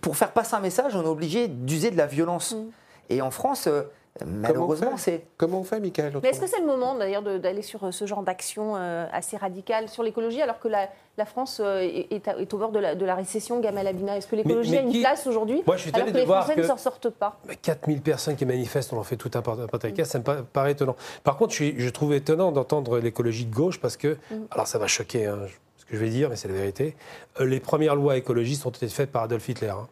pour 0.00 0.16
faire 0.16 0.32
passer 0.32 0.54
un 0.54 0.60
message, 0.60 0.94
on 0.94 1.02
est 1.02 1.08
obligé 1.08 1.48
d'user 1.48 1.90
de 1.90 1.96
la 1.96 2.06
violence. 2.06 2.54
Mm. 2.54 2.70
Et 3.10 3.22
en 3.22 3.30
France, 3.30 3.66
euh, 3.66 3.82
malheureusement, 4.26 4.86
Comment 4.86 4.94
on 4.94 4.96
fait 4.98 5.10
c'est 5.10 5.26
Comment 5.36 5.60
on 5.60 5.64
fait, 5.64 5.80
Michael 5.80 6.12
Mais 6.22 6.28
est-ce 6.30 6.40
que 6.40 6.46
c'est 6.46 6.60
le 6.60 6.66
moment 6.66 6.94
d'ailleurs 6.96 7.22
d'aller 7.22 7.62
sur 7.62 7.84
euh, 7.84 7.90
ce 7.92 8.06
genre 8.06 8.22
d'action 8.22 8.76
euh, 8.76 9.06
assez 9.12 9.36
radicale 9.36 9.88
sur 9.88 10.02
l'écologie, 10.02 10.42
alors 10.42 10.58
que 10.60 10.68
la, 10.68 10.88
la 11.16 11.24
France 11.24 11.60
euh, 11.64 11.80
est, 11.80 12.12
est 12.12 12.28
à- 12.28 12.36
est 12.38 12.52
au 12.54 12.58
bord 12.58 12.72
de 12.72 12.78
la, 12.78 12.94
de 12.94 13.04
la 13.04 13.14
récession, 13.14 13.60
Gamal 13.60 13.86
Abina 13.86 14.16
Est-ce 14.16 14.26
que 14.26 14.36
l'écologie 14.36 14.76
a 14.76 14.82
une 14.82 14.90
qui- 14.92 15.00
place 15.00 15.26
aujourd'hui 15.26 15.62
Moi, 15.66 15.76
je 15.76 15.82
suis 15.82 15.90
alors 15.94 16.06
que 16.06 16.12
de 16.12 16.18
les 16.18 16.24
voir 16.24 16.44
Français 16.44 16.60
ne 16.60 16.66
s'en 16.66 16.76
sortent 16.76 17.10
pas? 17.10 17.38
Mais 17.46 17.56
4000 17.56 18.02
personnes 18.02 18.36
qui 18.36 18.44
manifestent, 18.44 18.92
on 18.92 18.98
en 18.98 19.02
fait 19.02 19.16
tout 19.16 19.30
un 19.34 19.42
pataquès, 19.42 20.08
ça 20.08 20.18
me 20.18 20.24
pa- 20.24 20.42
paraît 20.52 20.72
étonnant. 20.72 20.96
Par 21.24 21.36
contre, 21.36 21.52
je, 21.52 21.56
suis- 21.56 21.74
je 21.80 21.88
trouve 21.88 22.12
étonnant 22.14 22.52
d'entendre 22.52 22.98
l'écologie 22.98 23.46
de 23.46 23.54
gauche 23.54 23.80
parce 23.80 23.96
que, 23.96 24.18
Mm. 24.30 24.34
alors 24.50 24.66
ça 24.66 24.78
va 24.78 24.86
choquer 24.86 25.26
hein, 25.26 25.38
ce 25.78 25.84
que 25.86 25.96
je 25.96 26.00
vais 26.04 26.10
dire, 26.10 26.28
mais 26.28 26.36
c'est 26.36 26.48
la 26.48 26.54
vérité, 26.54 26.96
les 27.40 27.60
premières 27.60 27.96
lois 27.96 28.16
écologistes 28.16 28.66
ont 28.66 28.70
été 28.70 28.88
faites 28.88 29.10
par 29.10 29.22
Adolf 29.24 29.48
Hitler. 29.48 29.68
hein. 29.68 29.88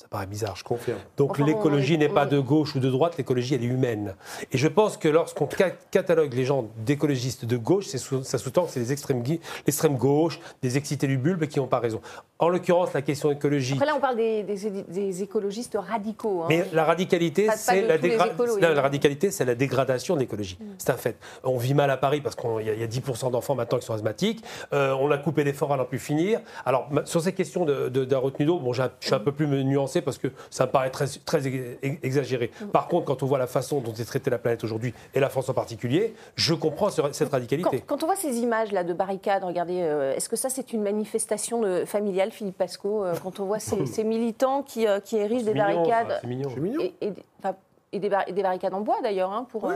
Ça 0.00 0.06
paraît 0.08 0.28
bizarre. 0.28 0.54
Je 0.54 0.62
confirme. 0.62 0.98
Donc 1.16 1.32
Enfin, 1.32 1.44
l'écologie 1.44 1.96
on- 1.96 1.98
n'est 1.98 2.08
pas 2.08 2.24
de 2.24 2.38
gauche 2.38 2.76
ou 2.76 2.78
de 2.78 2.88
droite, 2.88 3.16
l'écologie 3.18 3.56
elle 3.56 3.64
est 3.64 3.66
humaine. 3.66 4.14
Et 4.52 4.56
je 4.56 4.68
pense 4.68 4.96
que 4.96 5.08
lorsqu'on 5.08 5.48
ca- 5.50 5.72
catalogue 5.90 6.32
les 6.34 6.44
gens 6.44 6.66
d'écologistes 6.86 7.44
de 7.46 7.56
gauche, 7.56 7.86
sous- 7.86 8.22
ça 8.22 8.38
sous-tend 8.38 8.66
que 8.66 8.70
c'est 8.70 8.78
les 8.78 8.92
extrêmes 8.92 9.24
l'extrême 9.66 9.96
gauche, 9.96 10.38
des 10.62 10.76
excités 10.76 11.08
du 11.08 11.18
bulbe 11.18 11.46
qui 11.46 11.58
n'ont 11.58 11.66
pas 11.66 11.80
raison. 11.80 12.00
En 12.38 12.48
l'occurrence, 12.48 12.92
la 12.92 13.02
question 13.02 13.32
écologie. 13.32 13.72
Après 13.72 13.86
là, 13.86 13.94
on 13.96 14.00
parle 14.00 14.14
des, 14.18 14.44
des- 14.44 14.82
des 14.88 15.22
écologistes 15.24 15.76
radicaux. 15.76 16.42
hein. 16.42 16.46
Mais 16.48 16.64
la 16.72 16.84
radicalité, 16.84 17.48
c'est 17.56 17.82
la, 17.82 17.98
dégra- 17.98 18.60
la 18.60 18.80
radicalité, 18.80 19.32
c'est 19.32 19.44
la 19.44 19.56
dégradation 19.56 20.14
de 20.14 20.20
l'écologie. 20.20 20.58
C'est 20.78 20.90
un 20.90 20.96
fait. 20.96 21.16
On 21.42 21.58
vit 21.58 21.74
mal 21.74 21.90
à 21.90 21.96
Paris 21.96 22.20
parce 22.20 22.36
qu'il 22.36 22.48
y, 22.64 22.70
a- 22.70 22.74
il 22.74 22.80
y 22.80 22.84
a 22.84 22.86
10% 22.86 23.30
d'enfants 23.32 23.56
maintenant 23.56 23.78
qui 23.78 23.86
sont 23.86 23.94
asthmatiques. 23.94 24.44
Euh, 24.72 24.92
on 25.00 25.10
a 25.10 25.18
coupé 25.18 25.42
les 25.42 25.52
forêts 25.52 25.74
à 25.74 25.76
n'en 25.78 25.84
plus 25.84 25.98
finir. 25.98 26.38
Alors, 26.64 26.88
sur 27.04 27.20
ces 27.20 27.32
questions 27.32 27.64
de, 27.64 27.88
de, 27.88 28.04
d'un 28.04 28.18
retenue 28.18 28.46
d'eau, 28.46 28.60
bon, 28.60 28.72
je 28.72 28.82
suis 29.00 29.14
un 29.14 29.18
peu 29.18 29.32
plus 29.32 29.48
nuancé 29.48 29.87
parce 30.02 30.18
que 30.18 30.28
ça 30.50 30.66
me 30.66 30.70
paraît 30.70 30.90
très, 30.90 31.06
très 31.24 31.46
ex- 31.46 31.98
exagéré. 32.02 32.50
Par 32.72 32.88
contre, 32.88 33.06
quand 33.06 33.22
on 33.22 33.26
voit 33.26 33.38
la 33.38 33.46
façon 33.46 33.80
dont 33.80 33.92
est 33.92 34.04
traitée 34.04 34.30
la 34.30 34.38
planète 34.38 34.62
aujourd'hui, 34.64 34.94
et 35.14 35.20
la 35.20 35.28
France 35.28 35.48
en 35.48 35.54
particulier, 35.54 36.14
je 36.36 36.54
comprends 36.54 36.90
ce- 36.90 37.02
cette 37.12 37.30
radicalité. 37.30 37.82
quand 37.86 38.02
on 38.02 38.06
voit 38.06 38.16
ces 38.16 38.38
images 38.38 38.72
là 38.72 38.84
de 38.84 38.92
barricades, 38.92 39.44
regardez, 39.44 39.80
euh, 39.82 40.14
est-ce 40.14 40.28
que 40.28 40.36
ça 40.36 40.48
c'est 40.48 40.72
une 40.72 40.82
manifestation 40.82 41.60
de, 41.60 41.84
familiale, 41.84 42.30
Philippe 42.30 42.58
Pasco, 42.58 43.04
euh, 43.04 43.14
quand 43.22 43.40
on 43.40 43.46
voit 43.46 43.58
ces, 43.58 43.86
ces 43.86 44.04
militants 44.04 44.62
qui, 44.62 44.86
euh, 44.86 45.00
qui 45.00 45.16
érigent 45.16 45.44
des 45.44 45.54
mignon, 45.54 45.82
barricades 45.82 46.18
C'est 46.20 46.26
mignon. 46.26 46.50
C'est 46.54 46.60
mignon. 46.60 46.80
et, 46.82 46.94
et- 47.00 47.12
enfin, 47.38 47.56
et 47.92 47.98
des, 47.98 48.08
bar- 48.08 48.24
et 48.26 48.32
des 48.32 48.42
barricades 48.42 48.74
en 48.74 48.80
bois 48.82 48.98
d'ailleurs, 49.02 49.32
hein, 49.32 49.46
pour, 49.50 49.68
euh, 49.70 49.74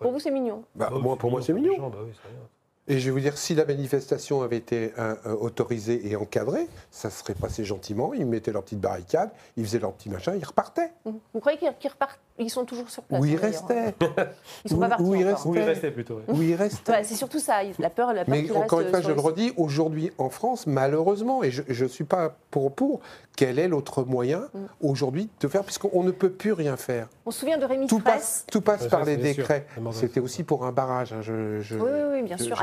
vous 0.00 0.18
c'est 0.20 0.30
mignon. 0.30 0.62
Bah, 0.74 0.90
moi, 0.92 1.16
pour 1.16 1.30
moi, 1.30 1.40
c'est 1.42 1.52
mignon. 1.52 1.74
gens, 1.76 1.88
bah 1.90 1.98
oui, 2.04 2.10
c'est 2.14 2.28
rien. 2.28 2.38
Et 2.86 2.98
je 2.98 3.06
vais 3.06 3.10
vous 3.12 3.20
dire, 3.20 3.38
si 3.38 3.54
la 3.54 3.64
manifestation 3.64 4.42
avait 4.42 4.58
été 4.58 4.92
euh, 4.98 5.14
euh, 5.26 5.34
autorisée 5.34 6.06
et 6.10 6.16
encadrée, 6.16 6.66
ça 6.90 7.08
serait 7.08 7.32
passé 7.34 7.64
gentiment. 7.64 8.12
Ils 8.12 8.26
mettaient 8.26 8.52
leur 8.52 8.62
petite 8.62 8.80
barricade, 8.80 9.30
ils 9.56 9.64
faisaient 9.64 9.78
leur 9.78 9.92
petit 9.94 10.10
machin, 10.10 10.34
ils 10.38 10.44
repartaient. 10.44 10.92
Vous 11.06 11.40
croyez 11.40 11.56
qu'ils 11.56 11.90
repartent 11.90 12.20
Ils 12.38 12.50
sont 12.50 12.66
toujours 12.66 12.90
sur 12.90 13.02
place. 13.04 13.22
Où 13.22 13.24
ils 13.24 13.36
hein, 13.36 13.40
restaient. 13.40 13.94
Ils 14.66 14.70
sont 14.70 14.76
pas 14.78 14.86
Où- 14.86 14.88
partis 14.90 15.02
où 15.04 15.14
ils. 15.14 15.26
Où 15.46 15.50
restait 15.52 15.90
plutôt. 15.92 16.20
Où 16.28 16.42
ils 16.42 16.54
restaient. 16.54 16.92
Ouais, 16.92 17.04
c'est 17.04 17.14
surtout 17.14 17.38
ça, 17.38 17.62
la 17.78 17.88
peur, 17.90 18.12
la 18.12 18.24
peur 18.26 18.34
Mais 18.34 18.50
encore 18.50 18.80
une 18.80 18.90
fois, 18.90 19.00
je 19.00 19.12
le 19.12 19.20
redis, 19.20 19.52
aujourd'hui 19.56 20.10
en 20.18 20.28
France, 20.28 20.66
malheureusement, 20.66 21.42
et 21.42 21.50
je 21.50 21.84
ne 21.84 21.88
suis 21.88 22.04
pas 22.04 22.36
pour 22.50 22.74
pour, 22.74 23.00
quel 23.36 23.58
est 23.58 23.68
l'autre 23.68 24.04
moyen 24.04 24.42
Mm. 24.54 24.58
aujourd'hui 24.82 25.28
de 25.40 25.48
faire, 25.48 25.64
puisqu'on 25.64 26.02
ne 26.02 26.10
peut 26.10 26.30
plus 26.30 26.52
rien 26.52 26.76
faire. 26.76 27.08
On 27.24 27.30
se 27.30 27.40
souvient 27.40 27.56
de 27.58 27.64
Rémi 27.64 27.86
Tout 27.86 27.98
Fraisse. 28.00 28.14
passe, 28.14 28.44
tout 28.50 28.60
passe 28.60 28.82
Ouais, 28.82 28.88
par 28.88 29.04
les 29.04 29.16
décrets. 29.16 29.66
C'était 29.92 30.20
aussi 30.20 30.42
pour 30.44 30.66
un 30.66 30.72
barrage. 30.72 31.12
hein, 31.14 31.22
je- 31.22 31.60
je- 31.60 31.76
Oui, 31.76 31.82
oui, 31.90 32.00
oui, 32.12 32.22
bien 32.22 32.36
je- 32.36 32.44
sûr, 32.44 32.60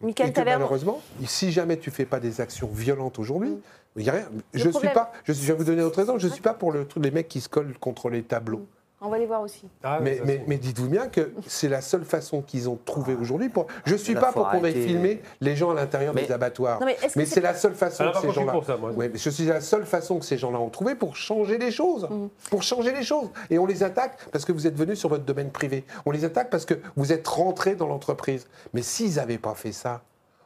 Michael 0.00 0.28
Et 0.30 0.32
que 0.32 0.40
malheureusement, 0.40 1.00
si 1.26 1.52
jamais 1.52 1.76
tu 1.78 1.90
fais 1.92 2.04
pas 2.04 2.18
des 2.18 2.40
actions 2.40 2.66
violentes 2.68 3.18
aujourd'hui, 3.20 3.56
il 3.96 4.02
y 4.04 4.08
a 4.10 4.12
rien. 4.14 4.28
Je 4.52 4.58
suis 4.60 4.70
problème- 4.70 4.92
pas. 4.94 5.12
Je, 5.24 5.32
suis- 5.32 5.44
je 5.46 5.52
vais 5.52 5.58
vous 5.58 5.64
donner 5.64 5.82
autre 5.82 6.00
exemple. 6.00 6.18
Je 6.18 6.28
suis 6.28 6.42
pas 6.42 6.54
pour 6.54 6.72
le 6.72 6.86
truc 6.86 7.04
les 7.04 7.10
mecs 7.12 7.28
qui 7.28 7.40
se 7.40 7.48
collent 7.48 7.78
contre 7.78 8.10
les 8.10 8.22
tableaux. 8.22 8.66
On 9.04 9.08
va 9.08 9.18
les 9.18 9.26
voir 9.26 9.42
aussi. 9.42 9.68
Ah, 9.82 9.98
mais 10.00 10.56
dites-vous 10.58 10.88
bien 10.88 11.08
que 11.08 11.32
c'est 11.46 11.68
la 11.68 11.80
seule 11.80 12.04
façon 12.04 12.40
qu'ils 12.40 12.68
ont 12.68 12.78
trouvé 12.84 13.14
aujourd'hui. 13.14 13.48
Pour... 13.48 13.66
Je 13.84 13.96
suis 13.96 14.14
Là, 14.14 14.20
pas 14.20 14.32
pour 14.32 14.44
qu'on 14.48 14.58
aille 14.58 14.72
arrêter. 14.72 14.86
filmer 14.86 15.22
les 15.40 15.56
gens 15.56 15.70
à 15.70 15.74
l'intérieur 15.74 16.14
Mais- 16.14 16.24
des 16.26 16.32
abattoirs. 16.32 16.78
Non, 16.80 16.86
mais 17.16 17.26
c'est 17.26 17.40
la 17.40 17.54
seule 17.54 17.74
façon 17.74 18.04
Ah, 18.06 18.12
que 18.12 18.18
ces 18.20 18.26
suis 18.28 18.32
gens-là. 18.34 18.52
pour 18.52 18.64
ça, 18.64 18.76
moi. 18.76 18.90
Ouais, 18.92 19.08
mais 19.12 19.18
je 19.18 19.28
suis 19.30 19.44
la 19.44 19.60
seule 19.60 19.84
façon 19.86 20.18
que 20.20 20.24
ces 20.24 20.38
gens-là 20.38 20.60
ont 20.60 20.70
trouvé 20.70 20.94
pour 20.94 21.16
changer 21.16 21.58
les 21.58 21.70
choses. 21.72 22.08
Mm. 22.08 22.28
Pour 22.50 22.62
changer 22.62 22.92
les 22.92 23.02
choses. 23.02 23.30
Et 23.50 23.58
on 23.58 23.66
les 23.66 23.82
attaque 23.82 24.16
parce 24.30 24.44
que 24.44 24.52
vous 24.52 24.66
êtes 24.66 24.76
venus 24.76 24.98
sur 24.98 25.08
votre 25.08 25.24
domaine 25.24 25.50
privé. 25.50 25.84
On 26.06 26.10
les 26.12 26.24
attaque 26.24 26.48
parce 26.50 26.64
que 26.64 26.74
vous 26.96 27.12
êtes 27.12 27.26
rentrés 27.26 27.74
dans 27.74 27.88
l'entreprise. 27.88 28.46
Mais 28.72 28.82
s'ils 28.82 29.16
n'avaient 29.16 29.38
pas 29.38 29.54
fait 29.54 29.72
ça, 29.72 30.02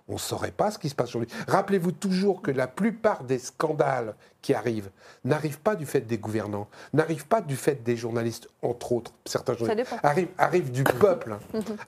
on 0.09 0.15
ne 0.15 0.19
saurait 0.19 0.53
pas 0.53 0.71
ce 0.71 0.79
qui 0.79 0.89
se 0.89 0.95
passe 0.95 1.09
aujourd'hui. 1.09 1.35
Rappelez-vous 1.49 1.93
toujours 1.93 2.43
que 2.43 2.51
la 2.51 2.67
plupart 2.67 3.25
des 3.25 3.39
scandales 3.39 4.15
qui 4.41 4.55
arrivent 4.55 4.91
n'arrivent 5.25 5.61
pas 5.61 5.75
du 5.75 5.87
fait 5.87 6.03
des 6.03 6.19
gouvernants, 6.19 6.69
n'arrivent 6.93 7.27
pas 7.27 7.41
du 7.41 7.57
fait 7.57 7.83
des 7.83 7.97
journalistes, 7.97 8.49
entre 8.63 8.93
autres, 8.93 9.13
certains 9.25 9.55
journalistes, 9.55 9.93
arrivent, 10.03 10.29
arrivent 10.39 10.71
du 10.71 10.85
peuple, 11.01 11.37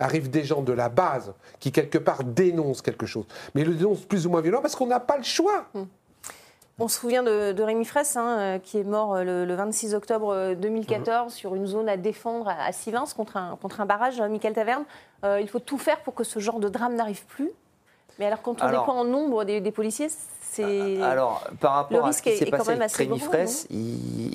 arrivent 0.01 0.31
des 0.31 0.45
gens 0.45 0.63
de 0.63 0.73
la 0.73 0.89
base 0.89 1.33
qui, 1.61 1.71
quelque 1.71 1.99
part, 1.99 2.25
dénoncent 2.25 2.83
quelque 2.83 3.07
chose. 3.07 3.27
Mais 3.55 3.63
ils 3.63 3.69
le 3.69 3.75
dénoncent 3.75 4.05
plus 4.05 4.27
ou 4.27 4.31
moins 4.31 4.41
violent 4.41 4.63
parce 4.63 4.75
qu'on 4.75 4.87
n'a 4.87 5.01
pas 5.01 5.17
le 5.17 5.23
choix. 5.23 5.67
On 6.81 6.87
se 6.87 7.01
souvient 7.01 7.25
de, 7.25 7.51
de 7.51 7.63
Rémi 7.65 7.85
Fraisse, 7.85 8.17
hein, 8.17 8.39
euh, 8.39 8.59
qui 8.61 8.79
est 8.79 8.85
mort 8.85 9.17
euh, 9.17 9.25
le, 9.25 9.45
le 9.45 9.55
26 9.57 9.95
octobre 9.95 10.33
euh, 10.33 10.55
2014 10.55 11.33
sur 11.33 11.57
une 11.57 11.67
zone 11.67 11.89
à 11.89 11.97
défendre 11.97 12.49
à, 12.49 12.71
Sivins 12.71 13.05
contre 13.17 13.37
un, 13.37 13.57
contre 13.61 13.81
un 13.81 13.87
barrage, 13.87 14.21
euh, 14.21 14.29
Michael 14.29 14.53
Taverne. 14.53 14.85
Euh, 15.25 15.41
il 15.41 15.49
faut 15.49 15.59
tout 15.59 15.79
faire 15.79 16.01
pour 16.03 16.15
que 16.15 16.23
ce 16.23 16.39
genre 16.39 16.61
de 16.61 16.69
drame 16.69 16.95
n'arrive 16.95 17.27
plus. 17.27 17.51
Mais 18.19 18.27
alors, 18.27 18.43
quand 18.43 18.61
on 18.63 18.65
Alors- 18.67 18.83
dépend 18.83 18.99
en 18.99 19.05
nombre 19.05 19.45
des, 19.45 19.61
des 19.61 19.71
policiers, 19.73 20.09
c'est. 20.51 21.01
Alors, 21.03 21.45
par 21.61 21.73
rapport 21.75 21.99
Le 21.99 22.03
à 22.03 22.07
risque 22.07 22.19
ce 22.19 22.23
qui 22.25 22.29
est- 22.31 22.37
s'est 22.39 22.47
passé 22.47 22.71
même 22.71 22.81
avec 22.81 22.91
assez 22.93 23.05
Rémi 23.05 23.19
Fraisse, 23.21 23.69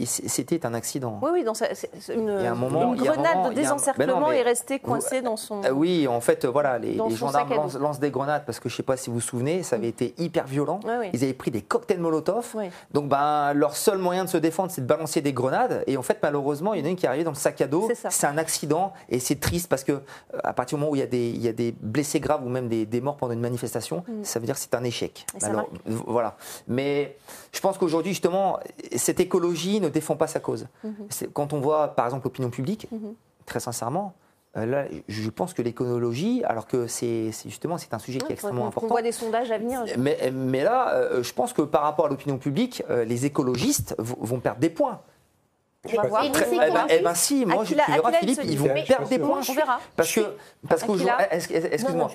c'était 0.06 0.66
un 0.66 0.74
accident. 0.74 1.20
Oui, 1.22 1.30
oui, 1.34 1.44
dans 1.44 1.54
sa- 1.54 1.68
une, 2.14 2.30
un 2.30 2.56
moment- 2.56 2.94
une 2.94 3.00
un 3.02 3.04
grenade 3.04 3.36
moment- 3.38 3.50
de 3.50 3.54
désencerclement 3.56 4.14
Ben 4.16 4.20
non, 4.28 4.32
est 4.32 4.42
restée 4.42 4.80
coincée 4.80 5.22
dans 5.22 5.38
son. 5.38 5.62
Ah 5.64 5.74
oui, 5.74 6.08
en 6.08 6.22
fait, 6.22 6.46
euh, 6.46 6.50
voilà, 6.50 6.78
les, 6.80 6.92
les 6.94 7.16
gendarmes 7.16 7.50
lancent, 7.54 7.76
lancent 7.78 8.00
des 8.00 8.12
grenades 8.12 8.44
parce 8.46 8.60
que 8.60 8.70
je 8.70 8.74
ne 8.74 8.78
sais 8.78 8.84
pas 8.84 8.98
si 8.98 9.10
vous 9.10 9.16
vous 9.18 9.22
souvenez, 9.22 9.64
ça 9.64 9.76
avait 9.76 9.90
été 9.90 10.14
hyper 10.18 10.46
violent. 10.46 10.80
Oui. 10.86 11.10
Ils 11.14 11.24
avaient 11.24 11.34
pris 11.34 11.52
des 11.52 11.62
cocktails 11.62 12.00
Molotov. 12.00 12.52
Oui. 12.56 12.66
Donc, 12.92 13.10
ben, 13.10 13.54
leur 13.54 13.76
seul 13.76 13.98
moyen 13.98 14.24
de 14.26 14.30
se 14.30 14.38
défendre, 14.38 14.72
c'est 14.72 14.82
de 14.82 14.88
balancer 14.88 15.22
des 15.22 15.34
grenades. 15.34 15.84
Et 15.88 15.98
en 15.98 16.04
fait, 16.04 16.20
malheureusement, 16.22 16.74
il 16.74 16.80
y 16.80 16.84
en 16.84 16.86
a 16.86 16.90
une 16.90 16.96
qui 16.96 17.06
est 17.06 17.10
arrivée 17.10 17.24
dans 17.24 17.32
le 17.32 17.36
sac 17.36 17.60
à 17.62 17.68
dos. 17.68 17.86
C'est 17.90 17.96
ça. 17.96 18.10
C'est 18.10 18.28
un 18.28 18.38
accident 18.38 18.94
et 19.10 19.20
c'est 19.20 19.40
triste 19.40 19.68
parce 19.70 19.84
que 19.84 19.94
euh, 19.94 20.00
à 20.44 20.54
partir 20.54 20.78
du 20.78 20.82
moment 20.82 20.92
où 20.92 20.96
il 20.96 21.00
y 21.00 21.04
a 21.04 21.08
des, 21.08 21.30
il 21.30 21.42
y 21.42 21.48
a 21.48 21.54
des 21.54 21.74
blessés 21.82 22.20
graves 22.20 22.46
ou 22.46 22.50
même 22.50 22.68
des, 22.68 22.86
des 22.86 23.02
morts 23.02 23.18
pendant 23.18 23.34
une 23.34 23.40
manifestation, 23.42 23.73
Mm. 24.08 24.24
ça 24.24 24.40
veut 24.40 24.46
dire 24.46 24.56
que 24.56 24.62
c'est 24.62 24.74
un 24.76 24.84
échec. 24.84 25.26
Alors, 25.42 25.70
voilà. 26.08 26.36
Mais 26.68 27.18
je 27.52 27.60
pense 27.60 27.78
qu'aujourd'hui, 27.78 28.12
justement, 28.12 28.60
cette 28.96 29.20
écologie 29.20 29.80
ne 29.82 29.90
défend 29.90 30.16
pas 30.16 30.28
sa 30.28 30.40
cause. 30.40 30.68
Mhm. 30.84 30.94
C'est- 31.10 31.32
Quand 31.34 31.54
on 31.54 31.60
voit, 31.60 31.90
par 31.90 32.06
exemple, 32.06 32.26
l'opinion 32.26 32.50
publique, 32.50 32.88
Mhm. 32.92 33.14
très 33.46 33.60
sincèrement, 33.60 34.14
euh, 34.58 34.66
là, 34.66 34.86
je 35.08 35.30
pense 35.30 35.54
que 35.54 35.62
l'écologie, 35.62 36.44
alors 36.46 36.68
que 36.68 36.88
c'est 36.88 37.32
justement 37.46 37.78
c'est 37.78 37.94
un 37.94 38.00
sujet 38.00 38.20
qui 38.20 38.26
est 38.26 38.28
Ouais, 38.30 38.34
extrêmement 38.34 38.62
on- 38.62 38.66
On 38.66 38.68
important. 38.70 38.88
voit 38.88 39.02
des 39.02 39.12
sondages 39.12 39.52
à 39.52 39.58
venir. 39.58 39.84
Mais, 39.98 40.32
mais 40.32 40.64
là, 40.64 40.94
euh, 40.94 41.24
je 41.24 41.34
pense 41.34 41.54
que 41.54 41.62
par 41.64 41.82
rapport 41.84 42.06
à 42.06 42.10
l'opinion 42.10 42.38
publique, 42.38 42.84
euh, 42.90 43.04
les 43.04 43.26
écologistes 43.26 43.96
vont 43.98 44.40
perdre 44.40 44.60
des 44.60 44.70
points. 44.70 45.02
On 45.86 46.02
va 46.02 46.08
voir. 46.08 46.32
Très- 46.32 46.48
eh 46.54 46.58
ben, 46.72 46.86
eh 46.90 47.00
ben 47.00 47.14
si, 47.14 47.46
moi 47.46 47.66
tu 47.66 47.76
verras, 47.76 48.12
Philippe, 48.14 48.40
ils 48.46 48.58
vont 48.58 48.70
perdre 48.88 49.08
des 49.10 49.20
points. 49.20 49.42
on 49.48 49.54
verra. 49.54 49.80
Parce 49.98 50.14
que, 50.14 50.22
parce 50.70 50.84
qu'aujourd'hui, 50.84 51.14
excuse-moi, 51.32 52.10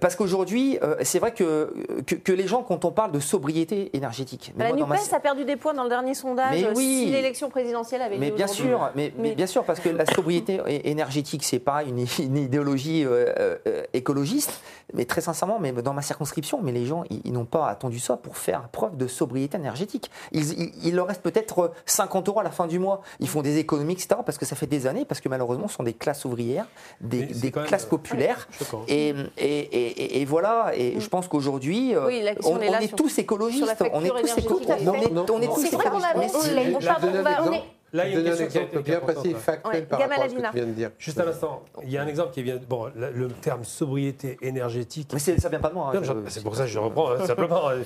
parce 0.00 0.16
qu'aujourd'hui, 0.16 0.78
c'est 1.02 1.20
vrai 1.20 1.32
que, 1.32 1.72
que, 2.04 2.16
que 2.16 2.32
les 2.32 2.48
gens, 2.48 2.62
quand 2.64 2.84
on 2.84 2.90
parle 2.90 3.12
de 3.12 3.20
sobriété 3.20 3.96
énergétique, 3.96 4.52
mais 4.56 4.64
La 4.64 4.70
moi, 4.70 4.78
dans 4.80 4.86
ma- 4.88 4.96
NUPES 4.96 5.12
a 5.14 5.20
perdu 5.20 5.44
des 5.44 5.54
points 5.56 5.72
dans 5.74 5.84
le 5.84 5.88
dernier 5.88 6.14
sondage. 6.14 6.50
Mais 6.52 6.66
oui. 6.74 7.04
Si 7.06 7.10
l'élection 7.12 7.48
présidentielle 7.48 8.02
avait 8.02 8.18
mais 8.18 8.30
lieu 8.30 8.34
bien 8.34 8.46
sûr, 8.48 8.90
mais, 8.96 9.10
bien 9.10 9.46
sûr, 9.46 9.62
parce 9.64 9.78
que 9.78 9.88
la 9.88 10.06
sobriété 10.06 10.60
énergétique, 10.90 11.44
c'est 11.44 11.60
pas 11.60 11.84
une, 11.84 12.04
une 12.18 12.36
idéologie 12.36 13.04
euh, 13.04 13.56
euh, 13.68 13.82
écologiste, 13.92 14.60
mais 14.94 15.04
très 15.04 15.20
sincèrement, 15.20 15.58
mais 15.60 15.70
dans 15.72 15.94
ma 15.94 16.02
circonscription, 16.02 16.58
mais 16.60 16.72
les 16.72 16.86
gens, 16.86 17.04
ils, 17.08 17.20
ils 17.24 17.32
n'ont 17.32 17.44
pas 17.44 17.68
attendu 17.68 18.00
ça 18.00 18.16
pour 18.16 18.36
faire 18.36 18.68
preuve 18.72 18.96
de 18.96 19.06
sobriété 19.06 19.56
énergétique. 19.56 20.10
Ils- 20.32 20.58
ils- 20.58 20.72
il 20.88 20.96
leur 20.96 21.06
reste 21.06 21.22
peut-être 21.22 21.72
50 21.86 22.28
euros 22.28 22.40
à 22.40 22.42
la 22.42 22.50
fin 22.50 22.66
du 22.66 22.80
mois. 22.80 23.00
Ils 23.20 23.28
font 23.28 23.42
des 23.42 23.58
économies, 23.58 23.92
etc., 23.94 24.20
parce 24.24 24.38
que 24.38 24.44
ça 24.46 24.56
fait 24.56 24.66
des 24.66 24.86
années, 24.86 25.04
parce 25.04 25.20
que 25.20 25.28
malheureusement, 25.28 25.68
ce 25.68 25.74
sont 25.76 25.82
des 25.82 25.92
classes 25.92 26.24
ouvrières, 26.24 26.66
des, 27.00 27.26
classes 27.50 27.84
euh, 27.84 27.88
populaires. 27.88 28.48
Et, 28.88 29.14
et, 29.38 29.58
et- 29.58 30.20
et 30.20 30.24
voilà, 30.24 30.72
et 30.74 30.98
je 31.00 31.08
pense 31.08 31.28
qu'aujourd'hui, 31.28 31.94
euh, 31.94 32.06
Oui, 32.06 32.24
on, 32.44 32.60
est 32.60 32.68
on 32.92 32.96
tous 32.96 33.18
écologistes. 33.18 33.64
On 33.92 34.04
est 34.04 34.08
tous 34.08 34.38
écologistes. 34.38 34.88
On 34.88 34.94
est- 34.94 35.30
on 35.30 35.40
est 35.40 35.46
tous 35.46 35.64
écologistes. 35.64 36.06
Là, 37.94 38.06
il 38.08 38.14
y 38.14 38.16
a 38.16 38.20
une 38.20 38.24
question 38.24 38.44
exemple 38.46 38.82
bien 38.82 39.00
précis 39.00 39.34
factuel 39.34 39.74
Ouais, 39.74 39.82
par 39.82 40.00
rapport 40.00 40.24
à 40.24 40.28
ce 40.28 40.34
que 40.34 40.40
tu 40.40 40.54
viens 40.54 40.66
de 40.66 40.70
dire. 40.72 40.90
Juste 40.98 41.20
un 41.20 41.28
instant, 41.28 41.62
il 41.82 41.90
y 41.90 41.98
a 41.98 42.02
un 42.02 42.06
exemple 42.06 42.32
qui 42.32 42.42
vient. 42.42 42.58
Bon, 42.66 42.90
le 42.96 43.28
terme 43.28 43.64
sobriété 43.64 44.38
énergétique. 44.40 45.10
Mais 45.12 45.18
ça 45.18 45.48
vient 45.50 45.60
pas 45.60 45.68
de 45.68 45.74
moi. 45.74 45.92
hein, 45.94 46.00
C'est 46.28 46.42
pour 46.42 46.56
ça 46.56 46.62
que 46.64 46.70
je 46.70 46.78
reprends 46.78 47.10
hein, 47.12 47.26
simplement. 47.26 47.68
euh, 47.68 47.82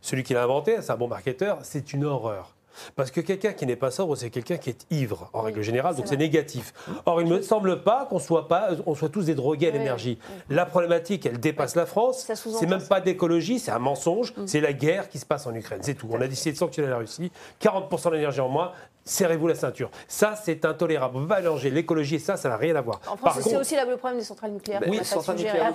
Celui 0.00 0.22
qui 0.22 0.32
l'a 0.34 0.42
inventé, 0.44 0.78
c'est 0.80 0.90
un 0.90 0.96
bon 0.96 1.06
marketeur, 1.06 1.58
c'est 1.62 1.92
une 1.92 2.04
horreur. 2.04 2.54
Parce 2.96 3.10
que 3.10 3.20
quelqu'un 3.20 3.52
qui 3.52 3.66
n'est 3.66 3.76
pas 3.76 3.90
sobre, 3.90 4.16
c'est 4.16 4.30
quelqu'un 4.30 4.56
qui 4.56 4.70
est 4.70 4.86
ivre, 4.90 5.30
en 5.32 5.42
règle 5.42 5.62
générale, 5.62 5.96
donc 5.96 6.06
c'est 6.08 6.16
négatif. 6.16 6.72
Or, 7.06 7.20
il 7.20 7.28
ne 7.28 7.36
me 7.36 7.42
semble 7.42 7.82
pas 7.82 8.06
qu'on 8.06 8.18
soit, 8.18 8.48
pas, 8.48 8.70
on 8.86 8.94
soit 8.94 9.08
tous 9.08 9.26
des 9.26 9.34
drogués 9.34 9.68
à 9.68 9.70
l'énergie. 9.70 10.18
La 10.48 10.66
problématique, 10.66 11.26
elle 11.26 11.38
dépasse 11.40 11.76
la 11.76 11.86
France. 11.86 12.30
C'est 12.34 12.66
même 12.66 12.86
pas 12.86 13.00
d'écologie, 13.00 13.58
c'est 13.58 13.70
un 13.70 13.78
mensonge. 13.78 14.32
C'est 14.46 14.60
la 14.60 14.72
guerre 14.72 15.08
qui 15.08 15.18
se 15.18 15.26
passe 15.26 15.46
en 15.46 15.54
Ukraine, 15.54 15.80
c'est 15.82 15.94
tout. 15.94 16.08
On 16.10 16.20
a 16.20 16.28
décidé 16.28 16.52
de 16.52 16.58
sanctionner 16.58 16.88
la 16.88 16.96
Russie. 16.96 17.30
40% 17.60 18.10
d'énergie 18.12 18.40
en 18.40 18.48
moins, 18.48 18.72
serrez-vous 19.04 19.48
la 19.48 19.54
ceinture. 19.54 19.90
Ça, 20.08 20.34
c'est 20.42 20.64
intolérable. 20.64 21.16
On 21.16 21.20
peut 21.22 21.28
pas 21.28 21.40
mélanger 21.40 21.70
l'écologie 21.70 22.16
et 22.16 22.18
ça, 22.18 22.36
ça 22.36 22.48
n'a 22.48 22.56
rien 22.56 22.74
à 22.76 22.80
voir. 22.80 23.00
En 23.06 23.16
Par 23.16 23.32
France, 23.32 23.44
c'est 23.44 23.50
contre- 23.50 23.60
aussi 23.62 23.74
là, 23.74 23.84
le 23.84 23.96
problème 23.96 24.18
des 24.20 24.24
centrales 24.24 24.52
nucléaires. 24.52 24.80
Ben 24.80 24.90
oui, 24.90 24.98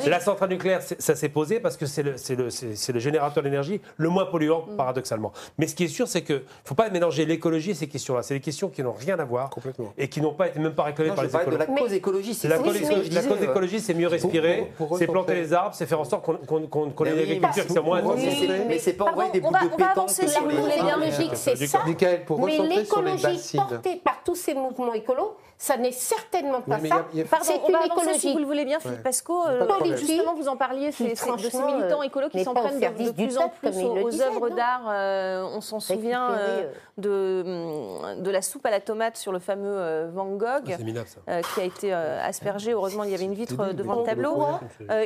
la 0.07 0.19
centrale 0.19 0.49
nucléaire, 0.49 0.82
ça 0.82 1.15
s'est 1.15 1.30
posé 1.30 1.59
parce 1.59 1.78
que 1.78 1.86
c'est 1.86 2.03
le, 2.03 2.17
c'est 2.17 2.36
le- 2.36 2.49
c'est- 2.49 2.75
c'est 2.75 2.93
le 2.93 2.99
générateur 2.99 3.43
d'énergie 3.43 3.82
le 3.97 4.09
moins 4.09 4.25
polluant, 4.25 4.65
Mm. 4.69 4.75
paradoxalement. 4.78 5.32
Mais 5.57 5.67
ce 5.67 5.75
qui 5.75 5.84
est 5.86 5.88
sûr, 5.89 6.07
c'est 6.07 6.21
qu'il 6.23 6.36
ne 6.36 6.41
faut 6.63 6.75
pas 6.75 6.89
mélanger 6.89 7.25
l'écologie 7.25 7.71
et 7.71 7.75
ces 7.75 7.88
questions-là. 7.88 8.23
C'est 8.23 8.34
des 8.36 8.39
questions 8.39 8.69
qui 8.69 8.82
n'ont 8.84 8.93
rien 8.93 9.17
à 9.19 9.25
voir 9.25 9.49
Complètement. 9.49 9.93
et 9.97 10.07
qui 10.09 10.21
n'ont 10.21 10.34
pas 10.34 10.47
été 10.47 10.59
même 10.59 10.73
pas 10.73 10.84
réclamées 10.84 11.09
Non, 11.09 11.15
par 11.15 11.23
je 11.25 11.30
les 11.30 11.34
la 11.36 11.41
écologistes. 11.43 11.80
cause 11.82 11.93
écologique. 11.93 12.38
c'est 12.39 12.47
La, 12.47 12.57
cause, 12.57 13.41
écologie, 13.43 13.80
c'est 13.80 13.93
mieux 13.93 14.07
respirer, 14.07 14.71
pour- 14.78 14.88
pour 14.88 14.97
c'est 14.97 15.07
planter 15.07 15.36
les 15.36 15.53
arbres, 15.53 15.75
c'est 15.75 15.86
faire 15.86 15.99
en 15.99 16.05
sorte 16.05 16.25
qu'on 16.25 16.38
qu'on 16.67 16.86
ait 16.88 16.89
Mais 17.01 17.11
une 17.11 17.19
agriculture 17.19 17.65
qui 17.67 17.73
soit 17.73 17.82
moins 17.82 18.01
Mais 18.01 18.07
intensive. 18.09 18.80
c'est- 18.80 18.93
pas 18.93 19.05
envoyer 19.05 19.32
des 19.32 19.39
on 19.39 19.47
bouts 19.47 19.53
va- 19.53 19.59
de 19.59 19.65
on 19.65 19.69
va 19.69 19.75
pétanque 19.75 19.91
avancer, 19.97 20.28
si 20.28 20.34
sur 20.34 20.43
vous 20.43 20.49
les- 20.49 20.55
voulez 20.55 20.73
bien. 20.75 20.97
L'écologique, 20.97 21.32
c'est 21.36 21.55
ça. 21.67 21.80
mais 21.86 21.95
l'écologie 22.75 23.16
bassines. 23.22 23.59
portée 23.68 23.95
par 23.97 24.24
tous 24.24 24.36
ces 24.36 24.53
mouvements 24.53 24.93
écolos, 24.93 25.36
ça 25.60 25.76
n'est 25.76 25.91
certainement 25.91 26.62
pas 26.62 26.78
Oui, 26.80 26.88
ça. 26.88 26.95
a- 26.97 27.24
Pardon, 27.30 27.45
C'est 27.45 27.68
une 27.68 27.76
avancer 27.76 27.89
si 27.89 28.30
écologie 28.30 28.34
vous 28.34 28.39
le 28.39 28.45
voulez 28.45 28.66
bien, 28.66 28.80
Philippe 28.80 28.97
Ouais. 28.97 29.03
Pasco. 29.03 29.47
Euh, 29.47 29.95
justement, 29.95 30.36
vous 30.36 30.47
en 30.47 30.55
parliez, 30.55 30.91
c'est 30.91 31.10
de 31.10 31.16
ces 31.16 31.32
militants 31.64 32.01
euh, 32.01 32.03
écolos 32.03 32.30
qui 32.30 32.43
s'en 32.43 32.53
prennent 32.53 32.80
de, 32.80 33.12
plus 33.12 33.38
en 33.39 33.49
plus 33.49 33.70
aux, 33.84 34.22
œuvres 34.22 34.49
d'art. 34.49 34.84
Euh, 34.88 35.43
on 35.55 35.62
s'en 35.62 35.80
souvient 35.80 36.30
euh, 36.30 36.58
Récupérer, 36.58 36.74
de, 36.97 38.22
de 38.22 38.32
la 38.32 38.41
soupe 38.43 38.66
à 38.68 38.70
la 38.70 38.80
tomate 38.80 39.18
sur 39.18 39.32
le 39.32 39.39
fameux 39.39 39.66
euh, 39.68 40.10
Van 40.14 40.26
Gogh. 40.26 40.78
Minable, 40.80 41.08
euh, 41.28 41.41
qui 41.41 41.62
a 41.62 41.64
été 41.64 41.93
euh, 41.93 42.24
aspergé. 42.24 42.74
Heureusement, 42.74 43.03
il 43.03 43.10
y 43.10 43.16
avait 43.16 43.26
une 43.26 43.34
vitre 43.34 43.74
devant 43.74 44.01
le 44.01 44.03
tableau. 44.03 44.38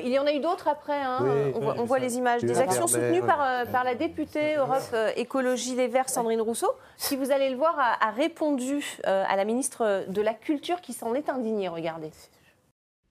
Il 0.04 0.10
y 0.10 0.20
en 0.20 0.26
a 0.26 0.34
eu 0.34 0.39
d'autres 0.39 0.68
après. 0.68 0.99
hein. 1.02 1.20
Oui, 1.22 1.54
on 1.56 1.60
voit, 1.60 1.76
on 1.78 2.02
les 2.02 2.18
images. 2.18 2.41
Des 2.41 2.60
actions 2.60 2.88
soutenues 2.88 3.22
par, 3.22 3.66
par 3.72 3.86
la 3.86 3.95
députée 3.95 4.56
Europe 4.56 4.95
Écologie 5.16 5.76
Les 5.76 5.88
Verts, 5.88 6.10
Sandrine 6.10 6.41
Rousseau, 6.41 6.72
qui, 6.97 7.16
vous 7.16 7.32
allez 7.32 7.49
le 7.49 7.56
voir, 7.56 7.78
a, 7.80 8.12
répondu 8.12 8.84
à 9.06 9.36
la 9.38 9.45
ministre 9.45 10.04
de 10.08 10.22
la 10.22 10.34
Culture 10.42 10.82
qui 10.82 10.94
s'en 10.94 11.14
est 11.14 11.30
indignée. 11.30 11.68
Regardez. 11.68 12.12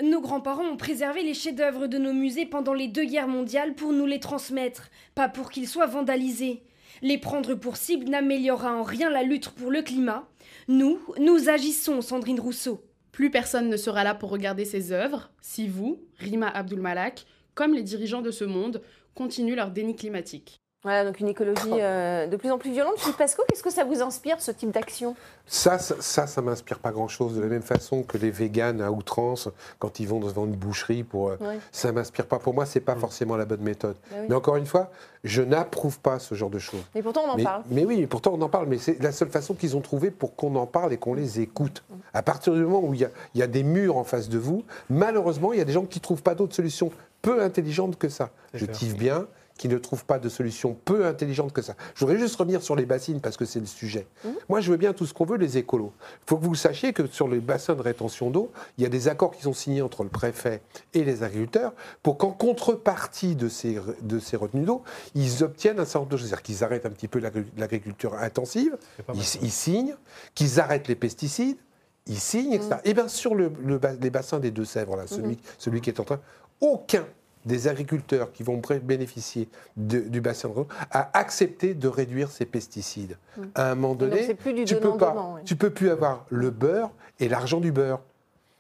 Nos 0.02 0.20
grands-parents 0.20 0.64
ont 0.64 0.76
préservé 0.76 1.22
les 1.22 1.34
chefs-d'œuvre 1.34 1.86
de 1.86 1.98
nos 1.98 2.12
musées 2.12 2.46
pendant 2.46 2.74
les 2.74 2.88
deux 2.88 3.04
guerres 3.04 3.28
mondiales 3.28 3.74
pour 3.74 3.92
nous 3.92 4.06
les 4.06 4.20
transmettre, 4.20 4.90
pas 5.14 5.28
pour 5.28 5.50
qu'ils 5.50 5.68
soient 5.68 5.86
vandalisés. 5.86 6.62
Les 7.02 7.18
prendre 7.18 7.54
pour 7.54 7.76
cible 7.76 8.08
n'améliorera 8.08 8.74
en 8.74 8.82
rien 8.82 9.10
la 9.10 9.22
lutte 9.22 9.50
pour 9.50 9.70
le 9.70 9.82
climat. 9.82 10.28
Nous, 10.68 10.98
nous 11.18 11.48
agissons, 11.48 12.00
Sandrine 12.00 12.40
Rousseau. 12.40 12.82
Plus 13.12 13.30
personne 13.30 13.68
ne 13.68 13.76
sera 13.76 14.04
là 14.04 14.14
pour 14.14 14.30
regarder 14.30 14.64
ces 14.64 14.92
œuvres 14.92 15.30
si 15.40 15.68
vous, 15.68 16.00
Rima 16.18 16.48
Abdulmalak, 16.48 17.26
comme 17.54 17.74
les 17.74 17.82
dirigeants 17.82 18.22
de 18.22 18.30
ce 18.30 18.44
monde, 18.44 18.82
continuent 19.14 19.56
leur 19.56 19.70
déni 19.70 19.96
climatique. 19.96 20.59
Voilà, 20.82 21.04
donc 21.04 21.20
une 21.20 21.28
écologie 21.28 21.60
euh, 21.72 22.26
de 22.26 22.36
plus 22.36 22.50
en 22.50 22.56
plus 22.56 22.70
violente. 22.72 22.94
Philippe 22.96 23.18
Pasco, 23.18 23.42
qu'est-ce 23.48 23.62
que 23.62 23.70
ça 23.70 23.84
vous 23.84 24.00
inspire, 24.00 24.40
ce 24.40 24.50
type 24.50 24.70
d'action? 24.70 25.14
Ça, 25.46 25.78
ça, 25.78 25.96
ça, 26.00 26.26
ça 26.26 26.40
m'inspire 26.40 26.78
pas 26.78 26.90
grand-chose. 26.90 27.34
De 27.36 27.42
la 27.42 27.48
même 27.48 27.60
façon 27.60 28.02
que 28.02 28.16
les 28.16 28.30
véganes 28.30 28.80
à 28.80 28.90
outrance, 28.90 29.50
quand 29.78 30.00
ils 30.00 30.08
vont 30.08 30.20
devant 30.20 30.46
une 30.46 30.56
boucherie, 30.56 31.02
pour, 31.02 31.28
euh, 31.28 31.36
Ouais. 31.38 31.58
ça 31.70 31.92
m'inspire 31.92 32.24
pas. 32.24 32.38
Pour 32.38 32.54
moi, 32.54 32.64
c'est 32.64 32.80
pas 32.80 32.96
forcément 32.96 33.36
la 33.36 33.44
bonne 33.44 33.60
méthode. 33.60 33.96
Bah 34.10 34.16
oui. 34.20 34.26
Mais 34.30 34.34
encore 34.34 34.56
une 34.56 34.64
fois, 34.64 34.90
je 35.22 35.42
n'approuve 35.42 36.00
pas 36.00 36.18
ce 36.18 36.34
genre 36.34 36.48
de 36.48 36.58
choses. 36.58 36.80
Mais 36.94 37.02
pourtant, 37.02 37.24
on 37.26 37.30
en 37.32 37.36
mais, 37.36 37.44
parle. 37.44 37.62
mais 37.68 37.84
oui, 37.84 37.98
mais 38.00 38.06
pourtant 38.06 38.32
on 38.32 38.40
en 38.40 38.48
parle. 38.48 38.66
Mais 38.66 38.78
c'est 38.78 39.02
la 39.02 39.12
seule 39.12 39.28
façon 39.28 39.52
qu'ils 39.52 39.76
ont 39.76 39.82
trouvé 39.82 40.10
pour 40.10 40.34
qu'on 40.34 40.56
en 40.56 40.66
parle 40.66 40.94
et 40.94 40.96
qu'on 40.96 41.12
les 41.12 41.40
écoute. 41.40 41.84
À 42.14 42.22
partir 42.22 42.54
du 42.54 42.60
moment 42.62 42.80
où 42.82 42.94
il 42.94 43.00
y, 43.00 43.04
a, 43.04 43.10
il 43.34 43.40
y 43.40 43.42
a 43.42 43.46
des 43.46 43.64
murs 43.64 43.98
en 43.98 44.04
face 44.04 44.30
de 44.30 44.38
vous, 44.38 44.64
malheureusement, 44.88 45.52
il 45.52 45.58
y 45.58 45.62
a 45.62 45.66
des 45.66 45.72
gens 45.74 45.84
qui 45.84 45.98
ne 45.98 46.02
trouvent 46.02 46.22
pas 46.22 46.34
d'autres 46.34 46.54
solutions 46.56 46.90
peu 47.20 47.42
intelligentes 47.42 47.98
que 47.98 48.08
ça. 48.08 48.30
Je 48.54 48.64
tive 48.64 48.96
bien 48.96 49.26
qui 49.60 49.68
ne 49.68 49.76
trouvent 49.76 50.06
pas 50.06 50.18
de 50.18 50.30
solution 50.30 50.72
peu 50.86 51.04
intelligente 51.06 51.52
que 51.52 51.60
ça. 51.60 51.74
Je 51.94 52.00
voudrais 52.00 52.18
juste 52.18 52.34
revenir 52.36 52.62
sur 52.62 52.74
les 52.76 52.86
bassines 52.86 53.20
parce 53.20 53.36
que 53.36 53.44
c'est 53.44 53.60
le 53.60 53.66
sujet. 53.66 54.06
Moi, 54.48 54.62
je 54.62 54.70
veux 54.70 54.78
bien 54.78 54.94
tout 54.94 55.04
ce 55.04 55.12
qu'on 55.12 55.26
veut, 55.26 55.36
les 55.36 55.58
écolos. 55.58 55.92
Il 56.00 56.30
faut 56.30 56.38
que 56.38 56.44
vous 56.46 56.54
sachiez 56.54 56.94
que 56.94 57.06
sur 57.06 57.28
les 57.28 57.40
bassins 57.40 57.74
de 57.74 57.82
rétention 57.82 58.30
d'eau, 58.30 58.50
il 58.78 58.84
y 58.84 58.86
a 58.86 58.88
des 58.88 59.06
accords 59.08 59.32
qui 59.32 59.42
sont 59.42 59.52
signés 59.52 59.82
entre 59.82 60.02
le 60.02 60.08
préfet 60.08 60.62
et 60.94 61.04
les 61.04 61.22
agriculteurs 61.22 61.74
pour 62.02 62.16
qu'en 62.16 62.30
contrepartie 62.30 63.36
de 63.36 63.50
ces, 63.50 63.78
de 64.00 64.18
ces 64.18 64.38
retenues 64.38 64.64
d'eau, 64.64 64.82
ils 65.14 65.44
obtiennent 65.44 65.78
un 65.78 65.84
certain 65.84 65.98
nombre 66.00 66.12
de 66.12 66.16
choses. 66.16 66.28
C'est-à-dire 66.28 66.42
qu'ils 66.42 66.64
arrêtent 66.64 66.86
un 66.86 66.90
petit 66.90 67.08
peu 67.08 67.18
l'agri- 67.18 67.44
l'agriculture 67.58 68.14
intensive, 68.14 68.78
ils, 69.12 69.50
signent, 69.50 69.94
qu'ils 70.34 70.58
arrêtent 70.58 70.88
les 70.88 70.94
pesticides, 70.96 71.58
ils 72.06 72.18
signent, 72.18 72.54
etc. 72.54 72.76
Et 72.84 72.94
bien 72.94 73.08
sur 73.08 73.34
le, 73.34 73.52
les 74.00 74.08
bassins 74.08 74.40
des 74.40 74.50
Deux-Sèvres, 74.52 74.96
là, 74.96 75.06
celui, 75.06 75.38
celui 75.58 75.82
qui 75.82 75.90
est 75.90 76.00
en 76.00 76.04
train, 76.04 76.20
aucun 76.62 77.04
des 77.44 77.68
agriculteurs 77.68 78.32
qui 78.32 78.42
vont 78.42 78.60
bénéficier 78.82 79.48
de- 79.76 80.00
du 80.00 80.20
bassin 80.20 80.48
de 80.48 80.54
Rhône 80.54 80.66
a 80.90 81.10
accepté 81.18 81.74
de 81.74 81.88
réduire 81.88 82.30
ces 82.30 82.44
pesticides. 82.46 83.16
À 83.54 83.70
un 83.70 83.74
moment 83.74 83.94
donné, 83.94 84.22
c'est 84.26 84.34
plus 84.34 84.52
du 84.52 84.64
tu 84.64 84.74
peux 84.76 84.96
pas, 84.98 85.14
tu 85.44 85.56
peux 85.56 85.70
plus 85.70 85.90
avoir 85.90 86.26
le 86.28 86.50
beurre 86.50 86.90
et 87.18 87.28
l'argent 87.28 87.60
du 87.60 87.72
beurre. 87.72 88.00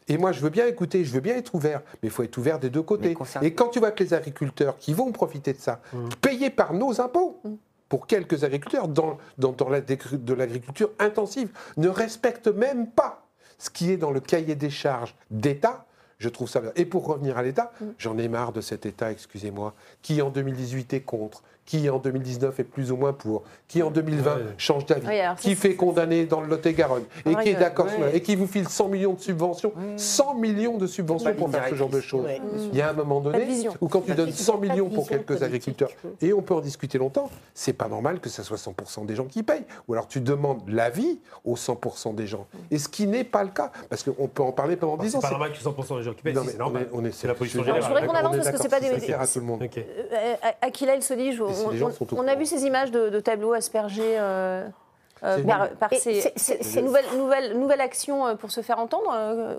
Et 0.08 0.18
moi, 0.18 0.32
je 0.32 0.40
veux 0.40 0.50
bien 0.50 0.66
écouter, 0.66 1.04
je 1.04 1.12
veux 1.12 1.20
bien 1.20 1.36
être 1.36 1.54
ouvert, 1.54 1.82
mais 2.02 2.08
il 2.08 2.10
faut 2.10 2.22
être 2.24 2.36
ouvert 2.38 2.58
des 2.58 2.70
deux 2.70 2.82
côtés. 2.82 3.14
Concernant- 3.14 3.46
Et 3.46 3.54
quand 3.54 3.68
tu 3.68 3.78
vois 3.78 3.90
que 3.92 4.02
les 4.02 4.12
agriculteurs 4.14 4.76
qui 4.76 4.92
vont 4.92 5.12
profiter 5.12 5.52
de 5.52 5.58
ça, 5.58 5.80
payés 6.20 6.50
par 6.50 6.72
nos 6.74 7.00
impôts, 7.00 7.40
pour 7.88 8.06
quelques 8.06 8.44
agriculteurs 8.44 8.88
dans, 8.88 9.18
dans, 9.38 9.52
dans 9.52 9.68
la, 9.68 9.80
de 9.80 10.34
l'agriculture 10.34 10.90
intensive, 10.98 11.50
ne 11.76 11.88
respectent 11.88 12.48
même 12.48 12.86
pas 12.88 13.26
ce 13.58 13.68
qui 13.68 13.90
est 13.92 13.96
dans 13.96 14.10
le 14.10 14.20
cahier 14.20 14.54
des 14.54 14.70
charges 14.70 15.14
d'État, 15.30 15.84
Je 16.20 16.28
trouve 16.28 16.48
ça 16.48 16.60
bien. 16.60 16.70
Et 16.76 16.84
pour 16.84 17.06
revenir 17.06 17.38
à 17.38 17.42
l'État, 17.42 17.72
j'en 17.98 18.18
ai 18.18 18.28
marre 18.28 18.52
de 18.52 18.60
cet 18.60 18.84
État, 18.84 19.10
excusez-moi, 19.10 19.74
qui 20.02 20.20
en 20.20 20.30
2018 20.30 20.92
est 20.92 21.00
contre, 21.00 21.42
qui 21.66 21.88
en 21.88 21.98
2019 21.98 22.58
est 22.58 22.64
plus 22.64 22.90
ou 22.90 22.96
moins 22.96 23.12
pour, 23.12 23.42
qui 23.68 23.82
en 23.82 23.90
2020 23.90 24.38
change 24.58 24.86
d'avis, 24.86 25.06
qui 25.38 25.54
fait 25.54 25.74
condamner 25.76 26.24
dans 26.26 26.40
le 26.40 26.48
Lot-et-Garonne, 26.48 27.04
et 27.24 27.34
qui 27.36 27.50
est 27.50 27.54
d'accord, 27.54 27.86
ouais. 27.86 28.16
et 28.16 28.22
qui 28.22 28.34
vous 28.34 28.46
file 28.48 28.68
100 28.68 28.88
millions 28.88 29.12
de 29.12 29.20
subventions, 29.20 29.72
100 29.96 30.34
millions 30.34 30.78
de 30.78 30.86
subventions 30.88 31.32
pour 31.34 31.50
faire 31.50 31.68
ce 31.68 31.74
genre 31.76 31.88
de 31.88 32.00
choses. 32.00 32.24
Ouais. 32.24 32.40
Il 32.72 32.76
y 32.76 32.82
a 32.82 32.90
un 32.90 32.92
moment 32.92 33.20
Pas 33.20 33.38
donné 33.38 33.68
où 33.80 33.86
quand 33.88 34.00
tu 34.00 34.08
Pas 34.08 34.14
donnes 34.16 34.30
vision, 34.30 34.44
100 34.54 34.58
pas 34.58 34.66
de 34.66 34.70
millions 34.72 34.88
pour 34.90 35.08
quelques 35.08 35.42
agriculteurs, 35.42 35.90
et 36.20 36.32
on 36.32 36.42
peut 36.42 36.54
en 36.54 36.60
discuter 36.60 36.98
longtemps, 36.98 37.30
c'est 37.54 37.72
pas 37.72 37.88
normal 37.88 38.18
que 38.20 38.28
ça 38.28 38.42
soit 38.42 38.56
100% 38.56 39.06
des 39.06 39.14
gens 39.14 39.26
qui 39.26 39.42
payent. 39.42 39.64
Ou 39.86 39.92
alors 39.92 40.08
tu 40.08 40.20
demandes 40.20 40.62
l'avis 40.68 41.20
aux 41.44 41.54
100% 41.56 42.14
des 42.16 42.26
gens. 42.26 42.46
Et 42.72 42.78
ce 42.78 42.88
qui 42.88 43.06
n'est 43.06 43.22
pas 43.24 43.44
le 43.44 43.50
cas, 43.50 43.70
parce 43.88 44.02
qu'on 44.02 44.26
peut 44.26 44.42
en 44.42 44.52
parler 44.52 44.74
pendant 44.76 44.96
10 44.96 45.10
C'est 45.10 45.16
ans. 45.16 45.20
pas 45.20 45.28
c'est- 45.28 45.32
normal 45.34 45.52
que 45.52 45.58
100% 45.58 45.96
des 45.98 46.02
gens 46.02 46.14
qui 46.14 46.22
payent, 46.22 46.34
Non, 46.34 46.40
si, 46.40 46.46
mais 46.48 46.52
c'est 46.54 46.58
normal. 46.58 46.88
on 46.92 46.98
est- 46.98 47.02
on 47.02 47.04
est- 47.08 47.12
C'est 47.12 47.28
la 47.28 47.34
position 47.34 47.60
je- 47.60 47.66
générale. 47.66 47.82
je 47.84 47.88
voudrais 47.88 48.06
qu'on 48.06 48.14
avance 48.14 48.36
parce 48.36 48.50
que 48.50 48.56
c'est 48.62 48.68
pas 48.68 48.80
des- 48.80 49.12
à 49.12 49.26
tout 49.26 49.38
le 49.38 49.44
monde. 49.44 49.62
Ok. 49.62 49.78
Euh, 49.78 50.34
Aquila 50.62 50.94
El 50.96 51.02
Solige, 51.02 51.40
on, 51.50 51.54
si 51.54 51.68
les 51.72 51.78
gens 51.78 51.88
on- 51.88 51.92
sont 51.92 52.14
au 52.14 52.18
on 52.18 52.26
a 52.28 52.34
vu 52.34 52.46
ces 52.46 52.64
images 52.64 52.90
de, 52.90 53.08
de 53.08 53.20
tableaux 53.20 53.52
aspergés 53.52 54.16
euh, 54.18 54.66
euh, 55.22 55.38
par, 55.78 55.90
ces, 55.90 55.98
c'est- 55.98 56.12
ces- 56.20 56.32
c'est- 56.36 56.62
ces 56.62 56.82
nouvelles, 56.82 57.04
nouvelles, 57.16 57.58
nouvelles 57.58 57.80
actions 57.80 58.26
euh, 58.26 58.34
pour 58.36 58.50
se 58.50 58.60
faire 58.62 58.78
entendre. 58.78 59.12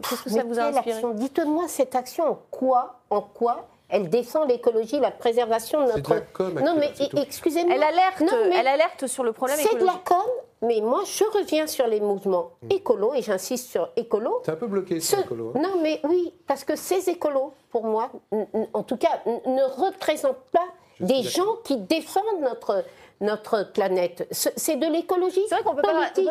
Qu'est-ce 0.09 0.23
que 0.23 0.29
ça 0.29 0.37
Mais 0.37 0.43
vous 0.43 0.59
a 0.59 0.63
inspiré? 0.63 0.91
action? 0.95 1.11
Dites-moi 1.13 1.65
cette 1.67 1.95
action, 1.95 2.25
en 2.29 2.39
quoi, 2.49 2.95
en 3.09 3.21
quoi 3.21 3.67
elle 3.93 4.09
défend 4.09 4.45
l'écologie, 4.45 5.01
la 5.01 5.11
préservation 5.11 5.81
de 5.81 5.87
C'est 5.87 5.91
de 5.91 5.97
notre. 5.97 6.13
la 6.13 6.21
com, 6.21 6.59
non 6.63 6.75
mais 6.79 6.91
excusez-moi. 7.21 7.75
Elle 7.75 7.83
alerte, 7.83 8.21
Non, 8.21 8.27
mais 8.49 8.55
elle 8.57 8.67
alerte 8.67 9.05
sur 9.05 9.21
le 9.25 9.33
problème 9.33 9.57
C'est 9.61 9.77
de 9.77 9.85
la 9.85 9.99
com, 10.05 10.23
mais 10.61 10.79
moi 10.79 11.01
je 11.05 11.25
reviens 11.37 11.67
sur 11.67 11.85
les 11.87 11.99
mouvements 11.99 12.51
Mm. 12.61 12.67
écolos 12.71 13.13
et 13.15 13.21
j'insiste 13.21 13.69
sur 13.69 13.89
écolo. 13.97 14.41
C'est 14.45 14.51
un 14.53 14.55
peu 14.55 14.67
bloqué, 14.67 15.01
Ce- 15.01 15.17
écolo. 15.17 15.51
hein. 15.53 15.59
Non, 15.61 15.81
mais 15.81 15.99
oui, 16.05 16.33
parce 16.47 16.63
que 16.63 16.77
ces 16.77 17.09
écolos, 17.09 17.51
pour 17.69 17.83
moi, 17.83 18.09
n- 18.31 18.47
n- 18.53 18.67
en 18.73 18.83
tout 18.83 18.95
cas, 18.95 19.19
n- 19.25 19.41
ne 19.45 19.63
représentent 19.85 20.37
pas 20.53 20.67
des 21.02 21.24
gens 21.24 21.56
qui 21.64 21.78
défendent 21.78 22.41
notre, 22.41 22.84
notre 23.20 23.72
planète. 23.72 24.28
Ce- 24.32 24.49
C'est 24.56 24.76
de 24.78 24.88
l'écologie 24.88 25.41
C'est 25.47 25.56
vrai 25.56 25.64
qu'on 25.64 25.72
ne 25.74 25.76
peut, 25.82 25.82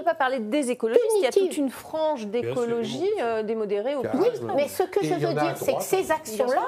pas- 0.05 0.15
parler 0.15 0.39
des 0.41 0.71
écologistes. 0.71 1.05
Il 1.19 1.23
y 1.23 1.27
a 1.27 1.31
toute 1.33 1.57
une 1.57 1.71
frange 1.71 2.27
d'écologie 2.27 3.09
euh, 3.21 3.43
des 3.43 3.55
modérés 3.55 3.95
au. 3.97 4.03
Oui, 4.15 4.29
mais 4.57 4.69
ce 4.69 4.83
que 4.85 5.05
Et 5.05 5.09
je 5.09 5.15
veux 5.15 5.35
dire, 5.35 5.55
c'est 5.57 5.75
que 5.75 5.83
ces 5.83 6.11
actions-là, 6.11 6.67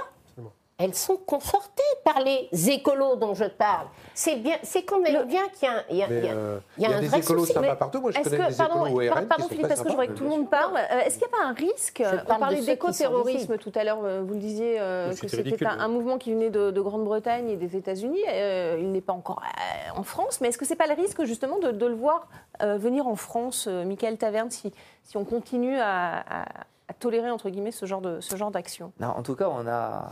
elles 0.82 0.94
sont 0.94 1.16
confortées 1.16 1.82
par 2.04 2.20
les 2.20 2.48
écolos 2.70 3.16
dont 3.16 3.34
je 3.34 3.44
parle. 3.44 3.86
C'est 4.14 4.36
bien, 4.36 4.56
c'est 4.62 4.82
quand 4.82 5.00
même 5.00 5.24
bien 5.26 5.42
qu'il 5.48 5.68
y 5.68 5.70
a, 5.70 5.74
un- 5.76 5.82
il 5.90 5.96
y 5.96 6.02
a- 6.02 6.08
Mais 6.08 6.18
il 6.18 6.24
y 6.24 6.28
a- 6.28 6.32
euh, 6.32 6.58
il 6.78 6.82
y 6.82 6.86
a 6.86 6.96
un 6.96 7.00
des 7.00 7.06
vrai 7.08 7.18
écolos 7.20 7.40
souci. 7.40 7.52
sympas 7.52 7.68
Mais 7.70 7.76
partout. 7.76 8.00
Moi, 8.00 8.10
je 8.10 8.20
connais 8.22 8.36
que, 8.38 8.50
des 8.50 8.56
pardon, 8.56 8.86
écolos 8.86 9.12
RN 9.14 9.26
pardon 9.28 9.48
Philippe, 9.48 9.68
parce 9.68 9.80
que 9.80 9.86
je 9.88 9.92
voudrais 9.92 10.08
que 10.08 10.12
tout 10.12 10.24
le 10.24 10.30
monde 10.30 10.50
parle. 10.50 10.76
Euh, 10.76 10.98
Est-ce 11.00 11.18
qu'il 11.18 11.28
n'y 11.28 11.34
a 11.34 11.38
pas 11.38 11.44
un 11.44 11.52
risque 11.52 12.02
Je 12.04 12.16
On 12.32 12.38
parlait 12.38 12.60
d'éco-terrorisme 12.62 13.58
tout 13.58 13.72
à 13.74 13.84
l'heure. 13.84 14.00
euh, 14.04 14.22
Vous 14.26 14.34
le 14.34 14.40
disiez 14.40 14.76
euh, 14.80 15.12
que 15.14 15.28
c'était 15.28 15.66
un, 15.66 15.78
un 15.78 15.88
mouvement 15.88 16.18
qui 16.18 16.32
venait 16.32 16.50
de, 16.50 16.70
de 16.70 16.80
Grande-Bretagne 16.80 17.48
et 17.50 17.56
des 17.56 17.76
États-Unis. 17.76 18.22
Euh, 18.28 18.76
il 18.80 18.90
n'est 18.92 19.00
pas 19.00 19.12
encore 19.12 19.40
euh, 19.44 19.98
en 19.98 20.02
France. 20.02 20.40
Mais 20.40 20.48
est-ce 20.48 20.58
que 20.58 20.64
c'est 20.64 20.76
pas 20.76 20.86
le 20.86 20.94
risque 20.94 21.24
justement 21.24 21.58
de, 21.58 21.70
de 21.70 21.86
le 21.86 21.94
voir 21.94 22.28
euh, 22.62 22.76
venir 22.76 23.06
en 23.06 23.16
France, 23.16 23.66
euh, 23.68 23.84
Michael 23.84 24.18
Taverne, 24.18 24.50
si, 24.50 24.72
si 25.04 25.16
on 25.16 25.24
continue 25.24 25.78
à, 25.78 26.18
à- 26.42 26.44
à 26.88 26.94
tolérer 26.94 27.30
entre 27.30 27.48
guillemets 27.48 27.70
ce 27.72 27.86
genre 27.86 28.00
de 28.00 28.20
ce 28.20 28.36
genre 28.36 28.50
d'action? 28.50 28.92
Non, 29.00 29.08
en 29.16 29.22
tout 29.22 29.34
cas, 29.34 29.48
on, 29.48 29.66
a, 29.66 30.08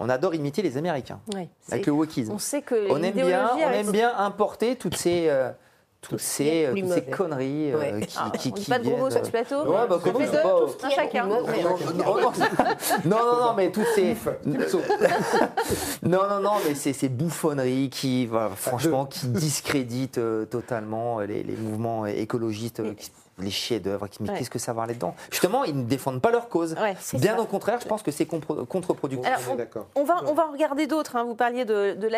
on 0.00 0.08
adore 0.08 0.34
imiter 0.34 0.62
les 0.62 0.76
Américains 0.76 1.20
Oui, 1.34 1.48
avec 1.70 1.86
le 1.86 1.92
wokisme. 1.92 2.32
On 2.32 2.38
sait 2.38 2.62
que 2.62 2.90
On 2.90 3.02
aime 3.02 3.12
bien, 3.14 3.50
on 3.54 3.58
aime 3.70 3.90
bien 3.92 4.12
importer 4.16 4.74
toutes 4.76 4.96
ces, 4.96 5.28
euh, 5.28 5.50
toutes 6.00 6.18
ces, 6.20 6.68
plus 6.72 6.80
toutes 6.82 6.92
ces 6.92 7.02
conneries 7.02 7.72
euh, 7.72 7.78
Ouais. 7.78 8.06
qui, 8.06 8.16
Ah, 8.18 8.30
qui, 8.36 8.48
on 8.48 8.52
qui 8.52 8.70
pas 8.70 8.78
de 8.78 8.84
gros 8.84 8.96
mots 8.96 9.10
sur 9.10 9.20
euh, 9.20 9.24
ce 9.24 9.30
plateau. 9.30 9.62
Ouais, 9.70 9.86
bah, 9.88 10.00
comment 10.02 10.18
c'est 10.20 10.42
pas- 10.42 10.50
tous, 10.50 10.84
un 10.86 10.90
chacun. 10.90 11.26
non, 11.26 11.42
non, 13.04 13.20
non, 13.24 13.40
non, 13.46 13.54
mais 13.56 13.70
toutes 13.70 13.86
ces. 13.94 14.16
non, 16.02 16.28
non, 16.28 16.40
non, 16.40 16.52
mais 16.66 16.74
c'est 16.74 16.92
ces 16.92 17.08
bouffonneries 17.08 17.90
qui, 17.90 18.26
voilà, 18.26 18.50
franchement, 18.56 19.06
qui 19.06 19.26
discréditent 19.28 20.18
euh, 20.18 20.44
totalement 20.46 21.20
les, 21.20 21.42
les 21.42 21.56
mouvements 21.56 22.06
écologistes, 22.06 22.80
euh, 22.80 22.94
qui- 22.94 23.10
les 23.40 23.50
chefs-d'œuvre. 23.50 24.08
qui- 24.08 24.22
Mais 24.22 24.30
Ouais. 24.30 24.38
qu'est-ce 24.38 24.50
que 24.50 24.58
ça 24.58 24.72
va 24.72 24.86
là-dedans? 24.86 25.14
Justement, 25.30 25.64
ils 25.64 25.76
ne 25.76 25.84
défendent 25.84 26.20
pas 26.20 26.30
leur 26.30 26.48
cause. 26.48 26.74
Ouais, 26.74 26.96
Bien 27.14 27.36
ça. 27.36 27.40
au 27.42 27.46
contraire, 27.46 27.78
je 27.82 27.86
pense 27.88 28.02
que 28.02 28.10
c'est 28.10 28.26
contre-productif. 28.26 29.48
On 29.94 30.04
va, 30.04 30.22
on 30.26 30.34
va 30.34 30.46
en 30.48 30.52
regarder 30.52 30.86
d'autres. 30.86 31.16
hein. 31.16 31.24
Vous 31.24 31.34
parliez 31.34 31.64
de, 31.64 31.94
de 31.94 32.08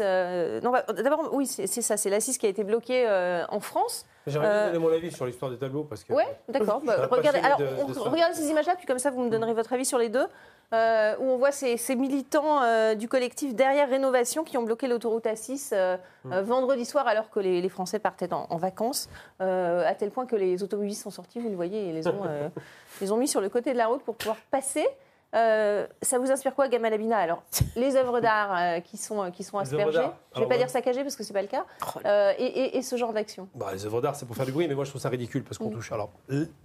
euh, 0.00 0.60
non, 0.60 0.70
bah, 0.70 0.84
D'abord, 0.92 1.30
oui, 1.32 1.46
c'est 1.46 1.66
ça. 1.66 1.96
C'est 1.96 2.10
l'ACIS 2.10 2.38
qui 2.38 2.46
a 2.46 2.48
été 2.48 2.64
bloqué 2.64 3.04
euh, 3.08 3.44
en 3.48 3.60
France. 3.60 4.06
J'aimerais 4.26 4.46
Euh, 4.48 4.66
donner 4.68 4.78
mon 4.78 4.92
avis 4.92 5.10
sur 5.10 5.26
l'histoire 5.26 5.50
des 5.50 5.56
tableaux 5.58 5.82
parce 5.84 6.04
que. 6.04 6.12
Ouais, 6.12 6.26
d'accord. 6.48 6.80
Bah, 6.84 7.08
regardez, 7.10 7.40
alors, 7.40 7.58
de- 7.58 7.64
de 7.92 7.98
regardez 7.98 8.34
ces 8.36 8.48
images-là, 8.48 8.76
puis 8.76 8.86
comme 8.86 9.00
ça, 9.00 9.10
vous 9.10 9.20
me 9.22 9.30
donnerez 9.30 9.52
votre 9.52 9.72
avis 9.72 9.84
sur 9.84 9.98
les 9.98 10.08
deux. 10.08 10.26
Euh, 10.72 11.14
où 11.18 11.24
on 11.24 11.36
voit 11.36 11.52
ces, 11.52 11.76
ces 11.76 11.96
militants 11.96 12.62
euh, 12.62 12.94
du 12.94 13.08
collectif 13.08 13.54
Derrière 13.54 13.88
Rénovation 13.88 14.42
qui 14.44 14.56
ont 14.56 14.62
bloqué 14.62 14.88
l'autoroute 14.88 15.24
A6 15.24 15.70
euh, 15.72 15.96
Mm. 16.24 16.38
vendredi 16.42 16.84
soir 16.84 17.08
alors 17.08 17.30
que 17.30 17.40
les, 17.40 17.60
les 17.60 17.68
Français 17.68 17.98
partaient 17.98 18.32
en, 18.32 18.46
en 18.48 18.56
vacances, 18.56 19.08
à 19.40 19.92
tel 19.98 20.12
point 20.12 20.24
que 20.24 20.36
les 20.36 20.62
automobilistes 20.62 21.02
sont 21.02 21.10
sortis, 21.10 21.40
vous 21.40 21.48
le 21.48 21.56
voyez, 21.56 21.88
et 21.88 21.92
les 21.92 22.06
ont, 22.06 22.22
les 23.00 23.10
ont 23.10 23.16
mis 23.16 23.26
sur 23.26 23.40
le 23.40 23.48
côté 23.48 23.72
de 23.72 23.78
la 23.78 23.88
route 23.88 24.02
pour 24.04 24.14
pouvoir 24.14 24.36
passer. 24.52 24.86
Euh, 25.34 25.86
ça 26.02 26.18
vous 26.18 26.30
inspire 26.30 26.54
quoi, 26.54 26.68
Gamal 26.68 26.92
Abina 26.92 27.16
Alors, 27.16 27.42
les 27.76 27.96
œuvres 27.96 28.20
d'art 28.20 28.50
euh, 28.54 28.80
qui 28.80 28.96
sont, 28.98 29.30
qui 29.30 29.42
sont 29.44 29.58
aspergées, 29.58 29.98
d'art. 29.98 30.14
je 30.34 30.40
ne 30.40 30.44
vais 30.44 30.48
pas 30.48 30.54
ouais. 30.54 30.58
dire 30.60 30.70
saccagées 30.70 31.02
parce 31.02 31.16
que 31.16 31.24
ce 31.24 31.32
n'est 31.32 31.34
pas 31.34 31.42
le 31.42 31.48
cas, 31.48 31.64
euh, 32.04 32.32
et, 32.38 32.44
et- 32.44 32.76
et 32.76 32.82
ce 32.82 32.96
genre 32.96 33.12
d'action. 33.14 33.48
Bah, 33.54 33.68
les 33.72 33.86
œuvres 33.86 34.00
d'art, 34.02 34.14
c'est 34.14 34.26
pour 34.26 34.36
faire 34.36 34.44
du 34.46 34.52
bruit, 34.52 34.68
mais 34.68 34.74
moi 34.74 34.84
je 34.84 34.90
trouve 34.90 35.00
ça 35.00 35.08
ridicule 35.08 35.42
parce 35.42 35.56
qu'on 35.58 35.70
Mm. 35.70 35.74
touche. 35.74 35.92
Alors, 35.92 36.10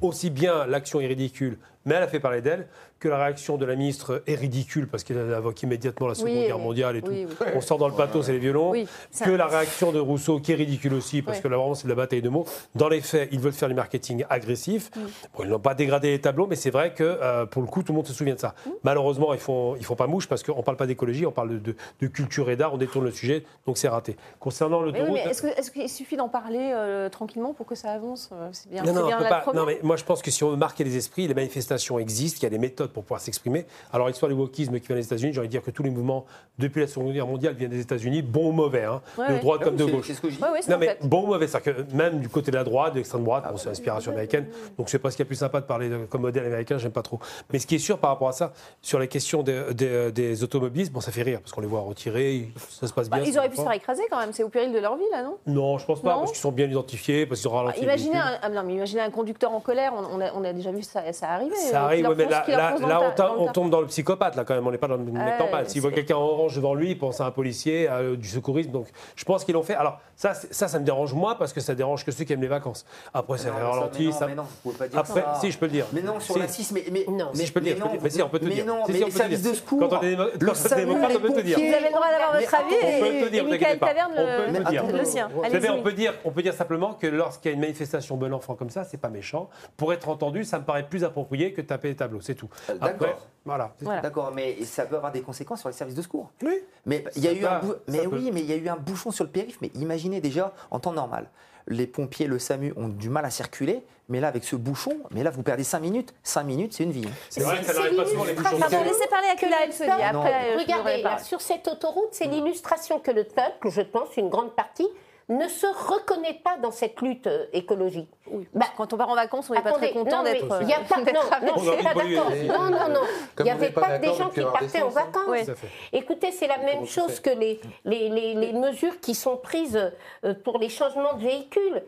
aussi 0.01 0.29
bien 0.29 0.65
l'action 0.65 0.99
est 0.99 1.07
ridicule, 1.07 1.57
mais 1.85 1.95
elle 1.95 2.03
a 2.03 2.07
fait 2.07 2.19
parler 2.19 2.41
d'elle, 2.41 2.67
que 2.99 3.07
la 3.07 3.17
réaction 3.23 3.57
de 3.57 3.65
la 3.65 3.75
ministre 3.75 4.23
est 4.27 4.33
ridicule 4.35 4.87
parce 4.87 5.03
qu'elle 5.03 5.19
invoque 5.33 5.61
immédiatement 5.61 6.07
la 6.07 6.15
Seconde 6.15 6.31
Oui, 6.33 6.47
Guerre 6.47 6.57
mondiale 6.59 6.95
et 6.97 7.01
tout. 7.03 7.11
Oui, 7.11 7.27
oui. 7.29 7.47
On 7.55 7.61
sort 7.61 7.77
dans 7.77 7.87
le 7.87 7.93
plateau, 7.93 8.23
c'est 8.23 8.31
les 8.31 8.39
violons. 8.39 8.71
Oui, 8.71 8.87
ça- 9.11 9.25
que 9.25 9.29
la 9.31 9.45
réaction 9.45 9.91
de 9.91 9.99
Rousseau, 9.99 10.39
qui 10.39 10.51
est 10.51 10.55
ridicule 10.55 10.93
aussi, 10.95 11.21
parce 11.21 11.37
Ouais. 11.37 11.43
que 11.43 11.47
là 11.47 11.57
vraiment 11.57 11.75
c'est 11.75 11.83
de 11.85 11.89
la 11.89 11.95
bataille 11.95 12.23
de 12.23 12.29
mots. 12.29 12.45
Dans 12.75 12.89
les 12.89 13.01
faits, 13.01 13.29
ils 13.31 13.39
veulent 13.39 13.53
faire 13.53 13.69
du 13.69 13.75
marketing 13.75 14.25
agressif. 14.29 14.89
Mm. 14.95 14.99
Bon, 15.37 15.43
ils 15.43 15.49
n'ont 15.51 15.59
pas 15.59 15.75
dégradé 15.75 16.09
les 16.09 16.19
tableaux, 16.19 16.47
mais 16.47 16.55
c'est 16.55 16.71
vrai 16.71 16.93
que 16.93 17.03
euh, 17.03 17.45
pour 17.45 17.61
le 17.61 17.67
coup, 17.67 17.83
tout 17.83 17.91
le 17.93 17.97
monde 17.97 18.07
se 18.07 18.13
souvient 18.13 18.33
de 18.33 18.39
ça. 18.39 18.55
Mm. 18.65 18.69
Malheureusement, 18.83 19.33
ils 19.33 19.39
font, 19.39 19.75
ils 19.75 19.85
font 19.85 19.95
pas 19.95 20.07
mouche 20.07 20.27
parce 20.27 20.43
qu'on 20.43 20.57
ne 20.57 20.61
parle 20.61 20.77
pas 20.77 20.87
d'écologie, 20.87 21.25
on 21.25 21.31
parle 21.31 21.61
de, 21.61 21.75
culture 22.07 22.49
et 22.49 22.55
d'art, 22.55 22.73
on 22.73 22.77
détourne 22.77 23.05
le 23.05 23.11
sujet, 23.11 23.43
donc 23.65 23.77
c'est 23.77 23.87
raté. 23.87 24.15
Concernant 24.39 24.81
Mais 24.81 24.87
oui, 24.91 24.93
l'autoroute. 24.99 25.19
mais 25.45 25.51
est-ce 25.57 25.71
qu'il 25.71 25.89
suffit 25.89 26.17
d'en 26.17 26.29
parler 26.29 26.71
euh, 26.73 27.09
tranquillement 27.09 27.53
pour 27.53 27.65
que 27.65 27.75
ça 27.75 27.91
avance 27.91 28.29
Euh, 28.33 28.49
C'est 28.51 28.69
bien, 28.69 28.81
Non, 28.83 28.87
c'est 28.93 28.99
non, 29.01 29.07
bien 29.07 29.17
on 29.19 29.23
peut 29.23 29.29
pas- 29.29 29.53
non, 29.53 29.65
mais 29.65 29.79
moi 29.83 29.95
je 29.95 30.03
pense 30.03 30.21
que 30.21 30.31
si 30.31 30.43
on 30.43 30.49
veut 30.51 30.55
marquer 30.57 30.83
les 30.83 30.95
esprits, 30.97 31.27
les 31.27 31.33
manifestations 31.33 31.99
existent, 31.99 32.39
il 32.41 32.43
y 32.43 32.47
a 32.47 32.49
des 32.49 32.57
méthodes 32.57 32.91
pour 32.91 33.03
pouvoir 33.03 33.21
s'exprimer. 33.21 33.65
Alors 33.93 34.07
l'histoire 34.07 34.29
du 34.31 34.35
wokisme 34.37 34.79
qui 34.79 34.87
vient 34.87 34.95
des 34.95 35.05
États-Unis, 35.05 35.33
j'ai 35.33 35.39
envie 35.39 35.47
de 35.47 35.51
dire 35.51 35.63
que 35.63 35.71
tous 35.71 35.83
les 35.83 35.89
mouvements 35.89 36.25
depuis 36.57 36.81
la 36.81 36.87
Seconde 36.87 37.13
Guerre 37.13 37.27
mondiale 37.27 37.53
viennent 37.55 37.71
des 37.71 37.79
États-unis, 37.81 38.21
bon 38.21 38.49
ou 38.49 38.51
mauvais, 38.51 38.83
hein, 38.85 39.01
Ouais, 39.17 39.27
de 39.27 39.33
ouais. 39.33 39.39
droite 39.39 39.59
Ah 39.61 39.65
comme 39.65 39.73
oui, 39.75 39.79
de 39.81 39.85
c'est- 39.85 39.91
gauche. 39.91 40.07
C'est 40.07 40.13
ce 40.13 40.21
que 40.21 40.29
je 40.29 40.35
dis. 40.37 40.41
Ouais, 40.43 40.49
ouais, 40.49 40.61
c'est 40.61 40.71
Non 40.71 40.77
mais 40.77 40.87
fait. 40.87 40.99
bon 41.07 41.23
ou 41.23 41.27
mauvais, 41.27 41.47
c'est-à-dire 41.47 41.75
que 41.87 41.93
même 41.95 42.19
du 42.19 42.29
côté 42.29 42.51
de 42.51 42.55
la 42.57 42.63
droite, 42.63 42.93
de 42.93 42.97
l'extrême 42.97 43.23
droite, 43.23 43.45
bon, 43.49 43.57
c'est 43.57 43.69
l'inspiration 43.69 44.11
américaine, 44.11 44.47
donc 44.77 44.89
sais 44.89 44.99
pas 44.99 45.11
ce 45.11 45.17
qu'il 45.17 45.23
y 45.25 45.27
a 45.27 45.29
plus 45.29 45.35
sympa 45.35 45.61
de 45.61 45.65
parler 45.65 45.89
de- 45.89 46.05
comme 46.05 46.21
modèle 46.21 46.45
américain, 46.45 46.77
j'aime 46.77 46.91
pas 46.91 47.01
trop. 47.01 47.19
Mais 47.51 47.59
ce 47.59 47.67
qui 47.67 47.75
est 47.75 47.79
sûr 47.79 47.97
par 47.99 48.11
rapport 48.11 48.29
à 48.29 48.33
ça, 48.33 48.46
sur 48.81 48.99
la 48.99 49.07
question 49.07 49.43
des, 49.43 49.73
des- 49.73 50.11
des 50.11 50.43
automobilistes, 50.43 50.91
bon 50.91 51.01
ça 51.01 51.11
fait 51.11 51.23
rire 51.23 51.39
parce 51.41 51.51
qu'on 51.53 51.61
les 51.61 51.67
voit 51.67 51.81
retirer, 51.81 52.49
ça 52.69 52.87
se 52.87 52.93
passe 52.93 53.09
Bah, 53.09 53.17
bien. 53.19 53.25
ils 53.31 53.37
auraient 53.37 53.49
pu 53.49 53.57
se 53.57 53.61
faire 53.61 53.71
écraser 53.71 54.03
quand 54.09 54.19
même, 54.19 54.33
c'est 54.33 54.43
au 54.43 54.49
péril 54.49 54.71
de 54.73 54.79
leur 54.79 54.95
vie 54.97 55.03
là, 55.11 55.23
non? 55.23 55.37
Non, 55.47 55.77
je 55.77 55.85
pense 55.85 56.01
pas, 56.01 56.13
Non 56.13 56.19
parce 56.19 56.31
qu'ils 56.31 56.39
sont 56.41 56.51
bien 56.51 56.67
identifiés, 56.67 57.25
parce 57.25 57.41
qu'ils 57.41 57.49
ont 57.49 57.53
ralenti. 57.53 57.79
le 57.79 57.85
imaginez 57.85 58.17
un, 58.17 58.37
ah, 58.41 58.49
non, 58.49 58.63
mais 58.65 58.73
imaginez 58.75 59.01
un 59.01 59.09
conducteur 59.11 59.51
en 59.51 59.59
colère, 59.59 59.93
on, 59.95 60.17
on 60.17 60.21
a, 60.21 60.31
on 60.33 60.43
a 60.43 60.53
déjà 60.53 60.71
vu 60.71 60.83
ça, 60.83 61.11
ça 61.13 61.29
arriver. 61.29 61.55
Ça 61.55 61.83
arrive, 61.85 62.07
ouais, 62.07 62.15
mais 62.15 62.25
là, 62.25 62.43
là, 62.47 63.01
on, 63.37 63.45
ta- 63.45 63.51
tombe 63.53 63.69
dans 63.69 63.81
le 63.81 63.87
psychopathe, 63.87 64.35
là, 64.35 64.43
quand 64.43 64.53
même. 64.55 64.65
On 64.67 64.71
n'est 64.71 64.77
pas 64.77 64.87
dans 64.87 64.97
le 64.97 65.03
mec 65.03 65.39
normal. 65.39 65.69
S'il 65.69 65.81
voit 65.81 65.91
quelqu'un 65.91 66.15
en 66.15 66.21
orange 66.23 66.55
devant 66.55 66.73
lui, 66.73 66.91
il 66.91 66.97
pense 66.97 67.21
à 67.21 67.25
un 67.25 67.31
policier, 67.31 67.87
à, 67.87 67.95
euh, 67.97 68.15
du 68.15 68.27
secourisme. 68.27 68.71
Donc, 68.71 68.87
je 69.15 69.23
pense 69.25 69.43
qu'ils 69.45 69.53
l'ont 69.53 69.63
fait. 69.63 69.75
Alors, 69.75 69.99
ça, 70.15 70.33
ça, 70.33 70.67
ça 70.67 70.79
me 70.79 70.85
dérange 70.85 71.13
moins 71.13 71.35
parce 71.35 71.53
que 71.53 71.59
ça 71.59 71.75
dérange 71.75 72.05
que 72.05 72.11
ceux 72.11 72.23
qui 72.23 72.33
aiment 72.33 72.41
les 72.41 72.47
vacances. 72.47 72.85
Après, 73.13 73.37
ça 73.37 73.51
ralentit. 73.53 74.05
mais 74.05 74.09
non, 74.11 74.17
ça- 74.17 74.27
mais 74.27 74.35
non, 74.35 74.43
vous 74.43 74.71
pouvez 74.71 74.77
pas 74.77 74.87
dire 74.87 74.99
Après, 74.99 75.21
ça. 75.21 75.37
si, 75.41 75.51
je 75.51 75.57
peux 75.57 75.65
le 75.65 75.71
dire. 75.71 75.85
Mais 75.93 76.01
non, 76.01 76.19
sur 76.19 76.35
6, 76.47 76.71
mais, 76.71 76.85
mais 76.91 77.05
Non. 77.09 77.29
Si, 77.33 77.45
je 77.45 77.53
peux 77.53 77.59
le 77.59 77.65
dire. 77.65 77.75
je 77.75 77.81
peux 77.81 77.85
non, 77.87 77.91
le 77.93 77.97
dire. 77.97 78.03
Mais 78.03 78.09
si, 78.09 78.21
on 78.21 78.29
peut 78.29 78.36
te 78.39 78.45
mais 78.45 78.55
dire. 78.55 78.65
non, 78.65 78.85
Si, 78.85 78.91
mais 78.91 78.99
les 78.99 79.11
services 79.11 79.41
dire. 79.41 79.51
de 79.51 79.55
secours, 79.55 79.79
Quand 79.79 79.97
on 79.97 80.01
est, 80.01 80.15
démocrate, 80.15 81.09
les 81.09 81.17
on 81.17 81.21
peut 81.21 81.33
te 81.33 81.41
dire. 81.41 81.59
Vous 81.59 81.73
avez 81.73 81.87
le 81.87 81.93
droit 81.93 82.09
d'avoir 82.09 82.33
Mais 82.33 82.45
votre 82.45 82.55
avis 82.55 82.73
et, 82.73 82.77
on 82.77 83.19
peut 83.19 83.25
te 83.25 83.31
dire, 83.31 83.41
et 83.41 83.43
vous 83.43 83.49
Michael. 83.49 83.79
Taverne 83.79 84.11
On 84.15 84.87
peut 84.91 84.97
le, 84.97 85.05
sien. 85.05 85.29
Vous 85.33 85.43
savez, 85.43 85.55
Allez-y. 85.57 85.69
on 85.69 85.83
peut 85.83 85.93
dire, 85.93 86.13
on 86.25 86.31
peut 86.31 86.41
dire 86.41 86.53
simplement 86.53 86.93
que 86.93 87.07
lorsqu'il 87.07 87.49
y 87.49 87.53
a 87.53 87.55
une 87.55 87.61
manifestation 87.61 88.17
bon 88.17 88.33
enfant 88.33 88.55
comme 88.55 88.69
ça, 88.69 88.83
c'est 88.83 88.97
pas 88.97 89.09
méchant. 89.09 89.49
Pour 89.75 89.93
être 89.93 90.09
entendu, 90.09 90.43
ça 90.43 90.59
me 90.59 90.65
paraît 90.65 90.87
plus 90.87 91.03
approprié 91.03 91.53
que 91.53 91.61
de 91.61 91.67
taper 91.67 91.89
les 91.89 91.95
tableaux, 91.95 92.21
c'est 92.21 92.35
tout. 92.35 92.49
Euh, 92.69 92.77
d'accord. 92.77 93.29
voilà. 93.45 93.73
Voilà. 93.81 94.01
D'accord, 94.01 94.31
mais 94.33 94.63
ça 94.63 94.85
peut 94.85 94.95
avoir 94.97 95.11
des 95.11 95.21
conséquences 95.21 95.61
sur 95.61 95.69
les 95.69 95.75
services 95.75 95.95
de 95.95 96.01
secours. 96.01 96.31
Oui. 96.43 96.59
Mais 96.85 97.03
il 97.15 97.23
y 97.23 97.27
a 97.27 97.33
eu 97.33 97.45
un 97.45 97.61
mais 97.87 98.05
oui, 98.05 98.31
mais 98.33 98.41
il 98.41 98.47
y 98.47 98.53
a 98.53 98.57
eu 98.57 98.67
un 98.67 98.75
bouchon 98.75 99.11
sur 99.11 99.23
le 99.23 99.29
périph. 99.29 99.57
Mais 99.61 99.71
imaginez 99.75 100.21
déjà 100.21 100.53
en 100.71 100.79
temps 100.79 100.93
normal, 100.93 101.27
les 101.67 101.87
pompiers, 101.87 102.27
le 102.27 102.39
SAMU 102.39 102.73
ont 102.77 102.87
du 102.87 103.09
mal 103.09 103.25
à 103.25 103.29
circuler. 103.29 103.81
Mais 104.09 104.21
là, 104.21 104.29
avec 104.29 104.45
ce 104.45 104.55
bouchon, 104.55 104.95
mais 105.11 105.21
là, 105.21 105.31
vous 105.31 105.43
perdez 105.43 105.65
5 105.65 105.79
minutes. 105.81 106.13
5 106.23 106.43
minutes, 106.45 106.73
c'est 106.73 106.83
une 106.83 106.93
vie. 106.93 107.03
hein. 107.05 107.11
C'est 107.29 107.41
vrai 107.41 107.59
que 107.59 107.65
ça 107.65 107.73
n'arrive 107.73 107.97
pas 107.97 108.05
souvent 108.05 108.23
les 108.23 108.33
bouchons 108.33 108.57
Pardon, 108.57 108.83
laissez 108.85 109.07
parler 109.09 109.27
Akula 109.33 109.65
El 109.65 109.73
Sodi. 109.73 109.89
Après, 109.91 110.55
Regardez, 110.55 111.01
là, 111.01 111.17
sur 111.17 111.41
cette 111.41 111.67
autoroute, 111.67 112.07
c'est 112.11 112.27
l'illustration 112.27 112.99
que 112.99 113.11
le 113.11 113.25
peuple, 113.25 113.69
je 113.69 113.81
pense, 113.81 114.15
une 114.15 114.29
grande 114.29 114.55
partie, 114.55 114.87
ne 115.29 115.47
se 115.47 115.67
reconnaît 115.67 116.39
pas 116.41 116.57
dans 116.57 116.71
cette 116.71 117.01
lutte 117.01 117.27
euh, 117.27 117.47
écologique. 117.51 118.09
Bah, 118.53 118.67
quand 118.77 118.93
on 118.93 118.97
part 118.97 119.09
en 119.09 119.15
vacances, 119.15 119.49
on 119.49 119.53
n'est 119.53 119.61
pas 119.61 119.73
très 119.73 119.91
content 119.91 120.23
d'être. 120.23 120.59
Il 120.61 120.69
y 120.69 120.73
a 120.73 120.79
pas, 120.79 120.97
non, 121.01 121.21
non, 121.45 121.53
je 121.57 121.71
suis 121.71 121.83
pas 121.83 121.93
d'accord. 121.93 122.31
Non, 122.31 122.69
non, 122.69 122.89
non. 122.93 123.01
Il 123.39 123.43
n'y 123.43 123.49
avait 123.49 123.71
pas, 123.71 123.97
des 123.97 124.13
gens 124.13 124.29
qui 124.29 124.41
partaient 124.41 124.81
en 124.81 124.89
vacances. 124.89 125.49
Écoutez, 125.91 126.31
c'est 126.31 126.47
la 126.47 126.59
même 126.59 126.85
chose 126.85 127.19
que 127.19 127.29
les, 127.29 127.59
les, 127.83 128.09
les, 128.09 128.35
les, 128.35 128.53
mesures 128.53 128.99
qui 129.01 129.15
sont 129.15 129.37
prises 129.37 129.91
euh, 130.23 130.33
pour 130.45 130.59
les 130.59 130.69
changements 130.69 131.15
de 131.15 131.23
véhicules. 131.23 131.83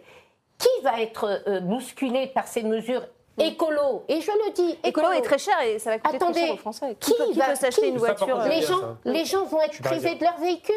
Qui 0.58 0.84
va 0.84 1.00
être 1.00 1.42
euh, 1.48 1.62
bousculé 1.62 2.28
par 2.28 2.46
ces 2.46 2.64
mesures 2.64 3.04
écolo, 3.38 4.04
et 4.10 4.20
je 4.20 4.30
le 4.30 4.52
dis, 4.52 4.78
écolo, 4.84 5.08
écolo 5.08 5.12
est 5.12 5.22
très 5.22 5.38
cher 5.38 5.56
et 5.62 5.80
ça 5.80 5.92
va 5.92 6.00
coûter 6.00 6.18
Attendez, 6.18 6.34
très 6.34 6.46
cher 6.48 6.54
aux 6.54 6.58
Français. 6.58 6.98
Qui, 7.00 7.14
qui, 7.14 7.32
qui 7.32 7.40
va, 7.40 7.56
s'acheter 7.56 7.88
une 7.88 7.98
voiture 7.98 8.40
les 8.44 8.62
gens, 8.62 8.98
les 9.06 9.24
gens 9.24 9.46
vont 9.46 9.62
être 9.62 9.82
privés 9.82 10.16
de 10.16 10.24
leur 10.26 10.38
véhicule, 10.38 10.76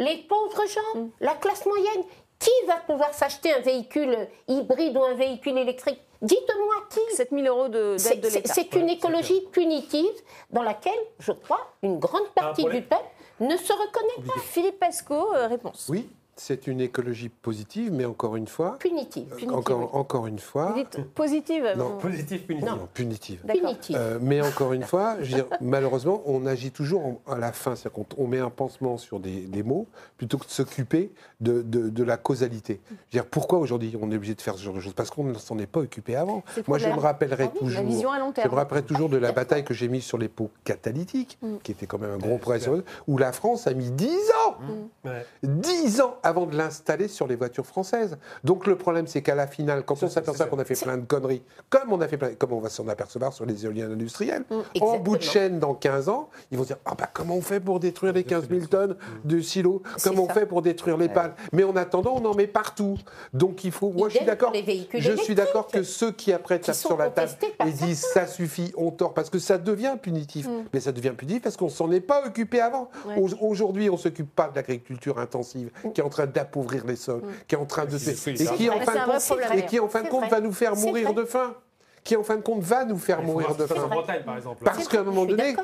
les 0.00 0.16
pauvres 0.28 0.66
gens, 0.66 1.00
mm. 1.00 1.10
la 1.20 1.34
classe 1.34 1.64
moyenne. 1.66 2.02
Qui 2.38 2.66
va 2.66 2.76
pouvoir 2.76 3.12
s'acheter 3.12 3.52
un 3.52 3.60
véhicule 3.60 4.16
hybride 4.48 4.96
ou 4.96 5.04
un 5.04 5.12
véhicule 5.12 5.58
électrique? 5.58 6.00
Dites-moi 6.22 6.74
qui 6.88 7.14
7 7.14 7.28
000 7.30 7.42
euros 7.46 7.68
d'aide 7.68 8.20
de, 8.20 8.28
de 8.28 8.34
l'État. 8.34 8.54
C'est 8.54 8.74
une 8.76 8.88
écologie 8.88 9.42
punitive 9.52 10.06
dans 10.50 10.62
laquelle, 10.62 10.98
je 11.18 11.32
crois, 11.32 11.60
une 11.82 11.98
grande 11.98 12.28
partie 12.34 12.64
du 12.64 12.80
peuple 12.80 13.04
ne 13.40 13.56
se 13.58 13.72
reconnaît 13.74 14.26
pas. 14.26 14.40
Philippe 14.40 14.78
Pasco, 14.78 15.34
euh, 15.34 15.48
réponse. 15.48 15.86
Oui, 15.90 16.08
c'est 16.40 16.66
une 16.66 16.80
écologie 16.80 17.28
positive, 17.28 17.92
mais 17.92 18.06
encore 18.06 18.34
une 18.34 18.46
fois. 18.46 18.78
Punitive. 18.78 19.26
punitive 19.26 19.52
encore, 19.52 19.94
encore 19.94 20.26
une 20.26 20.38
fois. 20.38 20.72
Vous 20.72 20.78
dites 20.78 21.04
positive 21.14 21.64
Non, 21.76 21.98
positive, 21.98 22.46
punitive. 22.46 22.68
Non, 22.68 22.88
punitive. 22.94 23.40
punitive. 23.46 23.96
Euh, 23.98 24.18
mais 24.22 24.40
encore 24.40 24.72
une 24.72 24.82
fois, 24.82 25.16
je 25.20 25.36
veux 25.36 25.42
dire, 25.42 25.46
malheureusement, 25.60 26.22
on 26.24 26.46
agit 26.46 26.70
toujours 26.70 27.20
à 27.28 27.36
la 27.36 27.52
fin. 27.52 27.76
C'est-à-dire 27.76 28.06
qu'on 28.06 28.26
met 28.26 28.38
un 28.38 28.48
pansement 28.48 28.96
sur 28.96 29.20
des, 29.20 29.42
des 29.42 29.62
mots 29.62 29.86
plutôt 30.16 30.38
que 30.38 30.46
de 30.46 30.50
s'occuper 30.50 31.12
de, 31.42 31.60
de, 31.60 31.90
de, 31.90 32.04
la 32.04 32.16
causalité. 32.16 32.80
Je 32.88 32.94
veux 32.94 33.22
dire, 33.22 33.26
pourquoi 33.26 33.58
aujourd'hui 33.58 33.94
on 34.00 34.10
est 34.10 34.16
obligé 34.16 34.34
de 34.34 34.40
faire 34.40 34.54
ce 34.54 34.62
genre 34.62 34.74
de 34.74 34.80
choses? 34.80 34.94
Parce 34.94 35.10
qu'on 35.10 35.24
ne 35.24 35.34
s'en 35.34 35.58
est 35.58 35.66
pas 35.66 35.80
occupé 35.80 36.16
avant. 36.16 36.42
Moi, 36.66 36.78
je 36.78 36.88
me 36.88 36.98
rappellerai 36.98 37.44
ah 37.48 37.52
oui, 37.52 37.58
toujours. 37.58 37.82
La 37.82 37.86
vision 37.86 38.10
à 38.10 38.18
long 38.18 38.32
terme. 38.32 38.48
Je 38.48 38.50
me 38.50 38.56
rappellerai 38.56 38.86
toujours 38.86 39.10
de 39.10 39.18
la 39.18 39.32
bataille 39.32 39.64
que 39.64 39.74
j'ai 39.74 39.88
mise 39.88 40.04
sur 40.04 40.16
les 40.16 40.28
pots 40.28 40.50
catalytiques, 40.64 41.36
mm. 41.42 41.56
qui 41.62 41.72
était 41.72 41.86
quand 41.86 41.98
même 41.98 42.12
un 42.12 42.18
gros 42.18 42.38
progrès, 42.38 42.60
où 43.06 43.18
la 43.18 43.32
France 43.32 43.66
a 43.66 43.74
mis 43.74 43.90
10 43.90 44.08
ans, 44.08 44.56
mm. 44.60 45.08
ouais. 45.08 45.26
10 45.42 46.00
ans 46.00 46.16
avant 46.30 46.46
de 46.46 46.56
l'installer 46.56 47.08
sur 47.08 47.26
les 47.26 47.36
voitures 47.36 47.66
françaises. 47.66 48.16
Donc 48.44 48.66
le 48.66 48.76
problème, 48.76 49.06
c'est 49.06 49.22
qu'à 49.22 49.34
la 49.34 49.46
finale, 49.46 49.84
quand 49.84 50.02
on 50.02 50.08
s'aperçoit 50.08 50.46
qu'on 50.46 50.58
a 50.58 50.64
fait 50.64 50.80
plein 50.80 50.96
de 50.96 51.04
conneries, 51.04 51.42
comme 51.68 51.92
on 51.92 52.00
a 52.00 52.08
fait 52.08 52.16
plein, 52.16 52.34
comme 52.34 52.52
on 52.52 52.60
va 52.60 52.70
s'en 52.70 52.88
apercevoir 52.88 53.32
sur 53.32 53.44
les 53.44 53.66
éoliennes 53.66 53.92
industrielles, 53.92 54.44
mmh, 54.50 54.82
en 54.82 54.98
bout 54.98 55.16
de 55.16 55.22
chaîne 55.22 55.58
dans 55.58 55.74
15 55.74 56.08
ans, 56.08 56.30
ils 56.50 56.58
vont 56.58 56.64
dire 56.64 56.78
ah 56.86 56.94
bah 56.96 57.08
comment 57.12 57.36
on 57.36 57.42
fait 57.42 57.60
pour 57.60 57.80
détruire 57.80 58.12
les 58.12 58.24
15 58.24 58.48
000 58.48 58.66
tonnes 58.66 58.96
de 59.24 59.40
silos? 59.40 59.82
Comment 60.02 60.24
on 60.24 60.28
fait 60.28 60.46
pour 60.46 60.62
détruire 60.62 60.96
les 60.96 61.08
pales? 61.08 61.34
Mais 61.52 61.64
en 61.64 61.76
attendant, 61.76 62.14
on 62.16 62.24
en 62.24 62.34
met 62.34 62.46
partout. 62.46 62.96
Donc 63.34 63.64
il 63.64 63.72
faut. 63.72 63.90
Moi, 63.90 64.08
je 64.08 64.16
suis 64.16 64.26
d'accord. 64.26 64.52
Je 64.94 65.16
suis 65.16 65.34
d'accord 65.34 65.66
que 65.66 65.82
ceux 65.82 66.12
qui 66.12 66.32
après 66.32 66.58
tapent 66.58 66.74
sur 66.74 66.96
la 66.96 67.10
table 67.10 67.32
et 67.66 67.70
disent 67.70 68.06
ça 68.12 68.26
suffit, 68.26 68.72
on 68.76 68.90
tort 68.90 69.14
parce 69.14 69.30
que 69.30 69.38
ça 69.38 69.58
devient 69.58 69.96
punitif. 70.00 70.46
Mmh. 70.46 70.64
Mais 70.72 70.80
ça 70.80 70.92
devient 70.92 71.12
punitif 71.16 71.42
parce 71.42 71.56
qu'on 71.56 71.68
s'en 71.68 71.90
est 71.90 72.00
pas 72.00 72.24
occupé 72.26 72.60
avant. 72.60 72.90
Ouais. 73.06 73.16
Aujourd'hui, 73.40 73.90
on 73.90 73.96
s'occupe 73.96 74.34
pas 74.34 74.48
de 74.48 74.56
l'agriculture 74.56 75.18
intensive 75.18 75.70
mmh. 75.84 75.92
qui 75.92 76.00
est 76.00 76.04
en 76.04 76.08
train 76.08 76.19
d'appauvrir 76.26 76.86
les 76.86 76.96
sols, 76.96 77.22
mmh. 77.22 77.32
qui 77.46 77.54
est 77.54 77.58
en 77.58 77.66
train 77.66 77.84
de 77.84 77.96
et 77.96 78.56
qui 78.56 78.70
en 78.70 78.80
fin 78.80 78.94
de 78.94 79.04
compte, 79.04 79.56
et 79.56 79.66
qui 79.66 79.80
en 79.80 79.88
fin 79.88 80.02
de 80.02 80.08
compte 80.08 80.30
va 80.30 80.40
nous 80.40 80.52
faire 80.52 80.76
mourir 80.76 81.14
de 81.14 81.24
faim. 81.24 81.54
Qui 82.02 82.16
en 82.16 82.22
fin 82.22 82.36
de 82.36 82.42
compte 82.42 82.62
va 82.62 82.84
nous 82.84 82.98
faire 82.98 83.22
mourir 83.22 83.54
de 83.54 83.66
faim. 83.66 83.86
Bretagne, 83.88 84.22
par 84.24 84.36
exemple. 84.36 84.64
Parce 84.64 84.88
qu'à 84.88 85.00
un 85.00 85.04
moment 85.04 85.26
donné, 85.26 85.54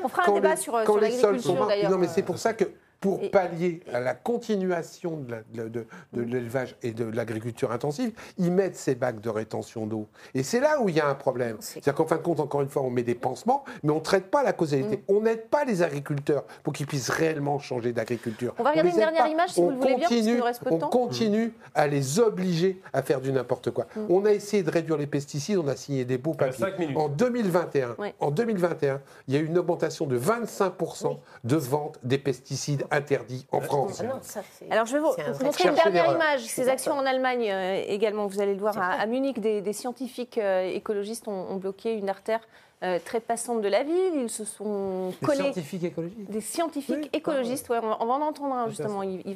quand, 0.85 0.97
les 0.99 1.11
sols 1.11 1.39
sont 1.39 1.55
morts, 1.55 1.71
non 1.89 1.97
mais 1.97 2.07
c'est 2.07 2.23
pour 2.23 2.37
ça 2.37 2.53
que 2.53 2.65
pour 2.99 3.21
et... 3.21 3.29
pallier 3.29 3.81
à 3.93 3.99
la 3.99 4.13
continuation 4.13 5.17
de, 5.53 5.69
de 5.69 6.21
l'élevage 6.21 6.75
et 6.81 6.91
de 6.91 7.05
l'agriculture 7.05 7.71
intensive, 7.71 8.11
ils 8.37 8.51
mettent 8.51 8.75
ces 8.75 8.95
bacs 8.95 9.21
de 9.21 9.29
rétention 9.29 9.85
d'eau. 9.85 10.07
Et 10.33 10.43
c'est 10.43 10.59
là 10.59 10.81
où 10.81 10.89
il 10.89 10.95
y 10.95 10.99
a 10.99 11.07
un 11.07 11.15
problème. 11.15 11.57
C'est-à-dire 11.59 11.95
qu'en 11.95 12.05
fin 12.05 12.17
de 12.17 12.21
compte, 12.21 12.39
encore 12.39 12.61
une 12.61 12.69
fois, 12.69 12.81
on 12.81 12.89
met 12.89 13.03
des 13.03 13.15
pansements, 13.15 13.63
mais 13.83 13.91
on 13.91 13.95
ne 13.95 14.01
traite 14.01 14.29
pas 14.29 14.43
la 14.43 14.53
causalité. 14.53 14.97
Mm. 14.97 15.01
On 15.15 15.21
n'aide 15.21 15.47
pas 15.47 15.65
les 15.65 15.81
agriculteurs 15.81 16.43
pour 16.63 16.73
qu'ils 16.73 16.87
puissent 16.87 17.09
réellement 17.09 17.59
changer 17.59 17.93
d'agriculture. 17.93 18.53
On 18.57 18.63
va 18.63 18.71
regarder 18.71 18.89
on 18.89 18.93
une 18.93 18.99
dernière 18.99 19.23
pas. 19.23 19.29
image, 19.29 19.49
si 19.51 19.59
on 19.59 19.65
vous 19.65 19.69
le 19.71 19.75
voulez 19.77 19.93
continue, 19.93 20.07
bien, 20.07 20.09
parce 20.09 20.21
qu'il 20.21 20.37
nous 20.37 20.43
reste 20.43 20.63
peu 20.63 20.69
de 20.69 20.75
On 20.75 20.89
continue 20.89 21.53
à 21.75 21.87
les 21.87 22.19
obliger 22.19 22.81
à 22.93 23.01
faire 23.03 23.21
du 23.21 23.31
n'importe 23.31 23.71
quoi. 23.71 23.87
Mm. 23.95 23.99
On 24.09 24.25
a 24.25 24.31
essayé 24.31 24.63
de 24.63 24.71
réduire 24.71 24.97
les 24.97 25.07
pesticides, 25.07 25.57
on 25.57 25.67
a 25.67 25.75
signé 25.75 26.05
des 26.05 26.17
beaux 26.17 26.33
papiers. 26.33 26.65
En 26.95 27.09
2021, 27.09 27.95
ouais. 27.99 28.15
en 28.19 28.31
2021, 28.31 29.01
il 29.27 29.33
y 29.33 29.37
a 29.37 29.39
eu 29.39 29.45
une 29.45 29.57
augmentation 29.57 30.05
de 30.05 30.17
25% 30.17 31.07
oui. 31.07 31.15
de 31.43 31.55
vente 31.55 31.99
des 32.03 32.17
pesticides 32.17 32.85
interdits 32.91 33.45
en 33.51 33.61
France. 33.61 33.99
Ah 34.01 34.03
non, 34.03 34.19
ça, 34.21 34.41
Alors, 34.69 34.85
je 34.85 34.93
vais 34.93 34.99
vous 34.99 35.43
montrer 35.43 35.69
une 35.69 35.75
dernière 35.75 36.13
image. 36.13 36.41
Ces 36.41 36.69
actions 36.69 36.93
en 36.93 37.05
Allemagne 37.05 37.49
euh, 37.51 37.83
également, 37.87 38.27
vous 38.27 38.41
allez 38.41 38.53
le 38.53 38.59
voir 38.59 38.77
à, 38.77 38.91
à, 38.93 39.05
Munich, 39.05 39.39
des, 39.39 39.61
des 39.61 39.73
scientifiques 39.73 40.37
euh, 40.37 40.69
écologistes 40.73 41.27
ont, 41.27 41.47
ont, 41.49 41.57
bloqué 41.57 41.93
une 41.93 42.09
artère 42.09 42.41
euh, 42.83 42.99
très 43.03 43.19
passante 43.19 43.61
de 43.61 43.67
la 43.67 43.83
ville. 43.83 44.13
Ils 44.15 44.29
se 44.29 44.45
sont 44.45 45.09
des 45.09 45.25
collés. 45.25 45.37
Des 45.37 45.43
scientifiques 45.53 45.83
écologistes 45.83 46.31
Des 46.31 46.41
scientifiques 46.41 46.95
oui, 47.01 47.09
écologistes, 47.13 47.69
ouais, 47.69 47.79
on, 47.81 47.87
va, 47.87 47.97
on, 47.99 48.05
va, 48.05 48.13
en 48.13 48.21
entendre 48.21 48.55
un 48.55 48.69
justement. 48.69 49.03
Il, 49.03 49.21
il 49.25 49.33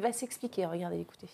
va 0.00 0.12
s'expliquer. 0.12 0.66
Regardez, 0.66 1.00
écoutez. 1.00 1.28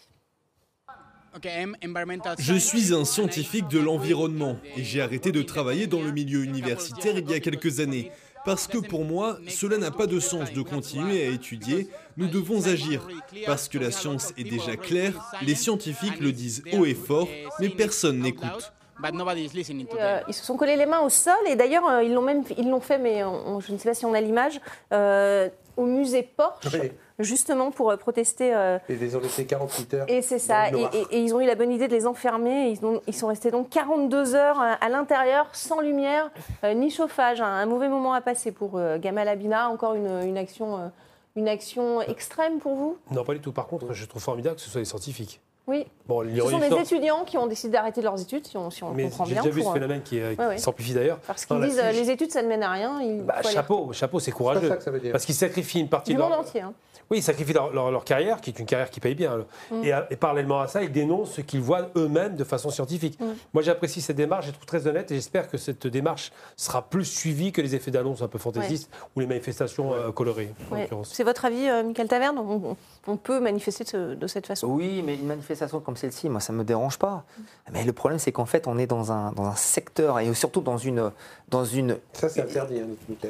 Je 2.38 2.54
suis 2.54 2.94
un 2.94 3.04
scientifique 3.04 3.68
de 3.68 3.80
l'environnement 3.80 4.56
et 4.76 4.84
j'ai 4.84 5.00
arrêté 5.00 5.32
de 5.32 5.42
travailler 5.42 5.86
dans 5.86 6.00
le 6.00 6.12
milieu 6.12 6.44
universitaire 6.44 7.18
il 7.18 7.28
y 7.28 7.34
a 7.34 7.40
quelques 7.40 7.80
années. 7.80 8.12
Parce 8.44 8.66
que 8.66 8.78
pour 8.78 9.04
moi, 9.04 9.38
cela 9.48 9.78
n'a 9.78 9.90
pas 9.90 10.06
de 10.06 10.20
sens 10.20 10.52
de 10.52 10.62
continuer 10.62 11.26
à 11.26 11.30
étudier, 11.30 11.88
nous 12.16 12.26
devons 12.26 12.66
agir. 12.66 13.06
Parce 13.46 13.68
que 13.68 13.78
la 13.78 13.90
science 13.90 14.32
est 14.36 14.44
déjà 14.44 14.76
claire, 14.76 15.14
les 15.42 15.54
scientifiques 15.54 16.20
le 16.20 16.32
disent 16.32 16.62
haut 16.72 16.84
et 16.84 16.94
fort, 16.94 17.28
mais 17.60 17.68
personne 17.70 18.20
n'écoute. 18.20 18.72
Euh, 19.02 20.20
ils 20.28 20.34
se 20.34 20.44
sont 20.44 20.56
collés 20.56 20.76
les 20.76 20.86
mains 20.86 21.00
au 21.00 21.08
sol 21.08 21.34
et 21.48 21.56
d'ailleurs 21.56 21.86
euh, 21.88 22.02
ils 22.04 22.14
l'ont 22.14 22.22
même 22.22 22.44
ils 22.56 22.70
l'ont 22.70 22.80
fait 22.80 22.96
mais 22.96 23.24
on, 23.24 23.58
je 23.58 23.72
ne 23.72 23.76
sais 23.76 23.88
pas 23.88 23.94
si 23.94 24.06
on 24.06 24.14
a 24.14 24.20
l'image 24.20 24.60
euh, 24.92 25.48
au 25.76 25.86
musée 25.86 26.22
Porsche 26.22 26.68
oui. 26.72 26.92
justement 27.18 27.70
pour 27.70 27.96
protester. 27.98 28.54
Euh, 28.54 28.78
et 28.88 28.94
ils 28.94 29.16
ont 29.16 29.20
laissé 29.20 29.46
48 29.46 29.94
heures. 29.94 30.10
Et 30.10 30.22
c'est 30.22 30.38
ça. 30.38 30.70
Et, 30.70 30.82
et, 30.92 31.06
et, 31.10 31.20
ils 31.20 31.34
ont 31.34 31.40
eu 31.40 31.46
la 31.46 31.54
bonne 31.54 31.72
idée 31.72 31.88
de 31.88 31.92
les 31.92 32.06
enfermer. 32.06 32.70
Ils, 32.70 32.84
ont, 32.84 33.00
ils 33.06 33.14
sont 33.14 33.28
restés 33.28 33.50
donc 33.50 33.70
42 33.70 34.34
heures 34.34 34.60
à 34.60 34.88
l'intérieur, 34.88 35.48
sans 35.52 35.80
lumière 35.80 36.30
euh, 36.64 36.74
ni 36.74 36.90
chauffage. 36.90 37.40
Un, 37.40 37.46
un, 37.46 37.66
mauvais 37.66 37.88
moment 37.88 38.12
à 38.14 38.20
passer 38.20 38.52
pour 38.52 38.76
euh, 38.76 38.98
Gamal 38.98 39.28
Abina. 39.28 39.68
Encore 39.68 39.94
une, 39.94 40.22
une 40.24 40.38
action, 40.38 40.90
une 41.36 41.48
action 41.48 42.00
extrême 42.02 42.58
pour 42.58 42.74
vous? 42.74 42.98
Non, 43.10 43.24
pas 43.24 43.34
du 43.34 43.40
tout. 43.40 43.52
Par 43.52 43.66
contre, 43.66 43.92
je 43.92 44.04
trouve 44.06 44.22
formidable 44.22 44.56
que 44.56 44.62
ce 44.62 44.70
soit 44.70 44.80
des 44.80 44.86
scientifiques. 44.86 45.40
Oui. 45.66 45.86
Bon, 46.06 46.22
ce 46.22 46.50
sont 46.50 46.58
des 46.58 46.74
étudiants 46.74 47.24
qui 47.24 47.38
ont 47.38 47.46
décidé 47.46 47.72
d'arrêter 47.72 48.02
leurs 48.02 48.20
études, 48.20 48.46
si 48.46 48.56
on, 48.58 48.70
si 48.70 48.84
on 48.84 48.92
Mais 48.92 49.04
comprend 49.04 49.24
bien. 49.24 49.42
J'ai 49.42 49.50
déjà 49.50 49.54
vu 49.54 49.62
ce 49.62 49.72
phénomène 49.72 50.02
qui, 50.02 50.20
euh, 50.20 50.34
ouais, 50.36 50.58
s'amplifie 50.58 50.92
d'ailleurs. 50.92 51.18
Parce 51.26 51.46
qu'ils 51.46 51.60
disent 51.60 51.80
euh, 51.82 51.92
les 51.92 52.10
études, 52.10 52.30
ça 52.30 52.42
ne 52.42 52.48
mène 52.48 52.62
à 52.62 52.70
rien. 52.70 53.00
Il 53.00 53.22
bah, 53.22 53.40
chapeau, 53.42 53.84
aller... 53.84 53.94
chapeau, 53.94 54.20
c'est 54.20 54.30
courageux. 54.30 54.68
Ça 54.68 54.76
que 54.76 54.82
ça 54.82 54.90
veut 54.90 55.00
dire. 55.00 55.12
Parce 55.12 55.24
qu'ils 55.24 55.34
sacrifient 55.34 55.80
une 55.80 55.88
partie 55.88 56.10
du 56.10 56.16
de 56.16 56.22
monde 56.22 56.32
leur... 56.32 56.40
entier. 56.40 56.60
Hein. 56.60 56.74
Oui, 57.10 57.18
ils 57.18 57.22
sacrifient 57.22 57.52
leur, 57.52 57.72
leur, 57.72 57.90
leur, 57.90 58.04
carrière, 58.04 58.40
qui 58.40 58.50
est 58.50 58.58
une 58.58 58.66
carrière 58.66 58.90
qui 58.90 59.00
paye 59.00 59.14
bien. 59.14 59.44
Mm. 59.70 59.84
Et, 59.84 59.92
et, 60.10 60.16
parallèlement 60.16 60.60
à 60.60 60.68
ça, 60.68 60.82
ils 60.82 60.92
dénoncent 60.92 61.32
ce 61.32 61.40
qu'ils 61.40 61.60
voient 61.60 61.90
eux-mêmes 61.96 62.36
de 62.36 62.44
façon 62.44 62.70
scientifique. 62.70 63.18
Mm. 63.20 63.24
Moi, 63.52 63.62
j'apprécie 63.62 64.00
cette 64.00 64.16
démarche, 64.16 64.46
je 64.46 64.50
trouve 64.52 64.66
très 64.66 64.86
honnête, 64.86 65.10
et 65.10 65.14
j'espère 65.14 65.48
que 65.48 65.56
cette 65.58 65.86
démarche 65.86 66.32
sera 66.56 66.82
plus 66.82 67.04
suivie 67.04 67.52
que 67.52 67.60
les 67.60 67.74
effets 67.74 67.90
d'annonce 67.90 68.22
un 68.22 68.28
peu 68.28 68.38
fantaisistes 68.38 68.90
ouais. 68.90 69.08
ou 69.16 69.20
les 69.20 69.26
manifestations 69.26 69.94
euh, 69.94 70.12
colorées. 70.12 70.50
Ouais. 70.70 70.88
C'est 71.04 71.24
votre 71.24 71.44
avis, 71.44 71.68
euh, 71.68 71.82
Michael 71.82 72.08
Taverne? 72.08 72.38
On, 72.38 72.76
on, 73.06 73.16
peut 73.16 73.40
manifester 73.40 73.84
de, 73.96 74.14
de, 74.14 74.26
cette 74.26 74.46
façon? 74.46 74.68
Oui, 74.68 75.02
mais 75.04 75.14
une 75.14 75.26
manifestation 75.26 75.53
comme 75.84 75.96
celle-ci, 75.96 76.28
moi, 76.28 76.40
ça 76.40 76.52
ne 76.52 76.58
me 76.58 76.64
dérange 76.64 76.98
pas. 76.98 77.24
Mais 77.72 77.84
le 77.84 77.92
problème, 77.92 78.18
c'est 78.18 78.32
qu'en 78.32 78.46
fait, 78.46 78.66
on 78.66 78.78
est 78.78 78.86
dans 78.86 79.12
un, 79.12 79.32
dans 79.32 79.46
un 79.46 79.56
secteur 79.56 80.20
et 80.20 80.32
surtout 80.34 80.60
dans 80.60 80.78
une. 80.78 81.10
Dans 81.48 81.64
une... 81.64 81.98
Ça, 82.12 82.28
c'est 82.28 82.42
interdit, 82.42 82.80
hein. 82.80 83.28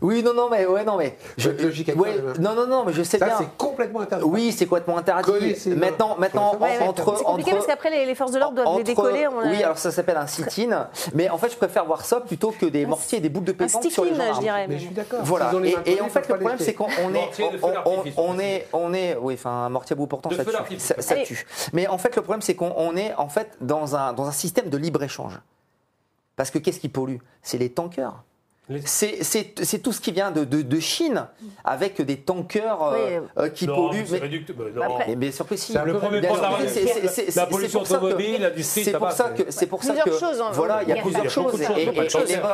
Oui, 0.00 0.22
non, 0.22 0.32
non, 0.32 0.48
mais 0.48 0.64
ouais, 0.64 0.84
non, 0.84 0.96
mais 0.96 1.16
je, 1.36 1.50
logique 1.50 1.90
ouais, 1.96 2.20
non, 2.38 2.54
non, 2.54 2.68
non, 2.68 2.84
mais 2.84 2.92
je 2.92 3.02
sais 3.02 3.18
ça, 3.18 3.26
bien. 3.26 3.36
c'est 3.38 3.56
complètement 3.56 4.00
interdit. 4.00 4.24
Oui, 4.24 4.52
c'est 4.52 4.66
complètement 4.66 4.96
interdit. 4.96 5.56
maintenant, 5.76 6.16
maintenant, 6.18 6.56
ouais, 6.60 6.78
entre, 6.78 7.16
c'est 7.16 7.24
compliqué 7.24 7.50
entre, 7.50 7.58
parce 7.58 7.66
qu'après 7.66 7.90
les, 7.90 8.06
les, 8.06 8.14
forces 8.14 8.30
de 8.30 8.38
l'ordre 8.38 8.54
doivent 8.54 8.68
entre, 8.68 8.78
les 8.78 8.84
décoller. 8.84 9.26
On 9.26 9.40
a... 9.40 9.50
Oui, 9.50 9.60
alors 9.60 9.76
ça 9.76 9.90
s'appelle 9.90 10.16
un 10.16 10.28
sit-in, 10.28 10.88
mais 11.14 11.28
en 11.28 11.36
fait, 11.36 11.50
je 11.50 11.56
préfère 11.56 11.84
voir 11.84 12.04
ça 12.04 12.20
plutôt 12.20 12.52
que 12.52 12.66
des 12.66 12.86
mortiers 12.86 13.18
et 13.18 13.20
des 13.20 13.28
boules 13.28 13.44
de 13.44 13.52
pétanque 13.52 13.90
sur 13.90 14.04
les 14.04 14.14
gens. 14.14 14.34
je 14.34 14.40
dirais. 14.40 14.68
Mais 14.68 14.78
je 14.78 14.84
suis 14.84 14.94
d'accord. 14.94 15.20
Voilà. 15.24 15.50
Et, 15.64 15.94
et 15.94 16.00
en 16.00 16.08
fait, 16.08 16.28
le 16.28 16.36
problème, 16.36 16.58
c'est 16.60 16.74
qu'on 16.74 16.88
est, 16.88 17.30
on 18.16 18.38
est, 18.38 18.68
on 18.72 18.94
est, 18.94 19.16
oui, 19.20 19.34
enfin, 19.34 19.50
un 19.50 19.68
mortier 19.68 19.94
à 19.94 19.96
bout 19.96 20.06
portant, 20.06 20.30
ça 20.30 20.44
tue, 20.44 20.78
ça 20.78 21.14
tue. 21.16 21.44
Mais 21.72 21.88
en 21.88 21.98
fait, 21.98 22.14
le 22.14 22.22
problème, 22.22 22.42
c'est 22.42 22.54
qu'on 22.54 22.96
est 22.96 23.14
en 23.16 23.28
fait 23.28 23.50
dans 23.60 23.96
un 23.96 24.12
dans 24.12 24.26
un 24.26 24.32
système 24.32 24.68
de 24.68 24.76
libre 24.76 25.02
échange. 25.02 25.40
Parce 26.36 26.52
que 26.52 26.58
qu'est-ce 26.58 26.78
qui 26.78 26.88
pollue? 26.88 27.16
C'est 27.42 27.58
les 27.58 27.70
tankers. 27.70 28.22
C'est 28.84 29.82
tout 29.82 29.92
ce 29.92 30.00
qui 30.00 30.12
vient 30.12 30.30
de, 30.30 30.44
de, 30.44 30.62
de, 30.62 30.80
Chine, 30.80 31.26
avec 31.64 32.00
des 32.02 32.18
tankers 32.18 32.82
euh, 32.82 33.20
oui. 33.36 33.50
qui 33.54 33.66
non, 33.66 33.88
polluent. 33.88 34.04
Mais, 34.10 34.18
réducte, 34.18 34.52
bah, 34.52 34.64
non. 34.74 34.98
mais 35.06 35.16
bien 35.16 35.32
sûr 35.32 35.46
que 35.46 35.56
si. 35.56 35.72
Le 35.72 35.98
premier 35.98 36.20
point 36.20 36.36
de 36.38 37.36
la 37.36 37.46
pollution 37.46 37.80
automobile, 37.82 38.42
l'industrie, 38.42 38.84
C'est 38.84 38.92
pour 38.92 39.12
ça 39.12 39.30
que, 39.30 39.44
c'est 39.48 39.66
pour 39.66 39.82
ça 39.82 39.94
que, 39.94 40.10
choses, 40.10 40.40
hein, 40.40 40.50
voilà, 40.52 40.82
il 40.82 40.88
y 40.88 40.92
a 40.92 41.02
plusieurs 41.02 41.30
choses. 41.30 41.60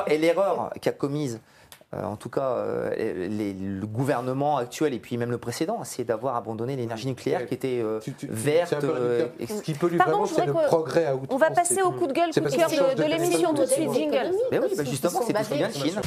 Et 0.06 0.18
l'erreur 0.18 0.70
qu'a 0.80 0.92
commise 0.92 1.34
euh, 1.36 1.63
en 2.02 2.16
tout 2.16 2.28
cas, 2.30 2.48
euh, 2.56 2.90
les- 2.96 3.52
le 3.52 3.86
gouvernement 3.86 4.56
actuel 4.56 4.94
et 4.94 4.98
puis 4.98 5.16
même 5.16 5.30
le 5.30 5.38
précédent, 5.38 5.80
c'est 5.84 6.04
d'avoir 6.04 6.36
abandonné 6.36 6.76
l'énergie 6.76 7.06
nucléaire 7.06 7.46
qui 7.46 7.54
était 7.54 7.80
euh, 7.82 8.00
verte. 8.22 8.72
euh, 8.82 9.26
Ce 9.48 9.62
qui 9.62 9.74
pollue 9.74 9.96
Pardon, 9.98 10.24
vraiment, 10.24 10.26
c'est 10.26 10.46
le 10.46 10.52
progrès 10.52 11.06
à 11.06 11.16
On 11.30 11.36
va 11.36 11.50
passer 11.50 11.82
au 11.82 11.90
coup 11.92 12.06
de 12.06 12.12
gueule, 12.12 12.30
coup 12.32 12.40
de 12.40 12.48
cœur 12.48 12.68
de, 12.70 13.02
de 13.02 13.08
l'émission 13.08 13.54
tout 13.54 13.62
de 13.62 13.66
suite. 13.66 13.92
Jingle. 13.92 14.30
Mais 14.50 14.58
oui, 14.58 14.68
bah 14.76 14.84
justement, 14.84 15.20
c'est 15.26 15.32
tout 15.32 15.44
ce 15.44 15.48
qui 15.50 15.56
vient 15.58 15.68
de 15.68 15.72
Chine. 15.74 16.00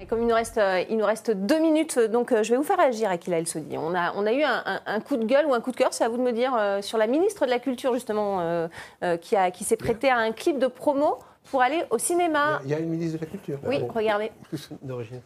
Et 0.00 0.04
comme 0.06 0.20
il 0.22 0.28
nous 0.28 0.34
reste, 0.34 0.58
euh, 0.58 0.84
il 0.88 0.96
nous 0.98 1.04
reste 1.06 1.30
deux 1.32 1.58
minutes, 1.58 1.98
donc 1.98 2.30
euh, 2.30 2.42
je 2.42 2.50
vais 2.52 2.56
vous 2.56 2.62
faire 2.62 2.76
réagir, 2.78 3.10
Akila 3.10 3.38
El 3.38 3.46
Sodi. 3.48 3.76
On 3.78 3.94
a, 3.94 4.12
on 4.14 4.26
a 4.26 4.32
eu 4.32 4.42
un, 4.42 4.62
un- 4.64 4.80
un 4.86 5.00
coup 5.00 5.16
de 5.16 5.24
gueule 5.24 5.46
ou 5.46 5.54
un 5.54 5.60
coup 5.60 5.72
de 5.72 5.76
cœur, 5.76 5.88
c'est 5.92 6.04
à 6.04 6.08
vous 6.08 6.16
de 6.18 6.22
me 6.22 6.32
dire, 6.32 6.54
euh, 6.56 6.80
sur 6.82 6.96
la 6.98 7.06
ministre 7.06 7.44
de 7.46 7.50
la 7.50 7.58
Culture, 7.58 7.92
justement, 7.94 8.40
euh, 8.40 8.68
euh, 9.02 9.16
qui, 9.16 9.34
a- 9.36 9.50
qui 9.50 9.64
s'est 9.64 9.76
prêtée 9.76 10.10
à 10.10 10.18
un 10.18 10.32
clip 10.32 10.58
de 10.58 10.66
promo 10.66 11.18
pour 11.50 11.62
aller 11.62 11.84
au 11.90 11.98
cinéma. 11.98 12.60
Il 12.64 12.70
y 12.70 12.74
a 12.74 12.78
une 12.78 12.88
ministre 12.90 13.18
de 13.18 13.24
la 13.24 13.30
Culture. 13.30 13.58
Oui, 13.64 13.76
Ah 13.78 13.80
bon. 13.84 13.92
regardez. 13.94 14.30
D'origine. 14.82 15.20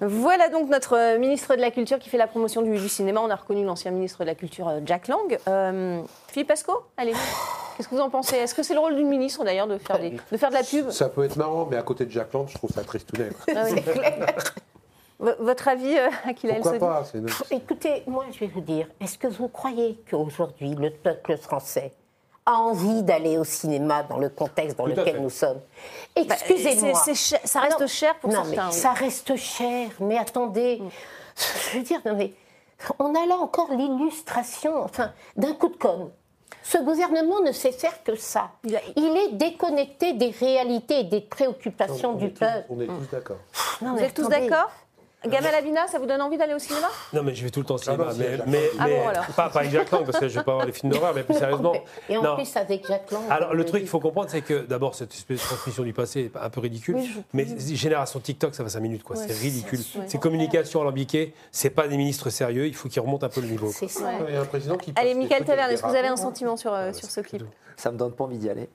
Voilà 0.00 0.48
donc 0.48 0.68
notre 0.68 0.96
euh, 0.96 1.18
ministre 1.18 1.54
de 1.56 1.60
la 1.60 1.70
Culture 1.70 1.98
qui 1.98 2.08
fait 2.08 2.18
la 2.18 2.26
promotion 2.26 2.62
du, 2.62 2.70
du 2.78 2.88
cinéma. 2.88 3.20
On 3.22 3.30
a 3.30 3.36
reconnu 3.36 3.64
l'ancien 3.64 3.90
ministre 3.90 4.20
de 4.20 4.24
la 4.26 4.34
Culture, 4.34 4.68
euh, 4.68 4.80
Jack 4.84 5.08
Lang. 5.08 5.38
Euh, 5.48 6.00
Philippe 6.28 6.48
Pasco, 6.48 6.72
allez, 6.96 7.12
qu'est-ce 7.76 7.88
que 7.88 7.94
vous 7.94 8.00
en 8.00 8.10
pensez? 8.10 8.36
Est-ce 8.36 8.54
que 8.54 8.62
c'est 8.62 8.74
le 8.74 8.80
rôle 8.80 8.94
d'une 8.96 9.08
ministre 9.08 9.44
d'ailleurs 9.44 9.66
de, 9.66 9.78
faire 9.78 9.98
des- 9.98 10.16
de 10.32 10.36
faire 10.36 10.48
de 10.50 10.54
la 10.54 10.62
pub? 10.62 10.90
Ça 10.90 11.08
peut 11.08 11.24
être 11.24 11.36
marrant, 11.36 11.66
mais 11.70 11.76
à 11.76 11.82
côté 11.82 12.04
de 12.06 12.10
Jack 12.10 12.32
Land, 12.32 12.46
je 12.48 12.54
trouve 12.54 12.70
ça 12.70 12.82
tristounet. 12.82 13.30
Ah 13.54 13.64
oui. 13.64 13.80
V- 15.20 15.34
Votre 15.38 15.68
avis, 15.68 15.98
euh, 15.98 16.08
Akila 16.26 16.54
Pourquoi 16.54 16.78
pas 16.78 17.04
c'est 17.04 17.54
Écoutez, 17.54 18.02
moi 18.06 18.24
je 18.32 18.38
vais 18.40 18.46
vous 18.46 18.62
dire, 18.62 18.86
est-ce 19.02 19.18
que 19.18 19.26
vous 19.28 19.48
croyez 19.48 20.02
qu'aujourd'hui 20.10 20.74
le 20.74 20.90
peuple 20.90 21.36
français 21.36 21.92
a 22.50 22.54
envie 22.58 23.02
d'aller 23.02 23.38
au 23.38 23.44
cinéma 23.44 24.02
dans 24.02 24.18
le 24.18 24.28
contexte 24.28 24.76
dans 24.76 24.84
Tout 24.84 24.90
lequel 24.90 25.14
fait. 25.14 25.20
nous 25.20 25.30
sommes 25.30 25.60
Bah, 26.16 26.22
Excusez-moi. 26.34 26.94
ça 26.94 27.60
reste 27.60 27.80
Non, 27.80 27.86
cher 27.86 28.14
pour 28.16 28.30
non, 28.30 28.44
certains, 28.44 28.62
mais 28.66 28.68
oui. 28.68 28.72
Ça 28.72 28.92
reste 28.92 29.36
cher, 29.36 29.88
mais 30.00 30.18
attendez, 30.18 30.82
je 31.72 31.78
veux 31.78 31.84
dire, 31.84 32.00
non, 32.04 32.14
mais 32.16 32.32
on 32.98 33.14
a 33.14 33.26
là 33.26 33.36
encore 33.36 33.72
l'illustration, 33.72 34.82
enfin, 34.82 35.12
d'un 35.36 35.52
coup 35.54 35.68
de 35.68 35.76
com'. 35.76 36.10
Ce 36.62 36.78
gouvernement 36.78 37.40
ne 37.40 37.52
sait 37.52 37.72
faire 37.72 38.02
que 38.04 38.16
ça. 38.16 38.50
Il 38.64 39.16
est 39.16 39.32
déconnecté 39.34 40.12
des 40.12 40.30
réalités 40.30 41.00
et 41.00 41.04
des 41.04 41.20
préoccupations 41.20 42.10
on, 42.10 42.14
du 42.16 42.28
peuple. 42.30 42.66
on 42.68 42.80
est 42.80 42.86
tous 42.86 43.08
d'accord. 43.10 43.36
Vous 43.80 43.98
êtes 43.98 44.14
tous 44.14 44.28
d'accord? 44.28 44.70
Gamal 45.26 45.54
Abina, 45.54 45.86
ça 45.86 45.98
vous 45.98 46.06
donne 46.06 46.22
envie 46.22 46.38
d'aller 46.38 46.54
au 46.54 46.58
cinéma? 46.58 46.88
Non, 47.12 47.22
mais 47.22 47.34
je 47.34 47.44
vais 47.44 47.50
tout 47.50 47.60
le 47.60 47.66
temps 47.66 47.74
au 47.74 47.78
cinéma. 47.78 48.04
non, 48.06 48.10
si, 48.12 48.18
mais, 48.20 48.36
Jacques 48.38 48.46
mais, 48.46 48.70
Ah 48.78 48.84
mais 48.86 48.96
bon, 48.96 49.08
alors. 49.08 49.26
pas, 49.36 49.48
pas 49.50 49.60
avec 49.60 49.70
Jack 49.72 49.90
Lang, 49.90 50.04
parce 50.06 50.18
que 50.18 50.28
je 50.28 50.34
ne 50.34 50.38
vais 50.40 50.44
pas 50.44 50.54
voir 50.54 50.64
les 50.66 50.72
films 50.72 50.92
d'horreur, 50.92 51.12
mais 51.14 51.22
plus 51.22 51.34
sérieusement. 51.38 51.74
Et 52.08 52.16
en 52.16 52.22
non. 52.22 52.34
plus, 52.36 52.56
avec 52.56 52.86
Jacques 52.86 53.10
Lang. 53.10 53.22
Alors, 53.28 53.52
le 53.52 53.64
truc 53.64 53.80
qu'il 53.82 53.88
faut 53.90 54.00
comprendre, 54.00 54.30
c'est 54.30 54.40
que 54.40 54.60
d'abord, 54.64 54.94
cette 54.94 55.12
espèce 55.12 55.40
de 55.40 55.44
transmission 55.44 55.82
du 55.82 55.92
passé 55.92 56.30
est 56.34 56.38
un 56.38 56.48
peu 56.48 56.60
ridicule. 56.60 56.94
Oui, 56.96 57.10
je- 57.14 57.20
mais 57.34 57.46
génération 57.74 58.18
TikTok, 58.18 58.54
ça 58.54 58.62
va 58.62 58.70
5 58.70 58.80
minutes, 58.80 59.02
quoi. 59.02 59.16
Ouais, 59.16 59.24
c'est 59.28 59.34
ridicule. 59.38 59.78
c'est- 59.80 59.98
ouais. 59.98 60.04
C'est 60.08 60.18
communication 60.18 60.80
alambiquée, 60.80 61.34
c'est 61.52 61.70
pas 61.70 61.86
des 61.86 61.96
ministres 61.98 62.30
sérieux, 62.30 62.66
il 62.66 62.74
faut 62.74 62.88
qu'ils 62.88 63.02
remontent 63.02 63.26
un 63.26 63.30
peu 63.30 63.42
le 63.42 63.48
niveau. 63.48 63.70
C'est 63.74 63.88
ça. 63.88 64.10
Il 64.26 64.34
y 64.34 64.36
a 64.38 64.40
un 64.40 64.44
président 64.46 64.76
qui 64.78 64.92
Allez, 64.96 65.14
Michael 65.14 65.44
Taverne, 65.44 65.70
est-ce 65.70 65.82
que 65.82 65.88
vous 65.88 65.94
avez 65.96 66.08
un 66.08 66.16
sentiment 66.16 66.56
sur, 66.56 66.72
euh, 66.72 66.92
sur 66.94 67.10
ce 67.10 67.20
clip? 67.20 67.42
Ça 67.80 67.90
me 67.90 67.96
donne 67.96 68.12
pas 68.12 68.24
envie 68.24 68.36
d'y 68.36 68.50
aller. 68.50 68.68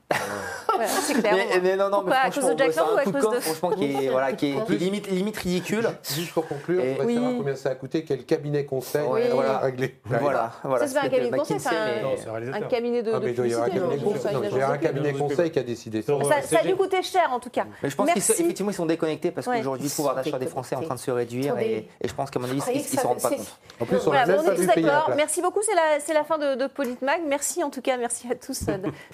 C'est 1.02 1.14
clair. 1.22 1.36
Mais, 1.36 1.60
mais 1.62 1.76
non, 1.76 1.90
non, 1.90 2.02
mais 2.02 2.12
Pourquoi 2.12 2.16
À 2.18 2.26
cause 2.32 2.34
franchement, 2.40 2.54
de 2.56 2.58
Jack 2.58 2.76
Lang 2.76 2.88
ou 2.88 2.96
un 2.96 2.98
à 2.98 3.04
cause 3.04 3.36
de- 3.36 3.40
franchement, 3.40 3.70
qui 3.78 3.86
est, 3.86 4.10
voilà, 4.10 4.34
qui 4.34 4.48
est, 4.50 4.56
En 4.56 4.56
qui 4.56 4.62
est 4.62 4.66
plus- 4.66 4.78
limite, 4.78 5.08
limite 5.12 5.38
ridicule. 5.38 5.88
Juste 6.16 6.34
pour 6.34 6.48
conclure, 6.48 6.82
on 6.84 6.96
va 6.98 7.06
Oui. 7.06 7.14
savoir 7.14 7.34
combien 7.38 7.56
ça 7.56 7.70
a 7.70 7.76
coûté, 7.76 8.04
quel 8.04 8.26
cabinet 8.26 8.66
conseil 8.66 9.06
Oui. 9.08 9.22
voilà, 9.32 9.60
réglé. 9.60 10.00
Voilà, 10.06 10.54
voilà. 10.64 10.80
Ça, 10.80 10.88
c'est 10.88 11.00
pas 11.00 11.06
un 11.06 11.10
cabinet 11.10 11.30
de 11.30 11.38
conseil, 11.38 11.60
c'est 11.60 11.68
un- 11.70 12.62
cabinet 12.68 13.04
de, 13.04 13.12
Ah, 13.14 13.20
il 13.24 13.36
doit 13.36 13.48
y 13.48 13.54
avoir 13.54 13.68
un 13.68 13.70
publicité, 13.70 13.80
cabinet 13.80 13.98
non, 14.04 14.12
conseil. 14.12 14.22
ça, 14.24 14.32
Non, 14.32 14.40
une 14.44 14.50
il 14.52 14.58
y 14.58 14.62
a 14.62 14.70
un 14.72 14.78
cabinet 14.80 15.14
conseil 15.14 15.52
qui 15.52 15.60
a 15.60 15.64
décidé 15.64 16.02
ça. 16.02 16.14
Ça, 16.42 16.60
a 16.60 16.64
dû 16.64 16.76
coûter 16.76 17.04
cher 17.04 17.30
en 17.32 17.40
tout 17.40 17.52
cas. 17.52 17.66
Mais 17.84 17.92
je 17.92 17.96
pense 17.96 18.12
qu'effectivement, 18.12 18.72
ils 18.72 18.76
sont 18.76 18.88
déconnectés 18.88 19.30
parce 19.30 19.46
qu'aujourd'hui, 19.46 19.88
le 19.88 19.96
pouvoir 19.96 20.16
d'achat 20.16 20.40
des 20.40 20.48
Français 20.48 20.74
est 20.74 20.80
en 20.80 20.82
train 20.82 20.96
de 20.96 21.00
se 21.00 21.12
réduire 21.12 21.60
et, 21.60 21.88
je 22.04 22.14
pense 22.14 22.32
qu'à 22.32 22.40
mon 22.40 22.50
avis, 22.50 22.60
ils 22.74 22.80
ne 22.80 22.84
s'en 22.84 23.10
rendent 23.10 23.22
pas 23.22 23.30
compte. 23.30 23.60
En 23.80 23.86
plus, 23.86 23.98
on 24.08 24.14
est 24.16 24.56
tous 24.56 24.66
d'accord. 24.66 25.12
Merci 25.16 25.44
beaucoup, 25.44 25.62
c'est 25.62 26.14
la, 26.14 26.24
fin 26.24 26.40
de, 26.40 26.66
Politmag. 26.66 27.22
Merci 27.28 27.64
en 27.64 27.70
tout 27.70 27.82
cas, 27.82 27.98
merci 27.98 28.28
à 28.32 28.34
tous 28.36 28.66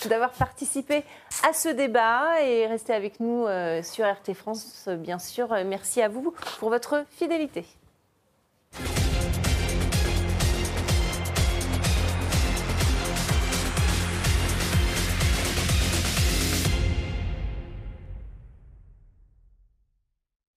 d'avoir 0.07 0.31
participé 0.31 1.03
à 1.47 1.53
ce 1.53 1.69
débat 1.69 2.41
et 2.43 2.67
restez 2.67 2.93
avec 2.93 3.19
nous 3.19 3.45
euh, 3.45 3.81
sur 3.83 4.05
RT 4.05 4.33
France, 4.33 4.87
bien 4.87 5.19
sûr. 5.19 5.51
Euh, 5.53 5.63
merci 5.65 6.01
à 6.01 6.09
vous 6.09 6.33
pour 6.59 6.69
votre 6.69 7.05
fidélité. 7.11 7.65